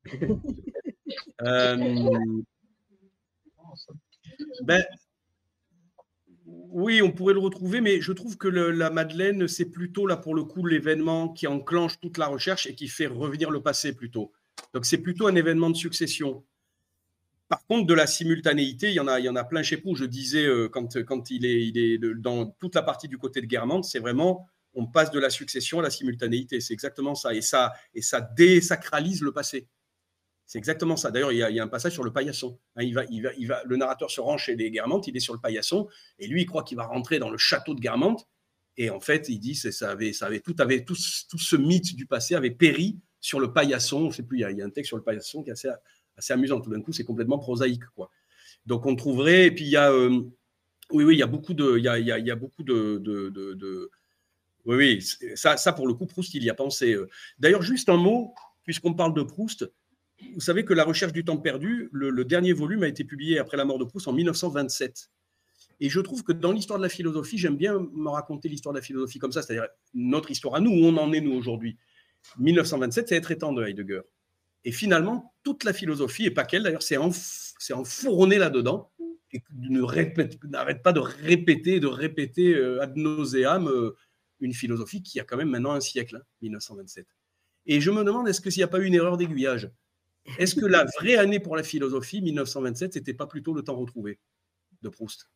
Ben, 4.62 4.84
oui, 6.46 7.02
on 7.02 7.12
pourrait 7.12 7.34
le 7.34 7.40
retrouver, 7.40 7.82
mais 7.82 8.02
je 8.02 8.12
trouve 8.12 8.38
que 8.38 8.48
la 8.48 8.90
Madeleine, 8.90 9.48
c'est 9.48 9.70
plutôt 9.70 10.08
là 10.08 10.18
pour 10.18 10.36
le 10.36 10.44
coup 10.44 10.66
l'événement 10.66 11.30
qui 11.30 11.48
enclenche 11.48 12.00
toute 12.00 12.18
la 12.18 12.28
recherche 12.28 12.68
et 12.68 12.76
qui 12.76 12.88
fait 12.88 13.08
revenir 13.08 13.52
le 13.52 13.62
passé 13.62 13.94
plutôt. 13.94 14.32
Donc 14.74 14.86
c'est 14.86 14.98
plutôt 15.00 15.28
un 15.28 15.36
événement 15.36 15.70
de 15.70 15.76
succession. 15.76 16.44
Par 17.50 17.66
contre, 17.66 17.88
de 17.88 17.94
la 17.96 18.06
simultanéité, 18.06 18.90
il 18.90 18.94
y 18.94 19.00
en 19.00 19.08
a, 19.08 19.20
il 19.20 19.26
y 19.26 19.30
en 19.30 19.36
a 19.36 19.44
plein 19.44 19.64
chez 19.64 19.78
Proust. 19.78 20.02
Je 20.02 20.06
disais 20.06 20.46
euh, 20.46 20.70
quand, 20.70 21.32
il 21.32 21.46
est, 21.46 21.68
il 21.68 22.00
dans 22.22 22.46
toute 22.46 22.76
la 22.76 22.84
partie 22.84 23.08
du 23.08 23.18
côté 23.18 23.42
de 23.42 23.48
Guermantes, 23.48 23.86
c'est 23.86 24.00
vraiment 24.00 24.48
on 24.76 24.86
passe 24.86 25.10
de 25.10 25.20
la 25.20 25.32
succession 25.32 25.80
à 25.80 25.82
la 25.82 25.90
simultanéité. 25.90 26.62
C'est 26.62 26.74
exactement 26.74 27.16
ça. 27.16 27.34
Et 27.34 27.42
ça, 27.42 27.74
et 27.96 28.04
ça 28.04 28.22
désacralise 28.22 29.24
le 29.24 29.34
passé. 29.34 29.68
C'est 30.46 30.60
exactement 30.60 30.96
ça. 30.96 31.12
D'ailleurs, 31.12 31.32
il, 31.32 31.38
y 31.38 31.60
a 31.60 31.64
un 31.64 31.68
passage 31.68 31.94
sur 31.94 32.04
le 32.04 32.14
paillasson. 32.14 32.60
Hein, 32.76 32.84
il 32.84 32.94
va, 32.94 33.04
il 33.10 33.22
va, 33.22 33.30
il 33.38 33.48
va, 33.48 33.62
le 33.66 33.78
narrateur 33.78 34.10
se 34.10 34.22
rend 34.22 34.38
chez 34.38 34.56
les 34.56 34.72
Guermantes, 34.72 35.08
il 35.08 35.16
est 35.16 35.20
sur 35.20 35.34
le 35.34 35.40
paillasson, 35.40 35.88
et 36.18 36.28
lui, 36.28 36.42
il 36.42 36.46
croit 36.46 36.64
qu'il 36.64 36.78
va 36.78 36.86
rentrer 36.86 37.20
dans 37.20 37.30
le 37.30 37.38
château 37.38 37.76
de 37.76 37.80
Guermantes. 37.80 38.28
Et 38.78 38.90
en 38.90 39.00
fait, 39.00 39.28
il 39.30 39.40
dit 39.40 39.56
ça 39.56 39.92
avait, 39.92 40.14
ça 40.14 40.28
avait 40.28 40.40
tout, 40.40 40.56
avait 40.60 40.84
tout, 40.86 40.96
tout, 41.30 41.38
ce 41.38 41.56
mythe 41.56 41.96
du 41.96 42.06
passé 42.06 42.34
avait 42.34 42.52
péri 42.52 43.00
sur 43.20 43.40
le 43.40 43.54
paillasson. 43.54 44.10
Je 44.10 44.18
sais 44.18 44.24
plus, 44.24 44.40
il 44.40 44.58
y, 44.58 44.62
a, 44.62 44.66
un 44.66 44.70
texte 44.70 44.88
sur 44.88 44.98
le 44.98 45.04
paillasson 45.04 45.44
qui 45.44 45.50
est 45.50 45.54
assez, 45.54 45.70
assez 46.20 46.34
amusant. 46.34 46.62
Tout 46.62 46.70
d'un 46.70 46.82
coup, 46.82 46.94
c'est 46.94 47.04
complètement 47.04 47.40
prosaïque. 47.40 47.86
Quoi. 47.96 48.10
Donc, 48.66 48.86
on 48.86 48.96
trouverait. 48.96 49.48
Et 49.48 49.52
puis, 49.52 49.66
il 49.66 49.72
y 49.72 49.78
a. 49.78 49.92
Euh, 49.92 50.22
oui, 50.92 51.04
oui, 51.04 51.16
il 51.16 51.20
y 51.20 51.24
a 51.24 51.28
beaucoup 51.28 51.54
de. 51.54 51.78
Il 51.78 51.84
y 51.84 52.32
a, 52.32 52.36
beaucoup 52.36 52.64
de 52.64 53.00
oui, 54.66 54.76
oui, 54.76 55.36
ça, 55.36 55.58
ça, 55.58 55.74
pour 55.74 55.88
le 55.88 55.94
coup, 55.94 56.06
Proust, 56.06 56.34
il 56.34 56.44
y 56.44 56.50
a 56.50 56.54
pensé. 56.54 56.94
Euh. 56.94 57.10
D'ailleurs, 57.40 57.62
juste 57.62 57.90
un 57.90 57.98
mot, 57.98 58.34
puisqu'on 58.64 58.94
parle 58.94 59.14
de 59.14 59.24
Proust, 59.24 59.72
vous 60.34 60.42
savez 60.42 60.66
que 60.66 60.74
La 60.74 60.84
recherche 60.84 61.14
du 61.14 61.24
temps 61.24 61.38
perdu, 61.38 61.90
le, 61.94 62.26
dernier 62.26 62.52
volume 62.52 62.84
a 62.84 62.88
été 62.88 63.04
publié 63.04 63.40
après 63.40 63.58
la 63.58 63.66
mort 63.66 63.80
de 63.80 63.86
Proust 63.86 64.08
en 64.08 64.14
1927. 64.14 65.10
Et 65.80 65.90
je 65.90 66.00
trouve 66.02 66.24
que 66.24 66.34
dans 66.34 66.52
l'histoire 66.52 66.78
de 66.78 66.84
la 66.84 66.90
philosophie, 66.90 67.38
j'aime 67.38 67.56
bien 67.56 67.80
me 67.80 68.10
raconter 68.10 68.50
l'histoire 68.50 68.74
de 68.74 68.80
la 68.80 68.84
philosophie 68.84 69.18
comme 69.18 69.32
ça, 69.32 69.42
c'est-à-dire 69.42 69.68
notre 69.94 70.30
histoire 70.30 70.56
à 70.56 70.60
nous, 70.60 70.72
où 70.72 70.86
on 70.86 70.98
en 70.98 71.14
est 71.14 71.22
nous 71.22 71.34
aujourd'hui. 71.34 71.78
1927, 72.38 73.08
c'est 73.08 73.16
être 73.16 73.32
étant 73.32 73.54
de 73.54 73.64
Heidegger. 73.64 74.02
Et 74.66 74.72
finalement, 74.72 75.34
toute 75.44 75.64
la 75.64 75.74
philosophie, 75.74 76.26
et 76.26 76.32
pas 76.32 76.44
qu'elle 76.44 76.64
d'ailleurs, 76.64 76.84
c'est 76.84 76.98
enfourronné 77.74 78.38
là-dedans, 78.38 78.92
et 79.32 79.44
n'arrête 79.54 80.84
pas 80.84 80.92
de 80.92 81.00
répéter, 81.00 81.80
de 81.80 81.88
répéter 81.88 82.56
euh, 82.56 82.82
ad 82.82 82.98
nauseam 82.98 83.68
euh, 83.68 83.96
une 84.40 84.54
philosophie 84.54 85.04
qui 85.04 85.20
a 85.20 85.24
quand 85.24 85.38
même 85.38 85.50
maintenant 85.50 85.72
un 85.72 85.82
siècle, 85.82 86.24
1927. 86.42 87.06
Hein, 87.06 87.14
et 87.66 87.82
je 87.82 87.92
me 87.92 88.04
demande, 88.04 88.28
est-ce 88.28 88.42
qu'il 88.42 88.52
n'y 88.58 88.64
a 88.64 88.68
pas 88.68 88.80
eu 88.80 88.86
une 88.86 88.96
erreur 88.96 89.18
d'aiguillage? 89.18 89.70
Est-ce 90.38 90.56
que 90.56 90.66
la 90.66 90.86
vraie 91.00 91.16
année 91.16 91.40
pour 91.40 91.56
la 91.56 91.64
philosophie, 91.64 92.22
1927, 92.22 92.96
n'était 92.96 93.14
pas 93.14 93.28
plutôt 93.28 93.54
le 93.54 93.62
temps 93.62 93.76
retrouvé 93.76 94.20
de 94.82 94.90
Proust? 94.90 95.30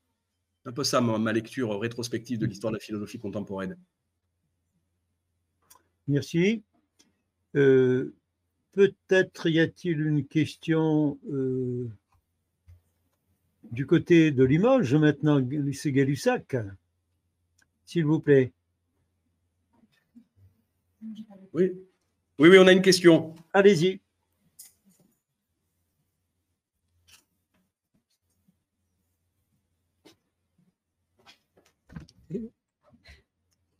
Un 0.65 0.71
peu 0.71 0.83
ça, 0.83 1.01
ma, 1.01 1.33
lecture 1.33 1.79
rétrospective 1.79 2.39
de 2.39 2.45
l'histoire 2.45 2.71
de 2.71 2.77
la 2.77 2.83
philosophie 2.83 3.19
contemporaine. 3.19 3.77
Merci. 6.07 6.63
Euh, 7.55 8.13
peut-être 8.73 9.49
y 9.49 9.59
a-t-il 9.59 10.01
une 10.01 10.25
question 10.25 11.17
euh, 11.31 11.87
du 13.71 13.85
côté 13.85 14.31
de 14.31 14.43
Limoges 14.43 14.95
maintenant, 14.95 15.37
lycée 15.37 15.91
Gay-Lussac, 15.91 16.57
s'il 17.85 18.05
vous 18.05 18.19
plaît. 18.19 18.51
Oui. 21.53 21.71
oui, 22.39 22.49
oui, 22.49 22.57
on 22.59 22.67
a 22.67 22.71
une 22.71 22.81
question. 22.81 23.35
Allez-y. 23.53 23.99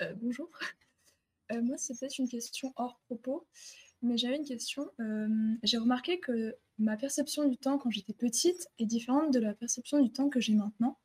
Euh, 0.01 0.13
bonjour. 0.21 0.49
Euh, 1.51 1.61
moi, 1.61 1.77
c'est 1.77 1.97
peut-être 1.97 2.17
une 2.17 2.27
question 2.27 2.73
hors 2.75 2.99
propos, 3.05 3.45
mais 4.03 4.17
j'avais 4.17 4.35
une 4.35 4.45
question. 4.45 4.87
Euh, 4.99 5.27
j'ai 5.63 5.77
remarqué 5.77 6.19
que 6.19 6.55
ma 6.77 6.97
perception 6.97 7.47
du 7.47 7.57
temps 7.57 7.77
quand 7.77 7.89
j'étais 7.89 8.13
petite 8.13 8.67
est 8.79 8.85
différente 8.85 9.33
de 9.33 9.39
la 9.39 9.53
perception 9.53 10.01
du 10.01 10.11
temps 10.11 10.29
que 10.29 10.39
j'ai 10.39 10.53
maintenant. 10.53 10.97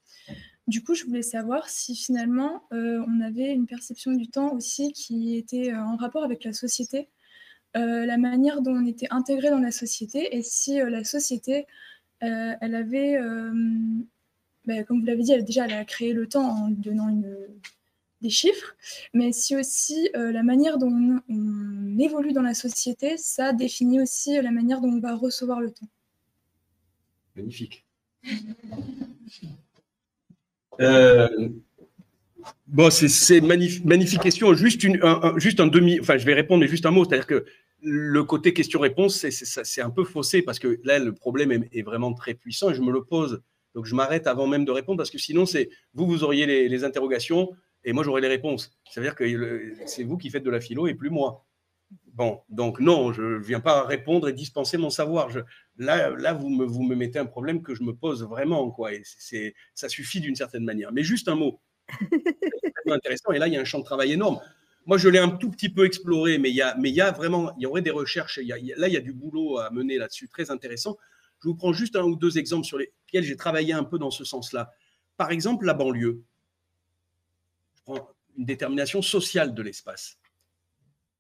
Du 0.67 0.83
coup, 0.83 0.95
je 0.95 1.05
voulais 1.05 1.23
savoir 1.23 1.69
si 1.69 1.95
finalement 1.95 2.65
on 2.71 3.21
avait 3.21 3.53
une 3.53 3.67
perception 3.67 4.13
du 4.13 4.29
temps 4.29 4.53
aussi 4.53 4.93
qui 4.93 5.37
était 5.37 5.75
en 5.75 5.97
rapport 5.97 6.25
avec 6.25 6.45
la 6.45 6.53
société, 6.53 7.09
la 7.75 8.19
manière 8.19 8.61
dont 8.61 8.73
on 8.73 8.87
était 8.87 9.07
intégré 9.11 9.51
dans 9.51 9.61
la 9.61 9.71
société 9.71 10.37
et 10.37 10.43
si 10.43 10.79
la 10.79 11.05
société, 11.05 11.67
elle 12.21 12.75
avait, 12.75 13.19
ben, 14.67 14.85
comme 14.85 15.01
vous 15.01 15.07
l'avez 15.07 15.23
dit, 15.23 15.43
déjà, 15.43 15.65
elle 15.65 15.73
a 15.73 15.85
créé 15.85 16.13
le 16.13 16.29
temps 16.29 16.47
en 16.47 16.69
donnant 16.69 17.09
une 17.09 17.35
des 18.21 18.31
chiffres, 18.31 18.75
mais 19.15 19.33
si 19.33 19.57
aussi 19.57 20.11
euh, 20.17 20.33
la 20.33 20.43
manière 20.43 20.79
dont 20.79 20.91
on, 21.29 21.99
évolue 21.99 22.33
dans 22.33 22.43
la 22.43 22.55
société, 22.55 23.17
ça 23.17 23.53
définit 23.53 24.01
aussi 24.01 24.41
la 24.41 24.51
manière 24.51 24.81
dont 24.81 24.89
on 24.89 25.01
va 25.01 25.15
recevoir 25.15 25.61
le 25.61 25.71
temps. 25.71 25.89
Magnifique. 27.37 27.85
Euh, 30.81 31.49
bon, 32.69 32.89
c'est 32.89 33.41
magnifique, 33.41 33.85
magnifique 33.85 34.21
question. 34.21 34.55
Juste, 34.55 34.85
une, 34.85 35.01
un, 35.03 35.37
juste 35.39 35.59
un 35.59 35.67
demi, 35.67 35.99
enfin, 35.99 36.19
je 36.19 36.25
vais 36.25 36.35
répondre, 36.35 36.61
mais 36.61 36.69
juste 36.69 36.87
un 36.87 36.93
mot. 36.93 37.05
C'est-à-dire 37.05 37.27
que 37.27 37.45
le 37.83 38.23
côté 38.23 38.53
question-réponse, 38.53 39.29
c'est 39.29 39.81
un 39.81 39.91
peu 39.91 40.05
faussé 40.05 40.41
parce 40.41 40.61
que 40.61 40.79
là, 40.85 41.01
le 41.01 41.13
problème 41.13 41.51
est, 41.51 41.69
est, 41.73 41.83
vraiment 41.83 42.15
très 42.15 42.35
puissant 42.35 42.71
et 42.71 42.75
je 42.75 42.81
me 42.81 42.93
le 42.93 43.03
pose. 43.03 43.43
Donc, 43.75 43.87
je 43.87 43.97
m'arrête 43.97 44.29
avant 44.29 44.47
même 44.47 44.65
de 44.65 44.71
répondre 44.71 44.99
parce 44.99 45.11
que 45.11 45.19
sinon, 45.19 45.47
c'est 45.47 45.69
vous, 45.95 46.07
vous 46.07 46.23
auriez 46.23 46.47
les, 46.47 46.69
les 46.69 46.85
interrogations 46.85 47.51
et 47.85 47.93
moi 47.93 48.05
j'aurai 48.05 48.21
les 48.21 48.29
réponses. 48.29 48.79
Ça 48.91 49.01
veut 49.01 49.07
dire 49.07 49.15
que 49.15 49.75
c'est 49.87 50.05
vous 50.05 50.19
qui 50.19 50.31
faites 50.31 50.45
de 50.45 50.51
la 50.51 50.61
philo 50.61 50.87
et 50.87 50.95
plus 50.95 51.11
moi. 51.11 51.45
Bon, 52.13 52.43
donc 52.49 52.81
non, 52.81 53.13
je 53.13 53.23
ne 53.23 53.39
viens 53.39 53.61
pas 53.61 53.85
répondre 53.85 54.29
et 54.29 54.33
dispenser 54.33 54.77
mon 54.77 54.91
savoir. 54.91 55.31
Là, 55.77 56.11
là 56.11 56.33
vous, 56.33 56.49
me, 56.49 56.65
vous 56.65 56.83
me 56.83 56.95
mettez 56.95 57.19
un 57.19 57.27
problème 57.27 57.63
que 57.63 57.75
je 57.75 57.83
me 57.83 57.95
pose 57.95 58.25
vraiment, 58.25 58.71
quoi. 58.71 58.93
Et 58.93 59.03
c'est, 59.05 59.55
ça 59.75 59.89
suffit 59.89 60.21
d'une 60.21 60.35
certaine 60.35 60.65
manière. 60.65 60.93
Mais 60.93 61.05
juste 61.05 61.29
un 61.29 61.37
mot. 61.37 61.61
c'est 62.01 62.93
intéressant. 62.93 63.33
Et 63.33 63.39
là, 63.39 63.47
il 63.47 63.55
y 63.55 63.57
a 63.57 63.61
un 63.61 63.65
champ 63.65 63.79
de 63.79 63.85
travail 63.85 64.13
énorme. 64.13 64.41
Moi, 64.85 64.99
je 64.99 65.09
l'ai 65.09 65.19
un 65.19 65.29
tout 65.29 65.51
petit 65.51 65.69
peu 65.69 65.85
exploré, 65.85 66.39
mais 66.39 66.51
il 66.51 66.57
y 66.57 66.63
a, 66.63 66.75
mais 66.77 66.89
il 66.91 66.95
y 66.95 67.01
a 67.01 67.13
vraiment, 67.13 67.55
il 67.57 67.63
y 67.63 67.67
aurait 67.67 67.83
des 67.83 67.91
recherches. 67.91 68.39
Là, 68.39 68.59
il 68.59 68.93
y 68.93 68.97
a 68.97 69.01
du 69.01 69.13
boulot 69.13 69.59
à 69.59 69.71
mener 69.71 69.97
là-dessus, 69.97 70.29
très 70.29 70.51
intéressant. 70.51 70.97
Je 71.41 71.49
vous 71.49 71.55
prends 71.55 71.73
juste 71.73 71.95
un 71.95 72.03
ou 72.03 72.17
deux 72.17 72.37
exemples 72.37 72.67
sur 72.67 72.79
lesquels 72.79 73.23
j'ai 73.23 73.37
travaillé 73.37 73.73
un 73.73 73.85
peu 73.85 73.99
dans 73.99 74.11
ce 74.11 74.25
sens-là. 74.25 74.73
Par 75.17 75.31
exemple, 75.31 75.67
la 75.67 75.75
banlieue 75.75 76.25
une 78.37 78.45
détermination 78.45 79.03
sociale 79.03 79.55
de 79.55 79.63
l'espace, 79.63 80.19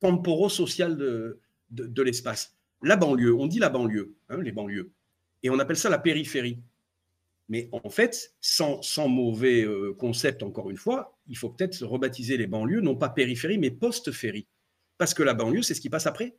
temporo-sociale 0.00 0.96
de, 0.96 2.02
l'espace. 2.02 2.57
La 2.83 2.96
banlieue, 2.96 3.35
on 3.35 3.46
dit 3.46 3.58
la 3.58 3.71
banlieue, 3.71 4.14
hein, 4.29 4.40
les 4.40 4.52
banlieues, 4.52 4.92
et 5.42 5.50
on 5.50 5.58
appelle 5.58 5.77
ça 5.77 5.90
la 5.90 5.98
périphérie. 5.98 6.60
Mais 7.48 7.71
en 7.73 7.88
fait, 7.88 8.35
sans, 8.40 8.83
sans 8.83 9.08
mauvais 9.08 9.64
euh, 9.64 9.94
concept, 9.94 10.42
encore 10.42 10.71
une 10.71 10.77
fois, 10.77 11.19
il 11.29 11.37
faut 11.37 11.48
peut-être 11.48 11.83
rebaptiser 11.83 12.37
les 12.37 12.46
banlieues, 12.46 12.83
non 12.83 12.94
pas 12.94 13.08
périphérie, 13.08 13.56
mais 13.56 13.71
post-férie. 13.71 14.46
Parce 14.98 15.14
que 15.14 15.23
la 15.23 15.33
banlieue, 15.33 15.62
c'est 15.62 15.75
ce 15.75 15.81
qui 15.81 15.88
passe 15.88 16.06
après. 16.06 16.37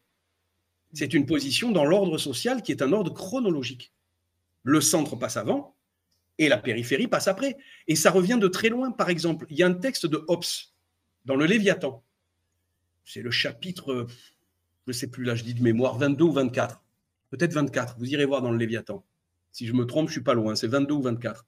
C'est 0.93 1.13
une 1.13 1.25
position 1.25 1.71
dans 1.71 1.85
l'ordre 1.85 2.17
social 2.17 2.61
qui 2.61 2.71
est 2.71 2.81
un 2.81 2.93
ordre 2.93 3.13
chronologique. 3.13 3.93
Le 4.63 4.81
centre 4.81 5.15
passe 5.15 5.37
avant, 5.37 5.75
et 6.39 6.47
la 6.47 6.57
périphérie 6.57 7.07
passe 7.07 7.27
après. 7.27 7.57
Et 7.87 7.95
ça 7.95 8.09
revient 8.09 8.39
de 8.41 8.47
très 8.47 8.69
loin. 8.69 8.91
Par 8.91 9.09
exemple, 9.09 9.45
il 9.49 9.57
y 9.57 9.63
a 9.63 9.67
un 9.67 9.73
texte 9.73 10.07
de 10.07 10.23
Hobbes 10.27 10.45
dans 11.25 11.35
le 11.35 11.45
Léviathan. 11.45 12.03
C'est 13.05 13.21
le 13.21 13.29
chapitre, 13.29 14.07
je 14.07 14.91
ne 14.91 14.93
sais 14.93 15.07
plus 15.07 15.25
là, 15.25 15.35
je 15.35 15.43
dis 15.43 15.53
de 15.53 15.61
mémoire, 15.61 15.97
22 15.97 16.23
ou 16.23 16.31
24. 16.31 16.81
Peut-être 17.29 17.53
24. 17.53 17.97
Vous 17.99 18.09
irez 18.11 18.25
voir 18.25 18.41
dans 18.41 18.51
le 18.51 18.57
Léviathan. 18.57 19.05
Si 19.51 19.67
je 19.67 19.73
me 19.73 19.85
trompe, 19.85 20.07
je 20.07 20.13
suis 20.13 20.23
pas 20.23 20.33
loin. 20.33 20.55
C'est 20.55 20.67
22 20.67 20.95
ou 20.95 21.01
24. 21.01 21.45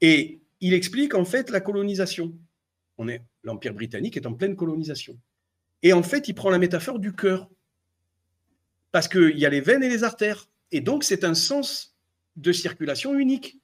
Et 0.00 0.40
il 0.60 0.72
explique 0.72 1.14
en 1.14 1.24
fait 1.24 1.50
la 1.50 1.60
colonisation. 1.60 2.34
On 2.96 3.08
est 3.08 3.22
l'Empire 3.42 3.74
britannique 3.74 4.16
est 4.16 4.26
en 4.26 4.34
pleine 4.34 4.54
colonisation. 4.54 5.18
Et 5.82 5.92
en 5.92 6.02
fait, 6.02 6.28
il 6.28 6.34
prend 6.34 6.50
la 6.50 6.58
métaphore 6.58 6.98
du 6.98 7.12
cœur. 7.12 7.50
Parce 8.92 9.08
qu'il 9.08 9.36
y 9.38 9.44
a 9.44 9.50
les 9.50 9.60
veines 9.60 9.82
et 9.82 9.88
les 9.88 10.04
artères. 10.04 10.48
Et 10.70 10.80
donc, 10.80 11.02
c'est 11.02 11.24
un 11.24 11.34
sens 11.34 11.96
de 12.36 12.52
circulation 12.52 13.18
unique 13.18 13.58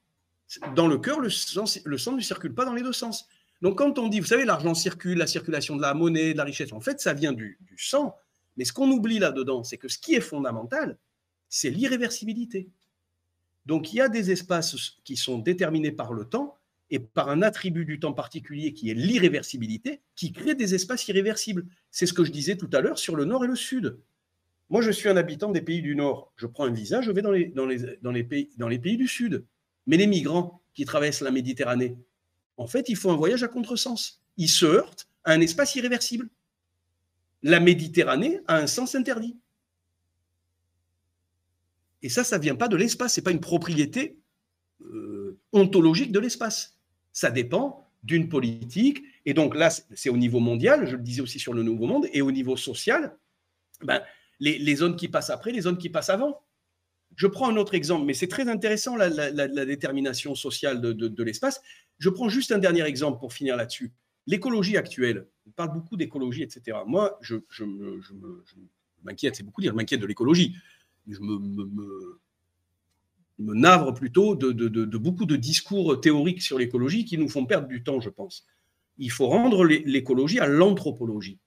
dans 0.74 0.88
le 0.88 0.98
cœur, 0.98 1.20
le 1.20 1.30
sang, 1.30 1.64
ne 1.64 2.20
circule 2.20 2.54
pas 2.54 2.64
dans 2.64 2.74
les 2.74 2.82
deux 2.82 2.92
sens. 2.92 3.28
Donc 3.62 3.78
quand 3.78 3.98
on 3.98 4.08
dit, 4.08 4.20
vous 4.20 4.26
savez, 4.26 4.44
l'argent 4.44 4.74
circule, 4.74 5.18
la 5.18 5.26
circulation 5.26 5.76
de 5.76 5.82
la 5.82 5.94
monnaie, 5.94 6.32
de 6.32 6.38
la 6.38 6.44
richesse, 6.44 6.72
en 6.72 6.80
fait, 6.80 7.00
ça 7.00 7.12
vient 7.12 7.32
du, 7.32 7.58
sang. 7.76 8.16
Mais 8.56 8.64
ce 8.64 8.72
qu'on 8.72 8.90
oublie 8.90 9.18
là-dedans, 9.18 9.62
c'est 9.62 9.78
que 9.78 9.88
ce 9.88 9.98
qui 9.98 10.14
est 10.14 10.20
fondamental, 10.20 10.98
c'est 11.48 11.70
l'irréversibilité. 11.70 12.68
Donc 13.66 13.92
il 13.92 13.96
y 13.96 14.00
a 14.00 14.08
des 14.08 14.30
espaces 14.30 14.96
qui 15.04 15.16
sont 15.16 15.38
déterminés 15.38 15.92
par 15.92 16.12
le 16.12 16.24
temps 16.24 16.56
et 16.88 16.98
par 16.98 17.28
un 17.28 17.42
attribut 17.42 17.84
du 17.84 18.00
temps 18.00 18.12
particulier 18.12 18.72
qui 18.72 18.90
est 18.90 18.94
l'irréversibilité, 18.94 20.00
qui 20.16 20.32
crée 20.32 20.54
des 20.54 20.74
espaces 20.74 21.06
irréversibles. 21.06 21.66
C'est 21.90 22.06
ce 22.06 22.12
que 22.12 22.24
je 22.24 22.32
disais 22.32 22.56
tout 22.56 22.70
à 22.72 22.80
l'heure 22.80 22.98
sur 22.98 23.14
le 23.14 23.24
nord 23.24 23.44
et 23.44 23.48
le 23.48 23.54
sud. 23.54 23.98
Moi, 24.70 24.82
je 24.82 24.90
suis 24.90 25.08
un 25.08 25.16
habitant 25.16 25.50
des 25.50 25.62
pays 25.62 25.82
du 25.82 25.94
nord. 25.94 26.32
Je 26.36 26.46
prends 26.46 26.64
un 26.64 26.72
visa, 26.72 27.02
je 27.02 27.10
vais 27.12 27.22
dans 27.22 27.30
les 28.10 28.78
pays 28.78 28.96
du 28.96 29.06
sud. 29.06 29.44
Mais 29.90 29.96
les 29.96 30.06
migrants 30.06 30.62
qui 30.72 30.84
traversent 30.84 31.20
la 31.20 31.32
Méditerranée, 31.32 31.96
en 32.56 32.68
fait, 32.68 32.88
ils 32.88 32.94
font 32.94 33.10
un 33.10 33.16
voyage 33.16 33.42
à 33.42 33.48
contresens. 33.48 34.22
Ils 34.36 34.48
se 34.48 34.64
heurtent 34.64 35.08
à 35.24 35.32
un 35.32 35.40
espace 35.40 35.74
irréversible. 35.74 36.28
La 37.42 37.58
Méditerranée 37.58 38.38
a 38.46 38.58
un 38.58 38.68
sens 38.68 38.94
interdit. 38.94 39.36
Et 42.02 42.08
ça, 42.08 42.22
ça 42.22 42.38
ne 42.38 42.42
vient 42.42 42.54
pas 42.54 42.68
de 42.68 42.76
l'espace, 42.76 43.14
ce 43.14 43.20
n'est 43.20 43.24
pas 43.24 43.32
une 43.32 43.40
propriété 43.40 44.16
euh, 44.82 45.40
ontologique 45.50 46.12
de 46.12 46.20
l'espace. 46.20 46.78
Ça 47.12 47.32
dépend 47.32 47.90
d'une 48.04 48.28
politique. 48.28 49.02
Et 49.26 49.34
donc 49.34 49.56
là, 49.56 49.70
c'est 49.70 50.08
au 50.08 50.16
niveau 50.16 50.38
mondial, 50.38 50.86
je 50.86 50.94
le 50.94 51.02
disais 51.02 51.20
aussi 51.20 51.40
sur 51.40 51.52
le 51.52 51.64
Nouveau 51.64 51.86
Monde, 51.86 52.06
et 52.12 52.22
au 52.22 52.30
niveau 52.30 52.56
social, 52.56 53.18
ben, 53.82 54.00
les, 54.38 54.76
zones 54.76 54.94
qui 54.94 55.08
passent 55.08 55.30
après, 55.30 55.50
les 55.50 55.62
zones 55.62 55.78
qui 55.78 55.90
passent 55.90 56.10
avant. 56.10 56.44
Je 57.16 57.26
prends 57.26 57.50
un 57.50 57.56
autre 57.56 57.74
exemple, 57.74 58.06
mais 58.06 58.14
c'est 58.14 58.28
très 58.28 58.48
intéressant 58.48 58.96
la, 58.96 59.66
détermination 59.66 60.34
sociale 60.34 60.80
de, 60.80 61.22
l'espace. 61.22 61.60
Je 61.98 62.08
prends 62.08 62.28
juste 62.28 62.52
un 62.52 62.58
dernier 62.58 62.84
exemple 62.84 63.18
pour 63.18 63.32
finir 63.32 63.56
là-dessus. 63.56 63.92
L'écologie 64.26 64.76
actuelle, 64.76 65.26
on 65.46 65.50
parle 65.50 65.72
beaucoup 65.72 65.96
d'écologie, 65.96 66.42
etc. 66.42 66.78
Moi, 66.86 67.18
je, 67.20 67.36
m'inquiète, 69.02 69.36
c'est 69.36 69.42
beaucoup 69.42 69.60
dire, 69.60 69.72
je 69.72 69.76
m'inquiète 69.76 70.00
de 70.00 70.06
l'écologie 70.06 70.54
je 71.08 71.20
me, 71.20 71.38
me, 73.38 73.54
navre 73.54 73.94
plutôt 73.94 74.34
de, 74.36 74.96
beaucoup 74.96 75.24
de 75.26 75.36
discours 75.36 76.00
théoriques 76.00 76.42
sur 76.42 76.58
l'écologie 76.58 77.04
qui 77.04 77.18
nous 77.18 77.28
font 77.28 77.46
perdre 77.46 77.68
du 77.68 77.82
temps, 77.82 78.00
je 78.00 78.10
pense. 78.10 78.46
Il 78.98 79.10
faut 79.10 79.28
rendre 79.28 79.64
l'écologie 79.64 80.40
à 80.40 80.46
l'anthropologie 80.46 81.38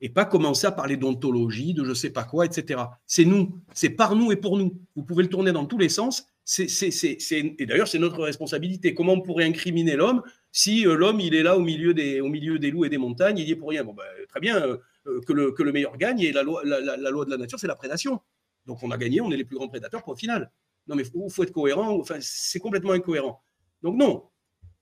et 0.00 0.08
pas 0.08 0.24
commencer 0.24 0.66
à 0.66 0.72
parler 0.72 0.96
d'ontologie, 0.96 1.74
de 1.74 1.84
je 1.84 1.94
sais 1.94 2.10
pas 2.10 2.24
quoi, 2.24 2.44
etc. 2.44 2.80
C'est 3.06 3.24
nous, 3.24 3.58
c'est 3.72 3.90
par 3.90 4.14
nous 4.14 4.32
et 4.32 4.36
pour 4.36 4.58
nous. 4.58 4.78
Vous 4.94 5.02
pouvez 5.02 5.22
le 5.22 5.30
tourner 5.30 5.52
dans 5.52 5.64
tous 5.64 5.78
les 5.78 5.88
sens. 5.88 6.26
et 6.58 7.66
d'ailleurs, 7.66 7.88
c'est 7.88 7.98
notre 7.98 8.22
responsabilité. 8.22 8.94
Comment 8.94 9.14
on 9.14 9.20
pourrait 9.22 9.44
incriminer 9.44 9.96
l'homme 9.96 10.22
si 10.56 10.86
euh, 10.86 10.94
l'homme 10.94 11.20
il 11.20 11.34
est 11.34 11.42
là 11.42 11.54
au 11.58 11.60
milieu, 11.60 11.92
des, 11.92 12.22
au 12.22 12.28
loups 12.28 12.86
et 12.86 12.88
des 12.88 12.96
montagnes, 12.96 13.36
il 13.36 13.46
y 13.46 13.52
est 13.52 13.56
pour 13.56 13.68
rien 13.68 13.84
Bon, 13.84 13.92
ben, 13.92 14.06
très 14.26 14.40
bien, 14.40 14.56
euh, 14.56 14.78
que, 15.26 15.34
le, 15.34 15.52
que, 15.52 15.62
le, 15.62 15.70
meilleur 15.70 15.98
gagne 15.98 16.20
et 16.20 16.32
la 16.32 16.42
loi, 16.42 16.64
de 16.64 17.30
la 17.30 17.36
nature, 17.36 17.60
c'est 17.60 17.66
la 17.66 17.74
prédation. 17.76 18.22
Donc 18.64 18.82
on 18.82 18.90
a 18.90 18.96
gagné, 18.96 19.20
on 19.20 19.30
est 19.30 19.36
les 19.36 19.44
plus 19.44 19.56
grands 19.56 19.68
prédateurs 19.68 20.02
pour 20.02 20.14
le 20.14 20.18
final. 20.18 20.50
Non, 20.86 20.96
mais 20.96 21.02
il 21.02 21.30
faut, 21.30 21.42
être 21.42 21.52
cohérent, 21.52 22.00
enfin, 22.00 22.16
c'est 22.20 22.58
complètement 22.58 22.92
incohérent. 22.92 23.42
Donc 23.82 23.98
non. 23.98 24.24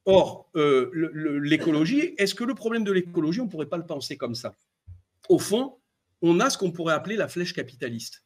Or, 0.05 0.49
euh, 0.55 0.93
l'écologie, 1.43 2.15
est-ce 2.19 2.37
que 2.37 2.45
le 2.45 2.55
problème 2.55 2.85
de 2.85 2.93
l'écologie, 2.93 3.41
on 3.41 3.47
ne 3.47 3.51
pourrait 3.51 3.67
pas 3.67 3.79
le 3.79 3.87
penser 3.87 4.17
comme 4.17 4.37
ça? 4.37 4.55
Au 5.29 5.39
fond, 5.39 5.79
on 6.23 6.41
a 6.41 6.51
ce 6.51 6.59
qu'on 6.59 6.73
pourrait 6.73 6.95
appeler 6.95 7.17
la 7.17 7.29
flèche 7.29 7.53
capitaliste. 7.53 8.25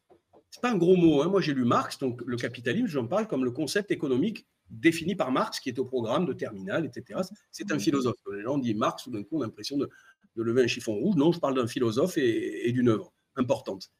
Ce 0.50 0.58
n'est 0.58 0.60
pas 0.62 0.70
un 0.70 0.78
gros 0.78 0.96
mot. 0.96 1.22
Hein. 1.22 1.28
Moi, 1.28 1.40
j'ai 1.40 1.54
lu 1.54 1.64
Marx, 1.64 1.98
donc 1.98 2.22
le 2.26 2.36
capitalisme, 2.36 2.86
j'en 2.86 3.06
parle 3.06 3.26
comme 3.26 3.44
le 3.44 3.50
concept 3.50 3.90
économique 3.90 4.46
défini 4.70 5.14
par 5.14 5.30
Marx, 5.30 5.60
qui 5.60 5.68
est 5.68 5.78
au 5.78 5.84
programme 5.84 6.26
de 6.26 6.32
Terminal, 6.32 6.84
etc. 6.84 7.20
C'est 7.50 7.72
un 7.72 7.78
philosophe. 7.78 8.16
Les 8.32 8.42
gens 8.42 8.58
disent 8.58 8.76
Marx, 8.76 9.04
tout 9.04 9.10
d'un 9.10 9.22
coup, 9.22 9.38
on 9.38 9.42
a 9.42 9.44
l'impression 9.44 9.76
de, 9.78 9.88
lever 10.36 10.62
un 10.62 10.66
chiffon 10.68 10.94
rouge. 10.94 11.16
Non, 11.16 11.32
je 11.32 11.40
parle 11.40 11.54
d'un 11.54 11.66
philosophe 11.66 12.16
et 12.16 12.70
d'une 12.72 12.88
œuvre 12.88 13.12
importante. 13.36 13.90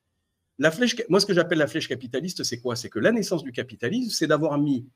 La 0.59 0.72
flèche, 0.72 0.96
moi, 1.09 1.20
ce 1.20 1.26
que 1.26 1.34
j'appelle 1.34 1.59
la 1.59 1.68
flèche 1.68 1.88
capitaliste, 1.88 2.42
c'est 2.42 2.61
quoi? 2.61 2.74
C'est 2.74 2.88
que 2.88 2.99
la 2.99 3.12
naissance 3.12 3.44
du 3.44 3.53
capitalisme, 3.53 4.11
c'est 4.11 4.26
d'avoir 4.26 4.59
mis 4.59 4.86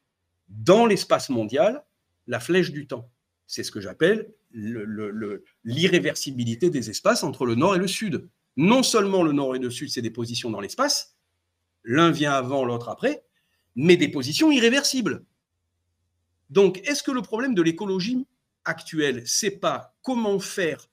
dans 0.48 0.86
l'espace 0.86 1.28
mondial 1.30 1.84
la 2.26 2.40
flèche 2.40 2.72
du 2.72 2.86
temps. 2.86 3.10
C'est 3.52 3.64
ce 3.64 3.70
que 3.70 3.82
j'appelle 3.82 4.32
l'irréversibilité 5.62 6.70
des 6.70 6.88
espaces 6.88 7.22
entre 7.22 7.44
le 7.44 7.54
nord 7.54 7.76
et 7.76 7.78
le 7.78 7.86
sud. 7.86 8.30
Non 8.56 8.82
seulement 8.82 9.22
le 9.22 9.32
nord 9.32 9.54
et 9.54 9.58
le 9.58 9.68
sud, 9.68 9.90
c'est 9.90 10.00
des 10.00 10.10
positions 10.10 10.48
dans 10.48 10.62
l'espace, 10.62 11.18
l'un 11.84 12.10
vient 12.10 12.32
avant, 12.32 12.64
l'autre 12.64 12.88
après, 12.88 13.26
mais 13.76 13.98
des 13.98 14.08
positions 14.08 14.50
irréversibles. 14.50 15.26
Donc, 16.48 16.78
est-ce 16.88 17.02
que 17.02 17.10
le 17.10 17.20
problème 17.20 17.54
de 17.54 17.60
l'écologie 17.60 18.26
actuelle, 18.64 19.22
c'est 19.26 19.58
pas 19.58 19.98
comment 20.00 20.38
faire 20.38 20.88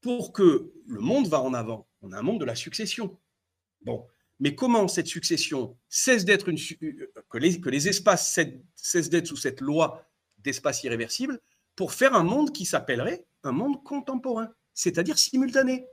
pour 0.00 0.32
que 0.32 0.72
le 0.86 1.00
monde 1.00 1.28
va 1.28 1.42
en 1.42 1.52
avant? 1.52 1.88
On 2.00 2.12
a 2.12 2.18
un 2.18 2.22
monde 2.22 2.40
de 2.40 2.46
la 2.46 2.54
succession. 2.54 3.18
Bon, 3.82 4.06
mais 4.40 4.54
comment 4.54 4.88
cette 4.88 5.08
succession 5.08 5.76
cesse 5.90 6.24
d'être 6.24 6.48
une 6.48 6.58
euh, 6.82 7.12
que 7.28 7.36
les, 7.36 7.60
que 7.60 7.68
les 7.68 7.86
espaces 7.86 8.40
cessent 8.74 9.10
d'être 9.10 9.26
sous 9.26 9.36
cette 9.36 9.60
loi 9.60 10.08
d'espace 10.38 10.84
irréversible 10.84 11.38
pour 11.78 11.92
faire 11.92 12.14
un 12.14 12.24
monde 12.24 12.50
qui 12.50 12.64
s'appellerait 12.64 13.24
un 13.44 13.52
monde 13.52 13.84
contemporain, 13.84 14.48
c'est-à-dire 14.74 15.16
simultané. 15.16 15.86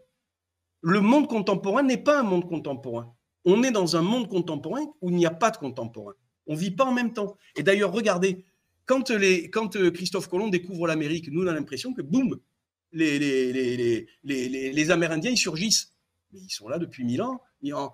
Le 0.81 0.99
monde 0.99 1.27
contemporain 1.27 1.83
n'est 1.83 2.01
pas 2.01 2.19
un 2.21 2.23
monde 2.23 2.49
contemporain. 2.49 3.15
On 3.45 3.61
est 3.61 3.69
dans 3.69 3.95
un 3.95 4.01
monde 4.01 4.27
contemporain 4.27 4.81
où 5.01 5.11
il 5.11 5.15
n'y 5.15 5.27
a 5.27 5.31
pas 5.31 5.51
de 5.51 5.57
contemporain. 5.57 6.13
On 6.47 6.53
ne 6.53 6.57
vit 6.57 6.71
pas 6.71 6.85
en 6.85 6.91
même 6.91 7.13
temps. 7.13 7.37
Et 7.55 7.61
d'ailleurs, 7.61 7.91
regardez, 7.91 8.45
quand, 8.87 9.11
les, 9.11 9.51
quand 9.51 9.75
euh, 9.75 9.91
Christophe 9.91 10.27
Colomb 10.27 10.47
découvre 10.47 10.87
l'Amérique, 10.87 11.29
nous, 11.31 11.43
on 11.43 11.47
a 11.47 11.53
l'impression 11.53 11.93
que, 11.93 12.01
boum, 12.01 12.39
les, 12.91 13.19
les, 13.19 14.07
les, 14.23 14.73
les, 14.73 14.91
Amérindiens, 14.91 15.29
ils 15.29 15.37
surgissent. 15.37 15.93
Mais 16.33 16.39
ils 16.39 16.49
sont 16.49 16.67
là 16.67 16.79
depuis 16.79 17.03
mille 17.03 17.21
ans 17.21 17.41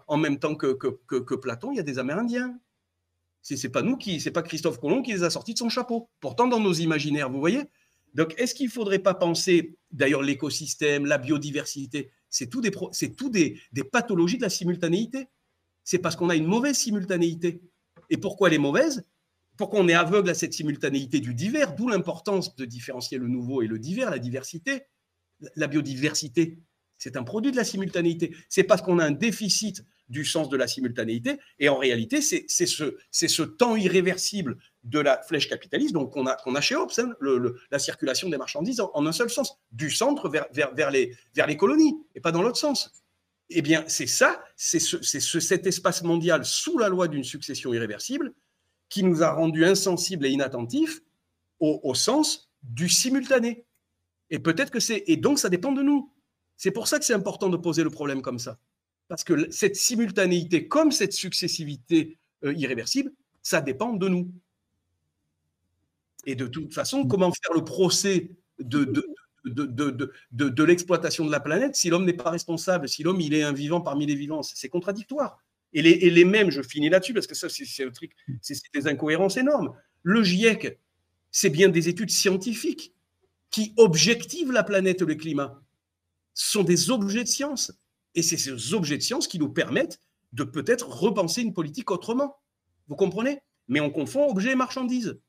en, 0.07 0.17
même 0.17 0.39
temps 0.39 0.55
que, 0.55 0.71
que, 0.71 1.35
Platon, 1.35 1.73
il 1.73 1.75
y 1.75 1.81
a 1.81 1.83
des 1.83 1.99
Amérindiens. 1.99 2.57
Ce 3.41 3.55
n'est 3.55 3.71
pas 3.71 3.81
nous 3.81 3.97
qui, 3.97 4.21
c'est 4.21 4.31
pas 4.31 4.43
Christophe 4.43 4.79
Colomb 4.79 5.01
qui 5.01 5.11
les 5.11 5.23
a 5.23 5.29
sortis 5.29 5.53
de 5.53 5.59
son 5.59 5.67
chapeau. 5.67 6.09
Pourtant, 6.21 6.47
dans 6.47 6.61
nos 6.61 6.73
imaginaires, 6.73 7.29
vous 7.29 7.39
voyez. 7.39 7.63
Donc, 8.13 8.33
est-ce 8.37 8.53
qu'il 8.53 8.67
ne 8.67 8.71
faudrait 8.71 8.99
pas 8.99 9.13
penser, 9.13 9.77
d'ailleurs, 9.91 10.21
l'écosystème, 10.21 11.05
la 11.05 11.17
biodiversité, 11.17 12.11
c'est 12.29 12.47
tout, 12.47 12.61
des, 12.61 13.57
pathologies 13.91 14.37
de 14.37 14.43
la 14.43 14.49
simultanéité. 14.49 15.27
C'est 15.83 15.99
parce 15.99 16.15
qu'on 16.15 16.29
a 16.29 16.35
une 16.35 16.45
mauvaise 16.45 16.77
simultanéité. 16.77 17.61
Et 18.09 18.17
pourquoi 18.17 18.49
elle 18.49 18.55
est 18.55 18.59
mauvaise? 18.59 19.05
Pourquoi 19.57 19.79
on 19.79 19.87
est 19.87 19.93
aveugle 19.93 20.29
à 20.29 20.33
cette 20.33 20.53
simultanéité 20.53 21.19
du 21.19 21.33
divers 21.33 21.75
D'où 21.75 21.89
l'importance 21.89 22.55
de 22.55 22.65
différencier 22.65 23.17
le 23.17 23.27
nouveau 23.27 23.61
et 23.61 23.67
le 23.67 23.79
divers, 23.79 24.09
la 24.09 24.19
diversité, 24.19 24.83
la 25.55 25.67
biodiversité 25.67 26.59
c'est 27.01 27.17
un 27.17 27.23
produit 27.23 27.51
de 27.51 27.57
la 27.57 27.63
simultanéité. 27.63 28.35
C'est 28.47 28.63
parce 28.63 28.83
qu'on 28.83 28.99
a 28.99 29.05
un 29.05 29.11
déficit 29.11 29.83
du 30.11 30.25
sens 30.25 30.49
de 30.49 30.57
la 30.57 30.67
simultanéité. 30.67 31.39
Et 31.57 31.69
en 31.69 31.77
réalité, 31.77 32.21
c'est 32.21 32.45
ce, 32.47 32.97
ce, 33.11 33.41
temps 33.41 33.75
irréversible 33.75 34.57
de 34.83 34.99
la 34.99 35.21
flèche 35.23 35.47
capitaliste 35.47 35.93
donc 35.93 36.11
qu'on 36.11 36.27
a, 36.27 36.35
qu'on 36.35 36.53
a 36.55 36.61
chez 36.61 36.75
Hobbes, 36.75 36.91
hein, 36.99 37.13
la 37.71 37.79
circulation 37.79 38.29
des 38.29 38.37
marchandises 38.37 38.81
en, 38.81 39.05
un 39.05 39.11
seul 39.11 39.29
sens, 39.29 39.57
du 39.71 39.89
centre 39.89 40.29
vers, 40.29 40.47
vers, 40.51 40.73
vers, 40.75 40.91
les, 40.91 41.15
vers 41.33 41.47
les 41.47 41.57
colonies, 41.57 41.95
et 42.13 42.19
pas 42.19 42.31
dans 42.31 42.43
l'autre 42.43 42.57
sens. 42.57 42.91
Eh 43.49 43.61
bien, 43.61 43.83
c'est 43.87 44.07
ça, 44.07 44.43
c'est 44.55 44.79
ce, 44.79 45.39
cet 45.39 45.65
espace 45.65 46.03
mondial 46.03 46.45
sous 46.45 46.77
la 46.77 46.89
loi 46.89 47.07
d'une 47.07 47.23
succession 47.23 47.73
irréversible 47.73 48.33
qui 48.89 49.03
nous 49.03 49.23
a 49.23 49.31
rendus 49.31 49.65
insensibles 49.65 50.25
et 50.25 50.29
inattentifs 50.29 51.01
au, 51.59 51.79
au 51.83 51.95
sens 51.95 52.51
du 52.63 52.89
simultané. 52.89 53.65
Et 54.29 54.39
peut-être 54.39 54.71
que 54.71 54.79
c'est. 54.79 55.03
Et 55.07 55.17
donc, 55.17 55.39
ça 55.39 55.49
dépend 55.49 55.71
de 55.71 55.81
nous. 55.81 56.11
C'est 56.57 56.71
pour 56.71 56.87
ça 56.87 56.99
que 56.99 57.05
c'est 57.05 57.13
important 57.13 57.49
de 57.49 57.57
poser 57.57 57.83
le 57.83 57.89
problème 57.89 58.21
comme 58.21 58.39
ça. 58.39 58.59
Parce 59.11 59.25
que 59.25 59.51
cette 59.51 59.75
simultanéité, 59.75 60.69
comme 60.69 60.93
cette 60.93 61.11
successivité 61.11 62.17
euh, 62.45 62.53
irréversible, 62.53 63.11
ça 63.43 63.59
dépend 63.59 63.91
de 63.91 64.07
nous. 64.07 64.31
Et 66.25 66.35
de 66.35 66.47
toute 66.47 66.73
façon, 66.73 67.05
comment 67.05 67.29
faire 67.33 67.53
le 67.53 67.65
procès 67.65 68.31
de, 68.59 68.85
de, 69.43 70.63
l'exploitation 70.63 71.25
de 71.25 71.31
la 71.31 71.41
planète 71.41 71.75
si 71.75 71.89
l'homme 71.89 72.05
n'est 72.05 72.13
pas 72.13 72.29
responsable, 72.29 72.87
si 72.87 73.03
l'homme 73.03 73.19
il 73.19 73.33
est 73.33 73.43
un 73.43 73.51
vivant 73.51 73.81
parmi 73.81 74.05
les 74.05 74.15
vivants? 74.15 74.43
C'est 74.43 74.69
contradictoire. 74.69 75.43
Et 75.73 75.81
les, 75.81 75.89
et 75.89 76.09
les, 76.09 76.23
mêmes, 76.23 76.49
je 76.49 76.61
finis 76.61 76.87
là-dessus 76.87 77.13
parce 77.13 77.27
que 77.27 77.35
ça, 77.35 77.49
c'est 77.49 77.91
truc, 77.91 78.13
c'est 78.41 78.55
des 78.73 78.87
incohérences 78.87 79.35
énormes. 79.35 79.75
Le 80.03 80.23
GIEC, 80.23 80.79
c'est 81.31 81.49
bien 81.49 81.67
des 81.67 81.89
études 81.89 82.11
scientifiques 82.11 82.95
qui 83.49 83.73
objectivent 83.75 84.53
la 84.53 84.63
planète, 84.63 85.01
le 85.01 85.15
climat 85.15 85.61
sont 86.33 86.63
des 86.63 86.91
objets 86.91 87.25
de 87.25 87.27
science. 87.27 87.73
Et 88.15 88.21
c'est 88.21 88.37
ces 88.37 88.73
objets 88.73 88.97
de 88.97 89.03
science 89.03 89.27
qui 89.27 89.39
nous 89.39 89.49
permettent 89.49 89.99
de 90.33 90.43
peut-être 90.43 90.89
repenser 90.89 91.41
une 91.41 91.53
politique 91.53 91.91
autrement. 91.91 92.37
Vous 92.87 92.95
comprenez? 92.95 93.39
Mais 93.67 93.79
on 93.79 93.89
confond 93.89 94.29
objet 94.29 94.51
et 94.51 94.55
marchandise. 94.55 95.19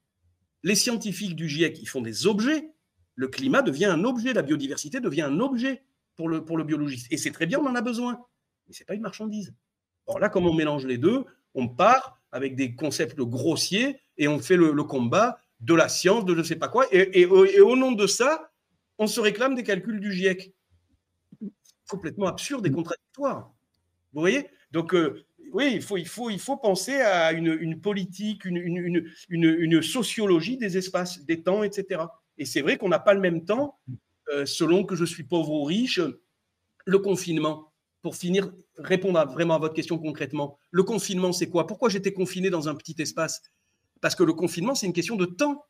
Les 0.62 0.74
scientifiques 0.74 1.36
du 1.36 1.48
GIEC, 1.48 1.80
ils 1.80 1.88
font 1.88 2.00
des 2.00 2.26
objets. 2.26 2.70
Le 3.14 3.28
climat 3.28 3.62
devient 3.62 3.86
un 3.86 4.04
objet, 4.04 4.32
la 4.32 4.42
biodiversité 4.42 5.00
devient 5.00 5.22
un 5.22 5.40
objet 5.40 5.82
pour 6.16 6.28
le, 6.28 6.44
pour 6.44 6.56
le 6.56 6.64
biologiste. 6.64 7.06
Et 7.10 7.16
c'est 7.16 7.30
très 7.30 7.46
bien, 7.46 7.58
on 7.58 7.66
en 7.66 7.74
a 7.74 7.82
besoin. 7.82 8.20
Mais 8.66 8.74
ce 8.74 8.80
n'est 8.82 8.86
pas 8.86 8.94
une 8.94 9.02
marchandise. 9.02 9.54
Or 10.06 10.18
là, 10.18 10.28
comme 10.28 10.46
on 10.46 10.54
mélange 10.54 10.86
les 10.86 10.98
deux, 10.98 11.24
on 11.54 11.68
part 11.68 12.20
avec 12.30 12.56
des 12.56 12.74
concepts 12.74 13.20
grossiers 13.20 13.98
et 14.16 14.28
on 14.28 14.38
fait 14.38 14.56
le, 14.56 14.72
combat 14.84 15.38
de 15.60 15.74
la 15.74 15.88
science, 15.88 16.24
de 16.24 16.32
je 16.34 16.38
ne 16.38 16.44
sais 16.44 16.56
pas 16.56 16.68
quoi. 16.68 16.86
Et, 16.90 17.20
et, 17.20 17.26
au 17.26 17.76
nom 17.76 17.92
de 17.92 18.06
ça, 18.06 18.50
on 18.98 19.06
se 19.06 19.20
réclame 19.20 19.54
des 19.54 19.62
calculs 19.62 20.00
du 20.00 20.12
GIEC 20.12 20.54
complètement 21.88 22.26
absurde 22.26 22.66
et 22.66 22.70
contradictoire. 22.70 23.52
Vous 24.12 24.20
voyez? 24.20 24.46
Donc, 24.72 24.94
euh, 24.94 25.24
oui, 25.52 25.72
il 25.74 25.82
faut, 25.82 25.96
il 25.96 26.08
faut, 26.08 26.30
il 26.30 26.38
faut 26.38 26.56
penser 26.56 27.00
à 27.00 27.32
une, 27.32 27.80
politique, 27.80 28.44
une, 28.44 28.56
une, 28.56 29.06
une, 29.28 29.82
sociologie 29.82 30.56
des 30.56 30.78
espaces, 30.78 31.24
des 31.24 31.42
temps, 31.42 31.62
etc. 31.62 32.02
Et 32.38 32.46
c'est 32.46 32.62
vrai 32.62 32.78
qu'on 32.78 32.88
n'a 32.88 32.98
pas 32.98 33.12
le 33.14 33.20
même 33.20 33.44
temps, 33.44 33.78
euh, 34.32 34.46
selon 34.46 34.84
que 34.84 34.96
je 34.96 35.04
suis 35.04 35.24
pauvre 35.24 35.52
ou 35.52 35.64
riche. 35.64 36.00
Le 36.84 36.98
confinement, 36.98 37.72
pour 38.00 38.16
finir, 38.16 38.52
répondre 38.78 39.24
vraiment 39.30 39.54
à 39.54 39.58
votre 39.58 39.74
question 39.74 39.98
concrètement. 39.98 40.58
Le 40.70 40.82
confinement, 40.82 41.32
c'est 41.32 41.48
quoi? 41.48 41.66
Pourquoi 41.66 41.90
j'étais 41.90 42.12
confiné 42.12 42.50
dans 42.50 42.68
un 42.68 42.74
petit 42.74 42.96
espace? 42.98 43.42
Parce 44.00 44.14
que 44.14 44.24
le 44.24 44.32
confinement, 44.32 44.74
c'est 44.74 44.86
une 44.86 44.92
question 44.92 45.16
de 45.16 45.26
temps. 45.26 45.64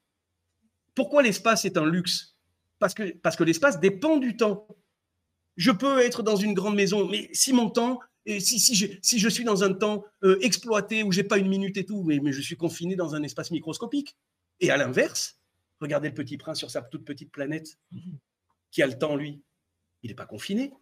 Pourquoi 0.94 1.22
l'espace 1.22 1.64
est 1.64 1.76
un 1.76 1.84
luxe? 1.84 2.36
Parce 2.78 2.94
que, 2.94 3.12
parce 3.18 3.36
que 3.36 3.44
l'espace 3.44 3.80
dépend 3.80 4.16
du 4.16 4.36
temps. 4.36 4.66
Je 5.56 5.70
peux 5.70 6.00
être 6.00 6.22
dans 6.22 6.36
une 6.36 6.54
grande 6.54 6.74
maison, 6.74 7.08
mais 7.08 7.28
si 7.32 7.52
mon 7.52 7.70
temps, 7.70 8.00
si, 8.26 8.74
je, 8.74 9.28
suis 9.28 9.44
dans 9.44 9.64
un 9.64 9.72
temps 9.72 10.04
euh, 10.22 10.38
exploité 10.40 11.02
où 11.02 11.12
j'ai 11.12 11.24
pas 11.24 11.38
une 11.38 11.48
minute 11.48 11.76
et 11.76 11.84
tout, 11.84 12.02
mais, 12.04 12.20
je 12.32 12.40
suis 12.40 12.56
confiné 12.56 12.96
dans 12.96 13.14
un 13.14 13.22
espace 13.22 13.50
microscopique. 13.50 14.16
Et 14.60 14.70
à 14.70 14.76
l'inverse, 14.76 15.38
regardez 15.80 16.08
le 16.08 16.14
petit 16.14 16.36
prince 16.36 16.58
sur 16.58 16.70
sa 16.70 16.82
toute 16.82 17.04
petite 17.04 17.32
planète 17.32 17.78
qui 18.70 18.82
a 18.82 18.86
le 18.86 18.98
temps, 18.98 19.16
lui. 19.16 19.42
Il 20.02 20.08
n'est 20.08 20.14
pas 20.14 20.26
confiné. 20.26 20.72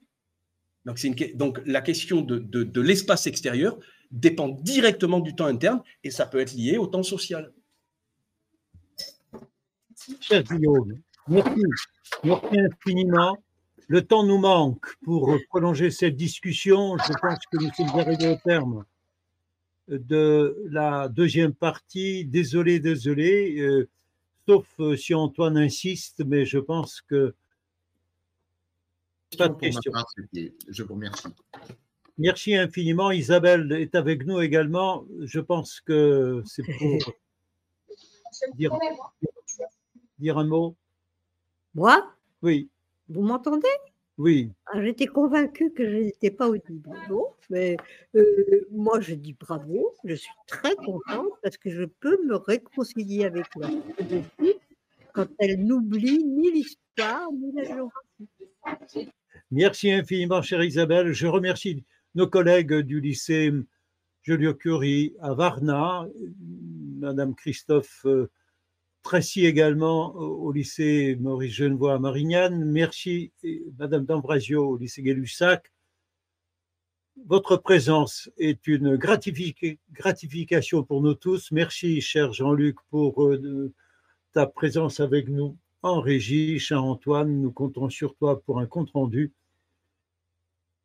Donc, 0.85 1.61
la 1.67 1.83
question 1.83 2.23
de, 2.23 2.81
l'espace 2.81 3.27
extérieur 3.27 3.79
dépend 4.11 4.49
directement 4.49 5.21
du 5.21 5.35
temps 5.35 5.47
interne 5.47 5.83
et 6.05 6.11
ça 6.11 6.27
peut 6.27 6.41
être 6.41 6.53
lié 6.53 6.79
au 6.79 6.87
temps 6.87 7.03
social. 7.03 7.53
Guillaume, 10.31 11.01
merci. 11.29 11.63
Merci 12.25 12.59
infiniment. 12.59 13.39
Le 13.91 14.07
temps 14.07 14.23
nous 14.23 14.39
manque 14.39 14.95
pour 15.03 15.37
prolonger 15.49 15.91
cette 15.91 16.15
discussion. 16.15 16.97
Je 16.97 17.13
pense 17.21 17.45
que 17.51 17.57
nous 17.57 17.73
sommes 17.75 17.99
arrivés 17.99 18.29
au 18.29 18.37
terme 18.37 18.85
de 19.89 20.57
la 20.71 21.09
deuxième 21.09 21.53
partie. 21.53 22.25
Désolé, 22.25 22.79
désolé, 22.79 23.59
euh, 23.59 23.89
sauf 24.47 24.69
euh, 24.79 24.95
si 24.95 25.13
Antoine 25.13 25.57
insiste, 25.57 26.23
mais 26.25 26.45
je 26.45 26.59
pense 26.59 27.01
que 27.01 27.35
pas 29.37 29.49
de 29.49 29.55
questions. 29.55 29.93
Je 30.69 30.85
vous 30.85 30.95
remercie. 30.95 31.27
Merci 32.17 32.55
infiniment. 32.55 33.11
Isabelle 33.11 33.73
est 33.73 33.97
avec 33.97 34.25
nous 34.25 34.41
également. 34.41 35.05
Je 35.19 35.41
pense 35.41 35.81
que 35.81 36.45
c'est 36.47 36.63
pour 36.63 36.99
dire, 38.55 38.71
dire 40.21 40.39
un 40.39 40.45
mot. 40.45 40.77
Moi? 41.75 42.09
Oui. 42.43 42.71
Vous 43.11 43.23
m'entendez? 43.23 43.69
Oui. 44.19 44.53
Ah, 44.67 44.83
j'étais 44.83 45.07
convaincue 45.07 45.73
que 45.73 45.85
je 45.85 45.97
n'étais 45.97 46.31
pas 46.31 46.49
audible. 46.49 46.91
Bon, 47.09 47.27
mais 47.49 47.77
euh, 48.15 48.67
moi, 48.71 49.01
je 49.01 49.15
dis 49.15 49.33
bravo. 49.33 49.95
Je 50.05 50.15
suis 50.15 50.31
très 50.47 50.77
contente 50.77 51.33
parce 51.43 51.57
que 51.57 51.71
je 51.71 51.85
peux 51.85 52.19
me 52.27 52.37
réconcilier 52.37 53.25
avec 53.25 53.47
la 53.57 53.69
quand 55.13 55.27
elle 55.41 55.65
n'oublie 55.65 56.23
ni 56.25 56.53
l'histoire 56.53 57.33
ni 57.33 57.53
la 57.53 57.65
géographie. 57.65 59.11
Merci 59.51 59.91
infiniment, 59.91 60.41
chère 60.43 60.63
Isabelle. 60.63 61.13
Je 61.13 61.27
remercie 61.27 61.85
nos 62.15 62.29
collègues 62.29 62.75
du 62.75 63.01
lycée 63.01 63.53
Joliot-Curie 64.23 65.17
à 65.21 65.35
Varna, 65.35 66.07
Madame 66.99 67.35
Christophe 67.35 68.03
euh, 68.05 68.31
Tracy 69.03 69.47
également 69.47 70.15
au 70.15 70.53
lycée 70.53 71.17
Maurice 71.21 71.55
Genevois 71.55 71.95
à 71.95 71.99
Marignane. 71.99 72.65
Merci, 72.65 73.33
Madame 73.79 74.05
D'Ambrasio 74.05 74.67
au 74.69 74.77
lycée 74.77 75.03
Gay-Lussac. 75.03 75.73
Votre 77.27 77.57
présence 77.57 78.31
est 78.39 78.67
une 78.67 78.97
gratification 78.97 80.83
pour 80.85 81.03
nous 81.03 81.15
tous. 81.15 81.51
Merci, 81.51 82.01
cher 82.01 82.33
Jean-Luc, 82.33 82.77
pour 82.89 83.25
euh, 83.25 83.73
ta 84.33 84.47
présence 84.47 85.01
avec 85.01 85.29
nous 85.29 85.57
en 85.83 86.01
régie. 86.01 86.59
Cher 86.59 86.85
Antoine, 86.85 87.41
nous 87.41 87.53
comptons 87.53 87.89
sur 87.91 88.15
toi 88.15 88.41
pour 88.43 88.59
un 88.61 88.67
compte-rendu. 88.67 89.33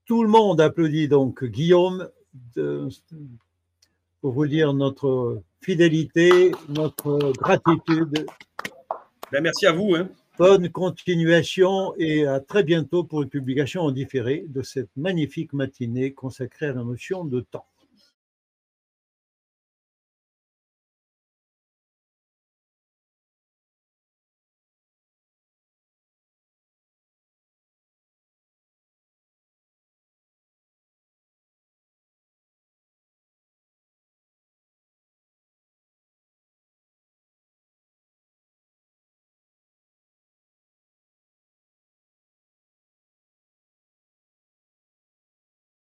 Tout 0.06 0.24
le 0.24 0.30
monde 0.30 0.62
applaudit 0.62 1.08
donc 1.08 1.44
Guillaume 1.44 2.10
pour 4.22 4.32
vous 4.32 4.48
dire 4.48 4.74
notre 4.74 5.42
fidélité, 5.66 6.52
notre 6.70 7.34
gratitude. 7.40 8.28
Ben, 9.32 9.42
merci 9.42 9.66
à 9.66 9.72
vous. 9.72 9.96
Hein. 9.96 10.10
Bonne 10.38 10.70
continuation 10.70 11.96
et 11.98 12.28
à 12.28 12.40
très 12.40 12.62
bientôt 12.62 13.04
pour 13.04 13.24
une 13.24 13.30
publication 13.30 13.82
en 13.82 13.90
différé 13.90 14.46
de 14.48 14.62
cette 14.62 14.92
magnifique 14.96 15.54
matinée 15.54 16.14
consacrée 16.14 16.68
à 16.68 16.74
la 16.74 16.84
notion 16.84 17.26
de 17.26 17.42
temps. 17.42 17.66